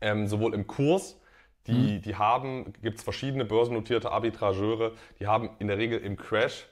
ähm, 0.00 0.26
sowohl 0.26 0.54
im 0.54 0.66
Kurs, 0.66 1.20
die, 1.66 1.98
mhm. 1.98 2.02
die 2.02 2.16
haben, 2.16 2.72
gibt 2.82 2.98
es 2.98 3.04
verschiedene 3.04 3.44
börsennotierte 3.44 4.10
Arbitrageure, 4.10 4.92
die 5.18 5.26
haben 5.26 5.50
in 5.58 5.68
der 5.68 5.78
Regel 5.78 6.00
im 6.00 6.16
Crash 6.16 6.66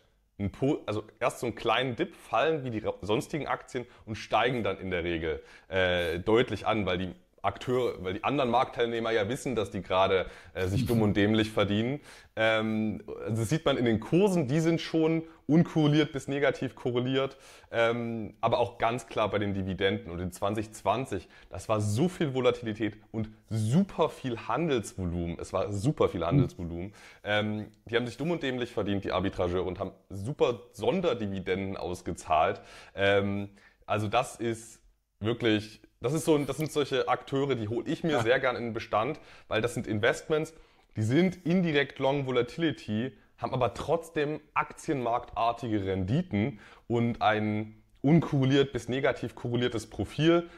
also 0.86 1.04
erst 1.18 1.40
so 1.40 1.46
einen 1.46 1.54
kleinen 1.54 1.96
Dip, 1.96 2.14
fallen 2.14 2.64
wie 2.64 2.70
die 2.70 2.82
sonstigen 3.02 3.46
Aktien 3.46 3.86
und 4.06 4.14
steigen 4.14 4.62
dann 4.62 4.78
in 4.78 4.90
der 4.90 5.04
Regel 5.04 5.42
äh, 5.68 6.18
deutlich 6.20 6.66
an, 6.66 6.86
weil 6.86 6.98
die 6.98 7.14
Akteure, 7.42 8.02
weil 8.02 8.14
die 8.14 8.24
anderen 8.24 8.50
Marktteilnehmer 8.50 9.10
ja 9.10 9.28
wissen, 9.28 9.54
dass 9.54 9.70
die 9.70 9.82
gerade 9.82 10.26
äh, 10.54 10.66
sich 10.66 10.86
dumm 10.86 11.02
und 11.02 11.16
dämlich 11.16 11.50
verdienen. 11.50 12.00
Ähm, 12.36 13.02
also 13.24 13.42
das 13.42 13.48
sieht 13.48 13.64
man 13.64 13.76
in 13.76 13.84
den 13.84 14.00
Kursen, 14.00 14.48
die 14.48 14.60
sind 14.60 14.80
schon 14.80 15.24
unkorreliert 15.46 16.12
bis 16.12 16.28
negativ 16.28 16.74
korreliert, 16.74 17.38
ähm, 17.72 18.34
aber 18.40 18.58
auch 18.58 18.76
ganz 18.76 19.06
klar 19.06 19.30
bei 19.30 19.38
den 19.38 19.54
Dividenden. 19.54 20.10
Und 20.10 20.20
in 20.20 20.30
2020, 20.30 21.26
das 21.48 21.68
war 21.68 21.80
so 21.80 22.08
viel 22.08 22.34
Volatilität 22.34 22.98
und 23.12 23.30
super 23.48 24.10
viel 24.10 24.38
Handelsvolumen. 24.38 25.38
Es 25.40 25.52
war 25.52 25.72
super 25.72 26.10
viel 26.10 26.24
Handelsvolumen. 26.24 26.92
Ähm, 27.24 27.68
die 27.86 27.96
haben 27.96 28.06
sich 28.06 28.18
dumm 28.18 28.30
und 28.30 28.42
dämlich 28.42 28.72
verdient, 28.72 29.04
die 29.04 29.12
Arbitrageure, 29.12 29.62
und 29.62 29.78
haben 29.78 29.92
super 30.10 30.60
Sonderdividenden 30.72 31.76
ausgezahlt. 31.76 32.60
Ähm, 32.94 33.48
also 33.86 34.06
das 34.06 34.36
ist 34.36 34.82
wirklich 35.20 35.80
das, 36.00 36.12
ist 36.12 36.24
so, 36.24 36.38
das 36.38 36.56
sind 36.56 36.72
solche 36.72 37.08
Akteure, 37.08 37.54
die 37.54 37.68
hole 37.68 37.86
ich 37.86 38.04
mir 38.04 38.22
sehr 38.22 38.40
gern 38.40 38.56
in 38.56 38.64
den 38.64 38.72
Bestand, 38.72 39.20
weil 39.48 39.60
das 39.60 39.74
sind 39.74 39.86
Investments, 39.86 40.54
die 40.96 41.02
sind 41.02 41.44
indirekt 41.46 41.98
Long 41.98 42.26
Volatility, 42.26 43.12
haben 43.36 43.52
aber 43.52 43.74
trotzdem 43.74 44.40
aktienmarktartige 44.54 45.84
Renditen 45.84 46.60
und 46.86 47.22
ein 47.22 47.82
unkorreliert 48.00 48.72
bis 48.72 48.88
negativ 48.88 49.34
korreliertes 49.34 49.88
Profil, 49.88 50.48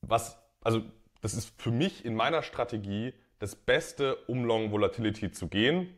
was, 0.00 0.38
also 0.62 0.82
das 1.20 1.34
ist 1.34 1.52
für 1.60 1.70
mich 1.70 2.04
in 2.04 2.14
meiner 2.14 2.42
Strategie 2.42 3.14
das 3.38 3.56
Beste, 3.56 4.16
um 4.26 4.44
Long 4.44 4.70
Volatility 4.70 5.32
zu 5.32 5.48
gehen. 5.48 5.96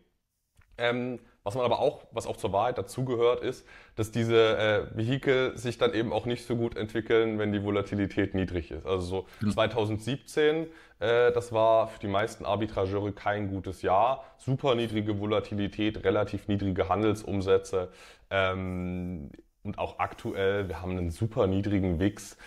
Ähm, 0.79 1.21
Was 1.45 1.55
man 1.57 1.66
aber 1.66 1.78
auch, 1.78 2.07
was 2.11 2.26
auch 2.26 2.38
zur 2.38 2.55
Wahrheit 2.55 2.78
dazugehört, 2.78 3.42
ist, 3.42 3.66
dass 3.97 4.11
diese 4.11 4.57
äh, 4.57 4.97
Vehikel 4.97 5.57
sich 5.59 5.76
dann 5.76 5.92
eben 5.92 6.11
auch 6.11 6.24
nicht 6.24 6.47
so 6.47 6.57
gut 6.57 6.74
entwickeln, 6.74 7.38
wenn 7.38 7.53
die 7.53 7.62
Volatilität 7.62 8.34
niedrig 8.34 8.70
ist. 8.70 8.86
Also 8.86 9.03
so 9.03 9.26
genau. 9.40 9.53
2017, 9.53 10.68
äh, 11.01 11.32
das 11.32 11.53
war 11.53 11.88
für 11.88 12.01
die 12.01 12.09
meisten 12.09 12.47
Arbitrageure 12.47 13.12
kein 13.12 13.51
gutes 13.51 13.82
Jahr. 13.82 14.24
Super 14.38 14.74
niedrige 14.74 15.20
Volatilität, 15.20 16.03
relativ 16.03 16.49
niedrige 16.49 16.88
Handelsumsätze. 16.88 17.90
Ähm, 18.30 19.30
und 19.64 19.78
auch 19.78 19.99
aktuell, 19.99 20.68
wir 20.68 20.80
haben 20.80 20.92
einen 20.92 21.11
super 21.11 21.47
niedrigen 21.47 22.01
WIX, 22.01 22.38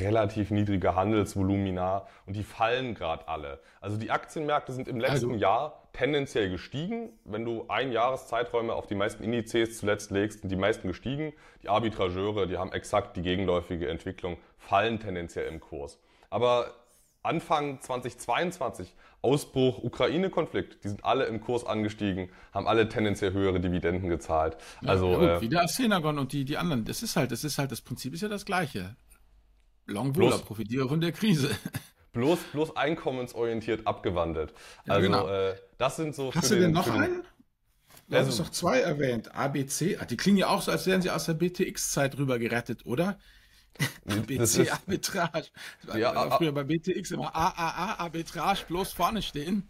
relativ 0.00 0.52
niedrige 0.52 0.94
Handelsvolumina 0.94 2.06
und 2.26 2.36
die 2.36 2.44
fallen 2.44 2.94
gerade 2.94 3.26
alle. 3.26 3.58
Also 3.80 3.96
die 3.96 4.12
Aktienmärkte 4.12 4.72
sind 4.72 4.86
im 4.86 5.00
letzten 5.00 5.32
also. 5.32 5.34
Jahr 5.34 5.83
tendenziell 5.94 6.50
gestiegen. 6.50 7.10
Wenn 7.24 7.44
du 7.44 7.64
ein 7.68 7.92
Jahreszeiträume 7.92 8.74
auf 8.74 8.86
die 8.86 8.94
meisten 8.94 9.24
Indizes 9.24 9.78
zuletzt 9.78 10.10
legst, 10.10 10.40
sind 10.40 10.50
die 10.50 10.56
meisten 10.56 10.88
gestiegen. 10.88 11.32
Die 11.62 11.68
Arbitrageure, 11.70 12.46
die 12.46 12.58
haben 12.58 12.72
exakt 12.72 13.16
die 13.16 13.22
gegenläufige 13.22 13.88
Entwicklung, 13.88 14.36
fallen 14.58 15.00
tendenziell 15.00 15.48
im 15.48 15.60
Kurs. 15.60 15.98
Aber 16.28 16.74
Anfang 17.22 17.80
2022, 17.80 18.94
Ausbruch 19.22 19.82
Ukraine-Konflikt, 19.82 20.84
die 20.84 20.88
sind 20.88 21.04
alle 21.04 21.24
im 21.24 21.40
Kurs 21.40 21.64
angestiegen, 21.64 22.28
haben 22.52 22.68
alle 22.68 22.88
tendenziell 22.88 23.32
höhere 23.32 23.60
Dividenden 23.60 24.10
gezahlt. 24.10 24.58
Also 24.84 25.12
ja, 25.12 25.36
äh, 25.36 25.40
wie 25.40 25.48
der 25.48 25.66
Senagon 25.68 26.18
und 26.18 26.32
die, 26.32 26.44
die 26.44 26.58
anderen. 26.58 26.84
Das 26.84 27.02
ist 27.02 27.16
halt, 27.16 27.32
das 27.32 27.42
ist 27.44 27.56
halt, 27.56 27.72
das 27.72 27.80
Prinzip 27.80 28.12
ist 28.12 28.20
ja 28.20 28.28
das 28.28 28.44
gleiche. 28.44 28.96
Longwohler 29.86 30.38
profitiere 30.38 30.88
von 30.88 31.00
der 31.00 31.12
Krise. 31.12 31.50
Bloß, 32.14 32.38
bloß 32.52 32.76
einkommensorientiert 32.76 33.86
abgewandelt. 33.86 34.54
Also 34.88 35.00
genau. 35.02 35.28
äh, 35.28 35.56
das 35.78 35.96
sind 35.96 36.14
so. 36.14 36.34
Hast 36.34 36.50
du 36.50 36.58
denn 36.58 36.72
noch 36.72 36.88
einen? 36.88 37.24
Du 38.08 38.16
also, 38.16 38.30
hast 38.30 38.40
doch 38.40 38.50
zwei 38.50 38.80
erwähnt. 38.80 39.34
ABC. 39.34 39.98
Ah, 39.98 40.04
die 40.04 40.16
klingen 40.16 40.38
ja 40.38 40.48
auch 40.48 40.62
so, 40.62 40.70
als 40.70 40.86
wären 40.86 41.02
sie 41.02 41.10
aus 41.10 41.24
der 41.26 41.34
BTX-Zeit 41.34 42.16
rüber 42.16 42.38
gerettet, 42.38 42.86
oder? 42.86 43.18
BC 44.04 44.70
Arbitrage. 44.70 45.48
Ja, 45.96 46.30
früher 46.36 46.52
bei 46.52 46.62
BTX 46.62 47.10
immer 47.10 47.34
AAA 47.34 47.96
Arbitrage 47.98 48.64
bloß 48.68 48.92
vorne 48.92 49.22
stehen. 49.22 49.68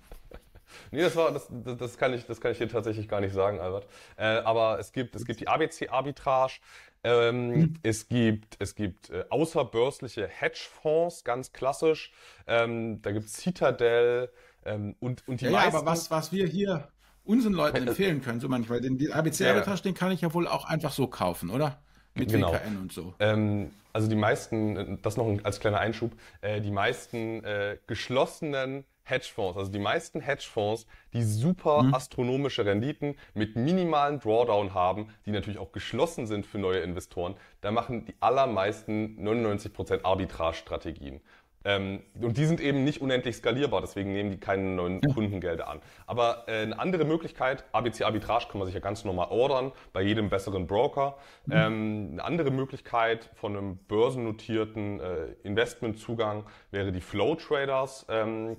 Nee, 0.90 1.02
das 1.02 1.16
war 1.16 1.32
das, 1.32 1.48
das, 1.50 1.98
kann 1.98 2.14
ich 2.14 2.26
das 2.26 2.40
kann 2.40 2.52
ich 2.52 2.58
dir 2.58 2.68
tatsächlich 2.68 3.08
gar 3.08 3.20
nicht 3.20 3.34
sagen, 3.34 3.60
Albert. 3.60 3.86
Äh, 4.16 4.24
aber 4.24 4.78
es 4.78 4.92
gibt 4.92 5.14
es 5.16 5.24
gibt 5.24 5.40
die 5.40 5.48
ABC 5.48 5.88
Arbitrage. 5.88 6.60
Ähm, 7.02 7.54
hm. 7.54 7.74
Es 7.82 8.08
gibt 8.08 8.56
es 8.58 8.74
gibt 8.74 9.10
äh, 9.10 9.24
außerbörsliche 9.28 10.26
Hedgefonds, 10.26 11.24
ganz 11.24 11.52
klassisch. 11.52 12.12
Ähm, 12.46 13.02
da 13.02 13.12
gibt 13.12 13.26
es 13.26 13.34
Citadel 13.34 14.30
ähm, 14.64 14.96
und 15.00 15.26
und 15.28 15.40
die 15.40 15.46
ja, 15.46 15.50
meisten. 15.50 15.72
Ja, 15.72 15.78
aber 15.80 15.90
was 15.90 16.10
was 16.10 16.32
wir 16.32 16.46
hier 16.46 16.88
unseren 17.24 17.54
Leuten 17.54 17.88
empfehlen 17.88 18.22
können, 18.22 18.40
so 18.40 18.48
manchmal, 18.48 18.80
den 18.80 18.94
ABC 19.12 19.46
Arbitrage, 19.46 19.76
ja. 19.76 19.82
den 19.82 19.94
kann 19.94 20.12
ich 20.12 20.20
ja 20.20 20.32
wohl 20.34 20.46
auch 20.46 20.66
einfach 20.66 20.92
so 20.92 21.06
kaufen, 21.06 21.50
oder? 21.50 21.82
Mit 22.14 22.30
genau. 22.30 22.52
WKN 22.52 22.76
und 22.76 22.92
so. 22.92 23.14
Ähm, 23.18 23.70
also 23.92 24.08
die 24.08 24.16
meisten, 24.16 25.00
das 25.02 25.16
noch 25.16 25.26
als 25.42 25.58
kleiner 25.58 25.80
Einschub, 25.80 26.12
äh, 26.42 26.60
die 26.60 26.70
meisten 26.70 27.42
äh, 27.44 27.78
geschlossenen 27.86 28.84
Hedgefonds, 29.04 29.56
also 29.58 29.70
die 29.70 29.78
meisten 29.78 30.20
Hedgefonds, 30.20 30.86
die 31.12 31.22
super 31.22 31.82
mhm. 31.82 31.94
astronomische 31.94 32.64
Renditen 32.64 33.16
mit 33.34 33.54
minimalen 33.54 34.18
Drawdown 34.18 34.74
haben, 34.74 35.08
die 35.26 35.30
natürlich 35.30 35.58
auch 35.58 35.72
geschlossen 35.72 36.26
sind 36.26 36.46
für 36.46 36.58
neue 36.58 36.80
Investoren, 36.80 37.36
da 37.60 37.70
machen 37.70 38.06
die 38.06 38.14
allermeisten 38.20 39.18
99% 39.20 40.04
Arbitrage-Strategien. 40.04 41.20
Ähm, 41.64 42.02
und 42.20 42.36
die 42.36 42.44
sind 42.44 42.60
eben 42.60 42.84
nicht 42.84 43.00
unendlich 43.00 43.36
skalierbar, 43.36 43.80
deswegen 43.80 44.12
nehmen 44.12 44.30
die 44.30 44.38
keine 44.38 44.62
neuen 44.62 45.00
ja. 45.02 45.14
Kundengelder 45.14 45.68
an. 45.68 45.80
Aber 46.06 46.44
äh, 46.46 46.62
eine 46.62 46.78
andere 46.78 47.04
Möglichkeit, 47.04 47.64
ABC 47.72 48.04
Arbitrage 48.04 48.46
kann 48.50 48.58
man 48.58 48.66
sich 48.66 48.74
ja 48.74 48.80
ganz 48.80 49.04
normal 49.04 49.28
ordern 49.30 49.72
bei 49.92 50.02
jedem 50.02 50.28
besseren 50.28 50.66
Broker. 50.66 51.16
Mhm. 51.46 51.52
Ähm, 51.52 52.08
eine 52.12 52.24
andere 52.24 52.50
Möglichkeit 52.50 53.30
von 53.34 53.56
einem 53.56 53.76
börsennotierten 53.76 55.00
äh, 55.00 55.26
Investmentzugang 55.42 56.44
wäre 56.70 56.92
die 56.92 57.00
Flow 57.00 57.34
Traders. 57.34 58.04
Ähm, 58.10 58.56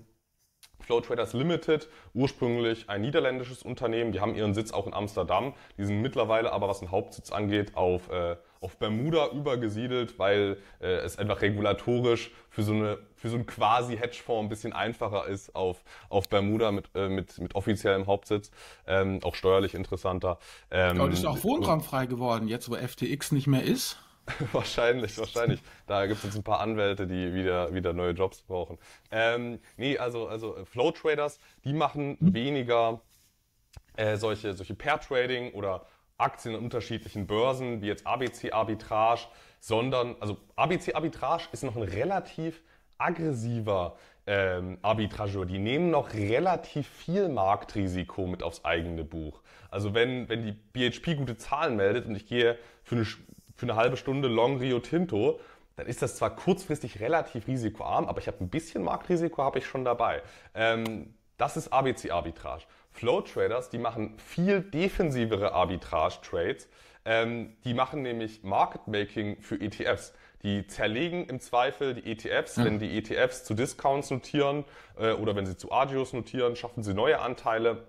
Flow 0.79 1.01
Traders 1.01 1.33
Limited, 1.33 1.89
ursprünglich 2.13 2.89
ein 2.89 3.01
niederländisches 3.01 3.63
Unternehmen, 3.63 4.11
die 4.11 4.19
haben 4.19 4.35
ihren 4.35 4.53
Sitz 4.53 4.71
auch 4.71 4.87
in 4.87 4.93
Amsterdam, 4.93 5.53
die 5.77 5.85
sind 5.85 6.01
mittlerweile 6.01 6.51
aber, 6.51 6.67
was 6.67 6.79
den 6.79 6.91
Hauptsitz 6.91 7.31
angeht, 7.31 7.75
auf, 7.75 8.09
äh, 8.09 8.37
auf 8.61 8.77
Bermuda 8.77 9.29
übergesiedelt, 9.31 10.19
weil 10.19 10.57
äh, 10.79 10.87
es 10.87 11.17
einfach 11.17 11.41
regulatorisch 11.41 12.31
für 12.49 12.63
so 12.63 12.73
eine 12.73 12.97
für 13.25 13.29
so 13.31 13.37
ein 13.37 13.47
quasi 13.47 13.97
Hedgefonds 13.97 14.45
ein 14.45 14.49
bisschen 14.49 14.73
einfacher 14.73 15.25
ist 15.25 15.55
auf, 15.55 15.83
auf 16.09 16.29
Bermuda 16.29 16.71
mit, 16.71 16.89
äh, 16.93 17.09
mit, 17.09 17.39
mit 17.39 17.55
offiziellem 17.55 18.05
Hauptsitz, 18.05 18.51
ähm, 18.85 19.19
auch 19.23 19.33
steuerlich 19.33 19.73
interessanter. 19.73 20.37
Ähm, 20.69 20.99
das 20.99 21.19
ist 21.19 21.25
auch 21.25 21.43
wohnraumfrei 21.43 22.05
geworden, 22.05 22.47
jetzt 22.47 22.69
wo 22.69 22.75
FTX 22.75 23.31
nicht 23.31 23.47
mehr 23.47 23.63
ist. 23.63 23.97
wahrscheinlich, 24.51 25.17
wahrscheinlich. 25.17 25.61
Da 25.87 26.05
gibt 26.07 26.19
es 26.19 26.25
jetzt 26.25 26.35
ein 26.35 26.43
paar 26.43 26.59
Anwälte, 26.59 27.07
die 27.07 27.33
wieder, 27.33 27.73
wieder 27.73 27.93
neue 27.93 28.11
Jobs 28.11 28.41
brauchen. 28.41 28.77
Ähm, 29.11 29.59
nee, 29.77 29.97
also, 29.97 30.27
also 30.27 30.57
äh, 30.57 30.65
Flow 30.65 30.91
Traders, 30.91 31.39
die 31.63 31.73
machen 31.73 32.17
weniger 32.19 33.01
äh, 33.97 34.17
solche, 34.17 34.53
solche 34.53 34.73
Pair-Trading 34.73 35.53
oder 35.53 35.85
Aktien 36.17 36.55
an 36.55 36.63
unterschiedlichen 36.63 37.27
Börsen, 37.27 37.81
wie 37.81 37.87
jetzt 37.87 38.07
ABC 38.07 38.51
Arbitrage, 38.51 39.27
sondern, 39.59 40.15
also 40.19 40.37
ABC 40.55 40.95
Arbitrage 40.95 41.47
ist 41.51 41.63
noch 41.63 41.75
ein 41.75 41.83
relativ 41.83 42.61
aggressiver 42.97 43.97
ähm, 44.25 44.77
Arbitrageur. 44.81 45.45
Die 45.45 45.59
nehmen 45.59 45.91
noch 45.91 46.13
relativ 46.13 46.87
viel 46.87 47.29
Marktrisiko 47.29 48.27
mit 48.27 48.43
aufs 48.43 48.63
eigene 48.63 49.03
Buch. 49.03 49.41
Also 49.69 49.93
wenn, 49.93 50.29
wenn 50.29 50.43
die 50.43 50.53
BHP 50.53 51.17
gute 51.17 51.37
Zahlen 51.37 51.75
meldet 51.75 52.05
und 52.05 52.15
ich 52.15 52.25
gehe 52.25 52.57
für 52.83 52.95
eine 52.95 53.05
für 53.55 53.65
eine 53.65 53.75
halbe 53.75 53.97
Stunde 53.97 54.27
Long 54.27 54.57
Rio 54.59 54.79
Tinto, 54.79 55.39
dann 55.75 55.87
ist 55.87 56.01
das 56.01 56.15
zwar 56.15 56.35
kurzfristig 56.35 56.99
relativ 56.99 57.47
risikoarm, 57.47 58.05
aber 58.05 58.19
ich 58.19 58.27
habe 58.27 58.43
ein 58.43 58.49
bisschen 58.49 58.83
Marktrisiko 58.83 59.43
habe 59.43 59.59
ich 59.59 59.65
schon 59.65 59.83
dabei. 59.83 60.21
Ähm, 60.53 61.13
das 61.37 61.57
ist 61.57 61.73
ABC 61.73 62.11
Arbitrage. 62.11 62.63
Flow 62.91 63.21
Traders, 63.21 63.69
die 63.69 63.77
machen 63.77 64.17
viel 64.17 64.61
defensivere 64.61 65.51
Arbitrage 65.51 66.19
Trades. 66.21 66.69
Ähm, 67.03 67.55
die 67.65 67.73
machen 67.73 68.01
nämlich 68.01 68.43
Market 68.43 68.87
Making 68.87 69.41
für 69.41 69.59
ETFs. 69.59 70.13
Die 70.43 70.65
zerlegen 70.67 71.27
im 71.27 71.39
Zweifel 71.39 71.93
die 71.93 72.11
ETFs, 72.11 72.57
wenn 72.63 72.79
die 72.79 72.97
ETFs 72.97 73.43
zu 73.43 73.53
Discounts 73.53 74.11
notieren 74.11 74.63
äh, 74.97 75.11
oder 75.11 75.35
wenn 75.35 75.45
sie 75.45 75.57
zu 75.57 75.71
Agios 75.71 76.13
notieren, 76.13 76.55
schaffen 76.55 76.83
sie 76.83 76.93
neue 76.93 77.19
Anteile 77.19 77.87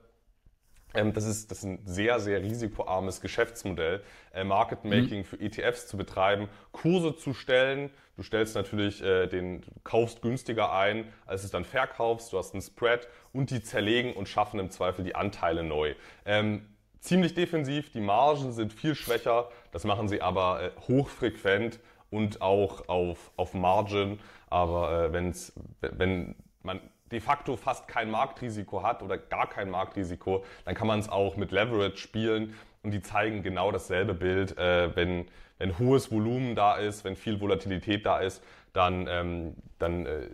das 1.13 1.25
ist, 1.25 1.51
das 1.51 1.59
ist 1.59 1.65
ein 1.65 1.81
sehr, 1.85 2.21
sehr 2.21 2.43
risikoarmes 2.43 3.21
Geschäftsmodell, 3.21 4.03
äh, 4.33 4.45
Market 4.45 4.85
Making 4.85 5.19
mhm. 5.19 5.25
für 5.25 5.41
ETFs 5.41 5.87
zu 5.87 5.97
betreiben, 5.97 6.49
Kurse 6.73 7.17
zu 7.17 7.35
stellen. 7.35 7.91
Du 8.17 8.23
stellst 8.23 8.55
natürlich 8.55 9.03
äh, 9.03 9.27
den, 9.27 9.61
du 9.61 9.71
kaufst 9.85 10.23
günstiger 10.23 10.73
ein, 10.73 11.05
als 11.27 11.45
es 11.45 11.51
dann 11.51 11.65
verkaufst, 11.65 12.33
du 12.33 12.39
hast 12.39 12.55
einen 12.55 12.63
Spread 12.63 13.09
und 13.33 13.51
die 13.51 13.63
zerlegen 13.63 14.15
und 14.15 14.29
schaffen 14.29 14.59
im 14.59 14.71
Zweifel 14.71 15.05
die 15.05 15.15
Anteile 15.15 15.63
neu. 15.63 15.95
Ähm, 16.25 16.67
ziemlich 17.01 17.35
defensiv, 17.35 17.91
die 17.93 18.01
Margen 18.01 18.53
sind 18.53 18.73
viel 18.73 18.95
schwächer, 18.95 19.51
das 19.71 19.85
machen 19.85 20.09
sie 20.09 20.23
aber 20.23 20.63
äh, 20.63 20.71
hochfrequent 20.89 21.79
und 22.11 22.41
auch 22.41 22.89
auf, 22.89 23.31
auf 23.37 23.55
Margin. 23.55 24.19
Aber 24.49 25.05
äh, 25.05 25.13
wenn's, 25.13 25.53
wenn 25.81 26.35
man 26.63 26.81
de 27.13 27.21
facto 27.21 27.57
fast 27.57 27.89
kein 27.89 28.11
Marktrisiko 28.11 28.83
hat 28.83 29.03
oder 29.03 29.19
gar 29.19 29.49
kein 29.49 29.71
Marktrisiko, 29.71 30.45
dann 30.65 30.75
kann 30.75 30.87
man 30.87 30.99
es 30.99 31.09
auch 31.09 31.37
mit 31.37 31.53
Leverage 31.53 31.99
spielen 31.99 32.55
und 32.83 32.93
die 32.93 33.03
zeigen 33.03 33.43
genau 33.43 33.71
dasselbe 33.71 34.15
Bild. 34.15 34.57
Äh, 34.59 34.95
wenn, 34.97 35.27
wenn 35.59 35.79
hohes 35.79 36.11
Volumen 36.11 36.55
da 36.55 36.77
ist, 36.77 37.05
wenn 37.05 37.17
viel 37.17 37.41
Volatilität 37.41 38.07
da 38.07 38.19
ist, 38.19 38.43
dann, 38.73 39.07
ähm, 39.09 39.55
dann 39.79 40.07
äh, 40.07 40.29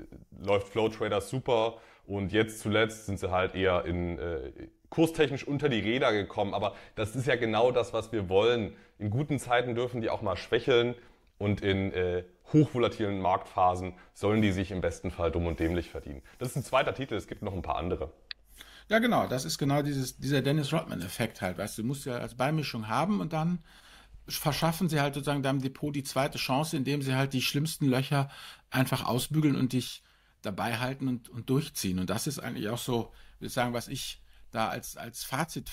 läuft 0.45 0.69
Flow 0.69 0.89
Traders 0.89 1.31
super 1.31 1.79
und 2.07 2.33
jetzt 2.33 2.61
zuletzt 2.61 3.07
sind 3.07 3.19
sie 3.19 3.31
halt 3.31 3.55
eher 3.55 3.85
in 3.85 4.19
äh, 4.19 4.51
kurstechnisch 4.89 5.47
unter 5.47 5.69
die 5.69 5.81
Räder 5.81 6.13
gekommen. 6.13 6.53
Aber 6.53 6.75
das 6.97 7.17
ist 7.17 7.27
ja 7.27 7.37
genau 7.37 7.71
das, 7.71 7.93
was 7.93 8.13
wir 8.13 8.29
wollen. 8.29 8.75
In 8.99 9.11
guten 9.11 9.39
Zeiten 9.39 9.75
dürfen 9.75 10.01
die 10.01 10.11
auch 10.11 10.23
mal 10.23 10.37
schwächeln 10.37 10.95
und 11.39 11.63
in 11.63 11.93
äh, 11.93 12.25
hochvolatilen 12.53 13.21
Marktphasen 13.21 13.95
sollen 14.15 14.43
die 14.43 14.53
sich 14.53 14.71
im 14.71 14.81
besten 14.81 15.11
Fall 15.11 15.31
dumm 15.31 15.47
und 15.47 15.61
dämlich 15.61 15.91
verdienen. 15.91 16.23
Das 16.39 16.49
ist 16.49 16.57
ein 16.57 16.65
zweiter 16.65 16.95
Titel, 16.95 17.15
es 17.15 17.27
gibt 17.27 17.43
noch 17.43 17.55
ein 17.55 17.63
paar 17.63 17.77
andere. 17.77 18.13
Ja, 18.89 18.99
genau, 18.99 19.27
das 19.27 19.45
ist 19.45 19.59
genau 19.59 19.83
dieses, 19.83 20.19
dieser 20.19 20.43
Dennis 20.43 20.73
Rodman-Effekt 20.73 21.41
halt. 21.41 21.59
Weißt 21.59 21.79
du, 21.79 21.85
musst 21.85 22.05
ja 22.05 22.19
als 22.19 22.35
Beimischung 22.35 22.89
haben 22.89 23.21
und 23.21 23.33
dann 23.33 23.61
verschaffen 24.29 24.89
sie 24.89 25.01
halt 25.01 25.15
sozusagen 25.15 25.43
deinem 25.43 25.61
Depot 25.61 25.95
die 25.95 26.05
zweite 26.05 26.39
Chance, 26.39 26.77
indem 26.77 27.03
sie 27.03 27.15
halt 27.15 27.33
die 27.33 27.43
schlimmsten 27.43 27.87
Löcher 27.87 28.31
einfach 28.71 29.05
ausbügeln 29.05 29.57
und 29.57 29.73
dich 29.73 30.03
dabei 30.43 30.79
halten 30.79 31.09
und, 31.09 31.29
und 31.29 31.49
durchziehen. 31.51 31.99
Und 31.99 32.11
das 32.11 32.27
ist 32.27 32.39
eigentlich 32.39 32.69
auch 32.69 32.79
so, 32.79 33.13
würde 33.39 33.47
ich 33.47 33.53
sagen, 33.53 33.73
was 33.73 33.89
ich 33.89 34.21
da 34.51 34.69
als, 34.69 34.97
als 34.97 35.25
Fazit 35.25 35.71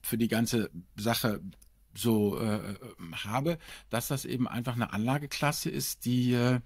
für 0.00 0.16
die 0.16 0.28
ganze 0.28 0.70
Sache 0.96 1.40
so 1.94 2.40
äh, 2.40 2.76
habe, 3.12 3.58
dass 3.90 4.08
das 4.08 4.24
eben 4.24 4.48
einfach 4.48 4.74
eine 4.74 4.92
Anlageklasse 4.92 5.70
ist, 5.70 6.04
die 6.04 6.32
äh, 6.32 6.60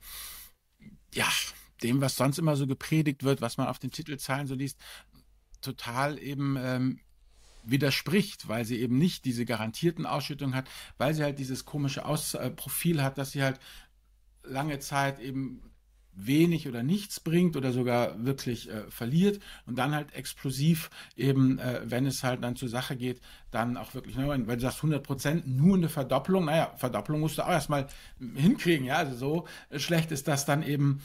ja 1.14 1.26
dem, 1.82 2.00
was 2.00 2.16
sonst 2.16 2.38
immer 2.38 2.56
so 2.56 2.66
gepredigt 2.66 3.22
wird, 3.22 3.40
was 3.40 3.58
man 3.58 3.68
auf 3.68 3.78
den 3.78 3.90
Titelzahlen 3.90 4.46
so 4.46 4.54
liest, 4.54 4.78
total 5.60 6.18
eben 6.18 6.56
ähm, 6.58 7.00
widerspricht, 7.64 8.48
weil 8.48 8.64
sie 8.64 8.80
eben 8.80 8.98
nicht 8.98 9.24
diese 9.24 9.44
garantierten 9.44 10.06
Ausschüttungen 10.06 10.54
hat, 10.54 10.68
weil 10.98 11.14
sie 11.14 11.22
halt 11.22 11.38
dieses 11.38 11.64
komische 11.64 12.04
Aus 12.04 12.34
äh, 12.34 12.50
Profil 12.50 13.02
hat, 13.02 13.18
dass 13.18 13.32
sie 13.32 13.42
halt 13.42 13.58
lange 14.42 14.78
Zeit 14.78 15.18
eben 15.18 15.62
wenig 16.16 16.66
oder 16.66 16.82
nichts 16.82 17.20
bringt 17.20 17.56
oder 17.56 17.72
sogar 17.72 18.24
wirklich 18.24 18.70
äh, 18.70 18.90
verliert 18.90 19.40
und 19.66 19.78
dann 19.78 19.94
halt 19.94 20.14
explosiv 20.14 20.90
eben, 21.14 21.58
äh, 21.58 21.82
wenn 21.84 22.06
es 22.06 22.24
halt 22.24 22.42
dann 22.42 22.56
zur 22.56 22.68
Sache 22.68 22.96
geht, 22.96 23.20
dann 23.50 23.76
auch 23.76 23.94
wirklich, 23.94 24.16
ne, 24.16 24.28
wenn, 24.28 24.46
du 24.46 24.60
sagst 24.60 24.78
100 24.78 25.02
Prozent 25.02 25.46
nur 25.46 25.76
eine 25.76 25.88
Verdopplung, 25.88 26.46
naja, 26.46 26.72
Verdopplung 26.76 27.20
musst 27.20 27.38
du 27.38 27.42
auch 27.42 27.50
erstmal 27.50 27.86
hinkriegen, 28.34 28.86
ja, 28.86 28.96
also 28.96 29.16
so 29.16 29.78
schlecht 29.78 30.10
ist 30.10 30.26
das 30.26 30.46
dann 30.46 30.62
eben 30.62 31.02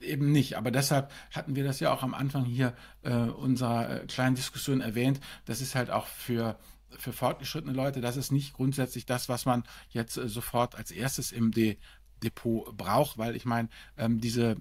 eben 0.00 0.32
nicht, 0.32 0.56
aber 0.56 0.70
deshalb 0.70 1.10
hatten 1.32 1.56
wir 1.56 1.64
das 1.64 1.80
ja 1.80 1.92
auch 1.92 2.02
am 2.02 2.14
Anfang 2.14 2.44
hier 2.44 2.74
äh, 3.02 3.14
unserer 3.14 4.02
äh, 4.02 4.06
kleinen 4.06 4.36
Diskussion 4.36 4.80
erwähnt, 4.80 5.20
das 5.46 5.60
ist 5.60 5.74
halt 5.74 5.90
auch 5.90 6.06
für 6.06 6.58
für 6.96 7.12
fortgeschrittene 7.12 7.72
Leute, 7.72 8.00
das 8.00 8.16
ist 8.16 8.30
nicht 8.30 8.52
grundsätzlich 8.52 9.04
das, 9.04 9.28
was 9.28 9.46
man 9.46 9.64
jetzt 9.90 10.16
äh, 10.16 10.28
sofort 10.28 10.76
als 10.76 10.92
erstes 10.92 11.32
im 11.32 11.50
D 11.50 11.78
Depot 12.24 12.76
braucht, 12.76 13.18
weil 13.18 13.36
ich 13.36 13.44
meine, 13.44 13.68
ähm, 13.96 14.20
diese 14.20 14.56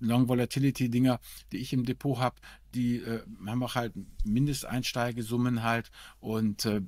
Long 0.00 0.28
Volatility 0.28 0.90
Dinger, 0.90 1.20
die 1.52 1.58
ich 1.58 1.72
im 1.72 1.84
Depot 1.84 2.18
habe, 2.18 2.36
die 2.74 2.96
äh, 2.96 3.22
haben 3.46 3.62
auch 3.62 3.74
halt 3.74 3.94
Mindesteinsteigesummen 4.24 5.62
halt 5.62 5.90
und 6.20 6.66
äh, 6.66 6.82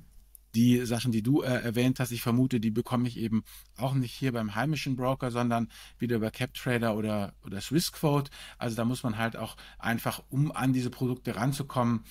die 0.55 0.85
Sachen, 0.85 1.11
die 1.11 1.21
du 1.21 1.41
äh, 1.41 1.47
erwähnt 1.47 1.99
hast, 1.99 2.11
ich 2.11 2.21
vermute, 2.21 2.59
die 2.59 2.71
bekomme 2.71 3.07
ich 3.07 3.17
eben 3.17 3.43
auch 3.77 3.93
nicht 3.93 4.13
hier 4.13 4.31
beim 4.31 4.55
heimischen 4.55 4.95
Broker, 4.95 5.29
sondern 5.29 5.69
wieder 5.99 6.15
über 6.15 6.31
CapTrader 6.31 6.95
oder, 6.95 7.33
oder 7.45 7.61
Swissquote. 7.61 8.31
Also 8.57 8.75
da 8.75 8.85
muss 8.85 9.03
man 9.03 9.17
halt 9.17 9.35
auch 9.35 9.55
einfach, 9.77 10.23
um 10.29 10.51
an 10.51 10.73
diese 10.73 10.89
Produkte 10.89 11.35
ranzukommen, 11.35 12.05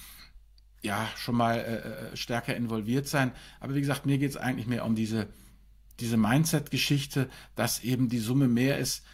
ja, 0.82 1.08
schon 1.16 1.34
mal 1.34 1.56
äh, 1.56 2.12
äh 2.12 2.16
stärker 2.16 2.54
involviert 2.54 3.08
sein. 3.08 3.32
Aber 3.58 3.74
wie 3.74 3.80
gesagt, 3.80 4.06
mir 4.06 4.18
geht 4.18 4.30
es 4.30 4.36
eigentlich 4.36 4.66
mehr 4.68 4.84
um 4.84 4.94
diese 4.94 5.28
diese 6.00 6.16
Mindset-Geschichte, 6.16 7.28
dass 7.54 7.82
eben 7.82 8.08
die 8.08 8.18
Summe 8.18 8.48
mehr 8.48 8.78
ist 8.78 9.04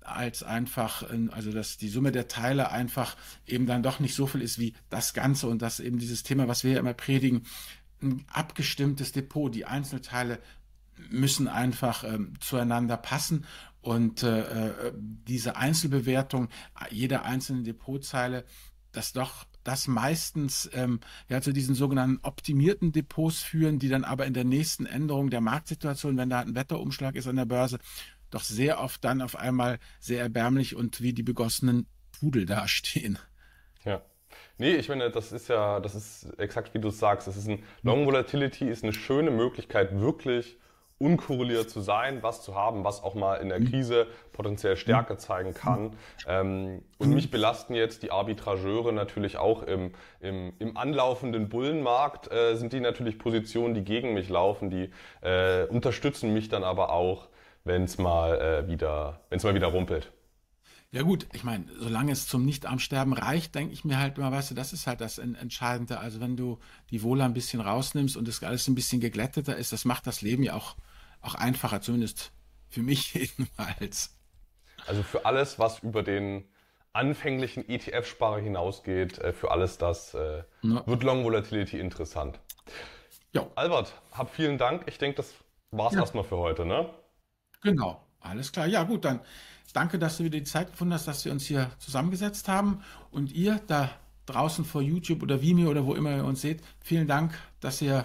als 0.00 0.42
einfach, 0.42 1.04
also 1.30 1.52
dass 1.52 1.76
die 1.76 1.88
Summe 1.88 2.12
der 2.12 2.28
Teile 2.28 2.70
einfach 2.70 3.16
eben 3.46 3.66
dann 3.66 3.82
doch 3.82 4.00
nicht 4.00 4.14
so 4.14 4.26
viel 4.26 4.42
ist 4.42 4.58
wie 4.58 4.74
das 4.90 5.14
Ganze 5.14 5.46
und 5.46 5.62
dass 5.62 5.80
eben 5.80 5.98
dieses 5.98 6.22
Thema, 6.22 6.48
was 6.48 6.64
wir 6.64 6.72
ja 6.72 6.80
immer 6.80 6.94
predigen, 6.94 7.42
ein 8.02 8.24
abgestimmtes 8.32 9.12
Depot, 9.12 9.54
die 9.54 9.64
Einzelteile 9.64 10.40
müssen 11.10 11.48
einfach 11.48 12.04
ähm, 12.04 12.34
zueinander 12.40 12.96
passen 12.96 13.44
und 13.80 14.22
äh, 14.22 14.88
äh 14.88 14.92
diese 14.94 15.56
Einzelbewertung 15.56 16.48
jeder 16.90 17.24
einzelnen 17.24 17.64
Depotzeile, 17.64 18.44
das 18.92 19.12
doch 19.12 19.46
das 19.64 19.88
meistens 19.88 20.70
ähm, 20.72 21.00
ja 21.28 21.40
zu 21.40 21.52
diesen 21.52 21.74
sogenannten 21.74 22.20
optimierten 22.22 22.92
Depots 22.92 23.42
führen, 23.42 23.78
die 23.78 23.88
dann 23.88 24.04
aber 24.04 24.26
in 24.26 24.34
der 24.34 24.44
nächsten 24.44 24.86
Änderung 24.86 25.30
der 25.30 25.40
Marktsituation, 25.40 26.16
wenn 26.16 26.30
da 26.30 26.40
ein 26.40 26.54
Wetterumschlag 26.54 27.14
ist 27.14 27.26
an 27.26 27.36
der 27.36 27.44
Börse, 27.44 27.78
doch 28.30 28.42
sehr 28.42 28.80
oft 28.80 29.04
dann 29.04 29.22
auf 29.22 29.36
einmal 29.36 29.78
sehr 30.00 30.22
erbärmlich 30.22 30.74
und 30.74 31.00
wie 31.00 31.12
die 31.12 31.22
begossenen 31.22 31.86
Pudel 32.18 32.46
dastehen. 32.46 33.18
Ja. 33.84 34.02
Nee, 34.58 34.76
ich 34.76 34.88
meine, 34.88 35.10
das 35.10 35.32
ist 35.32 35.48
ja, 35.48 35.80
das 35.80 35.94
ist 35.94 36.38
exakt 36.38 36.72
wie 36.74 36.78
du 36.78 36.88
es 36.88 36.98
sagst. 36.98 37.26
Das 37.26 37.36
ist 37.36 37.48
ein 37.48 37.62
Long 37.82 38.06
Volatility 38.06 38.68
ist 38.68 38.82
eine 38.82 38.92
schöne 38.92 39.30
Möglichkeit, 39.30 39.98
wirklich 39.98 40.56
unkorreliert 41.02 41.68
zu 41.68 41.80
sein, 41.80 42.22
was 42.22 42.42
zu 42.42 42.54
haben, 42.54 42.84
was 42.84 43.02
auch 43.02 43.14
mal 43.14 43.36
in 43.36 43.48
der 43.48 43.60
mhm. 43.60 43.70
Krise 43.70 44.06
potenziell 44.32 44.76
Stärke 44.76 45.16
zeigen 45.16 45.52
kann. 45.52 45.96
Ähm, 46.26 46.82
und 46.98 47.10
mich 47.10 47.30
belasten 47.30 47.74
jetzt 47.74 48.02
die 48.02 48.12
Arbitrageure 48.12 48.92
natürlich 48.92 49.36
auch 49.36 49.64
im, 49.64 49.92
im, 50.20 50.52
im 50.58 50.76
anlaufenden 50.76 51.48
Bullenmarkt, 51.48 52.32
äh, 52.32 52.54
sind 52.54 52.72
die 52.72 52.80
natürlich 52.80 53.18
Positionen, 53.18 53.74
die 53.74 53.82
gegen 53.82 54.14
mich 54.14 54.28
laufen, 54.28 54.70
die 54.70 54.90
äh, 55.20 55.64
unterstützen 55.64 56.32
mich 56.32 56.48
dann 56.48 56.62
aber 56.62 56.92
auch, 56.92 57.28
wenn 57.64 57.84
es 57.84 57.98
mal, 57.98 58.40
äh, 58.40 58.68
wieder, 58.68 59.20
wenn's 59.28 59.42
mal 59.44 59.54
wieder 59.54 59.68
rumpelt. 59.68 60.12
Ja 60.94 61.00
gut, 61.00 61.26
ich 61.32 61.42
meine, 61.42 61.64
solange 61.78 62.12
es 62.12 62.26
zum 62.26 62.44
nicht 62.44 62.66
am 62.66 62.78
Sterben 62.78 63.14
reicht, 63.14 63.54
denke 63.54 63.72
ich 63.72 63.82
mir 63.82 63.98
halt 63.98 64.18
immer, 64.18 64.30
weißt 64.30 64.50
du, 64.50 64.54
das 64.54 64.74
ist 64.74 64.86
halt 64.86 65.00
das 65.00 65.16
Entscheidende. 65.16 65.98
Also 66.00 66.20
wenn 66.20 66.36
du 66.36 66.58
die 66.90 67.02
Wohle 67.02 67.24
ein 67.24 67.32
bisschen 67.32 67.62
rausnimmst 67.62 68.14
und 68.14 68.28
das 68.28 68.42
alles 68.42 68.68
ein 68.68 68.74
bisschen 68.74 69.00
geglätteter 69.00 69.56
ist, 69.56 69.72
das 69.72 69.86
macht 69.86 70.06
das 70.06 70.20
Leben 70.20 70.42
ja 70.42 70.52
auch 70.52 70.76
auch 71.22 71.34
einfacher, 71.34 71.80
zumindest 71.80 72.32
für 72.68 72.82
mich 72.82 73.14
jedenfalls. 73.14 74.16
Also 74.86 75.02
für 75.02 75.24
alles, 75.24 75.58
was 75.58 75.78
über 75.80 76.02
den 76.02 76.44
anfänglichen 76.92 77.68
ETF-Sparer 77.68 78.40
hinausgeht, 78.40 79.18
äh, 79.18 79.32
für 79.32 79.50
alles 79.50 79.78
das 79.78 80.14
äh, 80.14 80.42
ja. 80.62 80.86
wird 80.86 81.02
Long 81.02 81.24
Volatility 81.24 81.78
interessant. 81.78 82.38
Ja. 83.32 83.46
Albert, 83.54 83.94
hab 84.12 84.34
vielen 84.34 84.58
Dank. 84.58 84.82
Ich 84.86 84.98
denke, 84.98 85.16
das 85.16 85.32
war's 85.70 85.94
ja. 85.94 86.00
erstmal 86.00 86.24
für 86.24 86.36
heute, 86.36 86.66
ne? 86.66 86.90
Genau. 87.62 88.04
Alles 88.20 88.52
klar. 88.52 88.66
Ja, 88.66 88.84
gut, 88.84 89.04
dann 89.04 89.20
danke, 89.72 89.98
dass 89.98 90.18
du 90.18 90.24
wieder 90.24 90.38
die 90.38 90.44
Zeit 90.44 90.70
gefunden 90.70 90.94
hast, 90.94 91.08
dass 91.08 91.24
wir 91.24 91.32
uns 91.32 91.46
hier 91.46 91.70
zusammengesetzt 91.78 92.48
haben. 92.48 92.84
Und 93.10 93.32
ihr 93.32 93.60
da 93.66 93.90
draußen 94.26 94.64
vor 94.64 94.82
YouTube 94.82 95.22
oder 95.22 95.42
Vimeo 95.42 95.70
oder 95.70 95.86
wo 95.86 95.94
immer 95.94 96.16
ihr 96.16 96.24
uns 96.24 96.40
seht, 96.40 96.62
vielen 96.80 97.08
Dank, 97.08 97.36
dass 97.60 97.82
ihr 97.82 98.04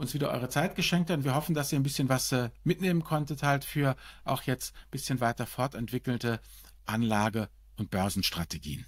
uns 0.00 0.14
wieder 0.14 0.30
eure 0.30 0.48
Zeit 0.48 0.74
geschenkt 0.74 1.10
habt. 1.10 1.24
Wir 1.24 1.34
hoffen, 1.34 1.54
dass 1.54 1.72
ihr 1.72 1.78
ein 1.78 1.82
bisschen 1.82 2.08
was 2.08 2.32
äh, 2.32 2.50
mitnehmen 2.64 3.04
konntet 3.04 3.42
halt 3.42 3.64
für 3.64 3.96
auch 4.24 4.42
jetzt 4.42 4.74
ein 4.74 4.90
bisschen 4.90 5.20
weiter 5.20 5.46
fortentwickelte 5.46 6.40
Anlage- 6.86 7.48
und 7.76 7.90
Börsenstrategien. 7.90 8.86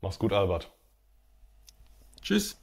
Mach's 0.00 0.18
gut, 0.18 0.32
Albert. 0.32 0.72
Tschüss. 2.20 2.61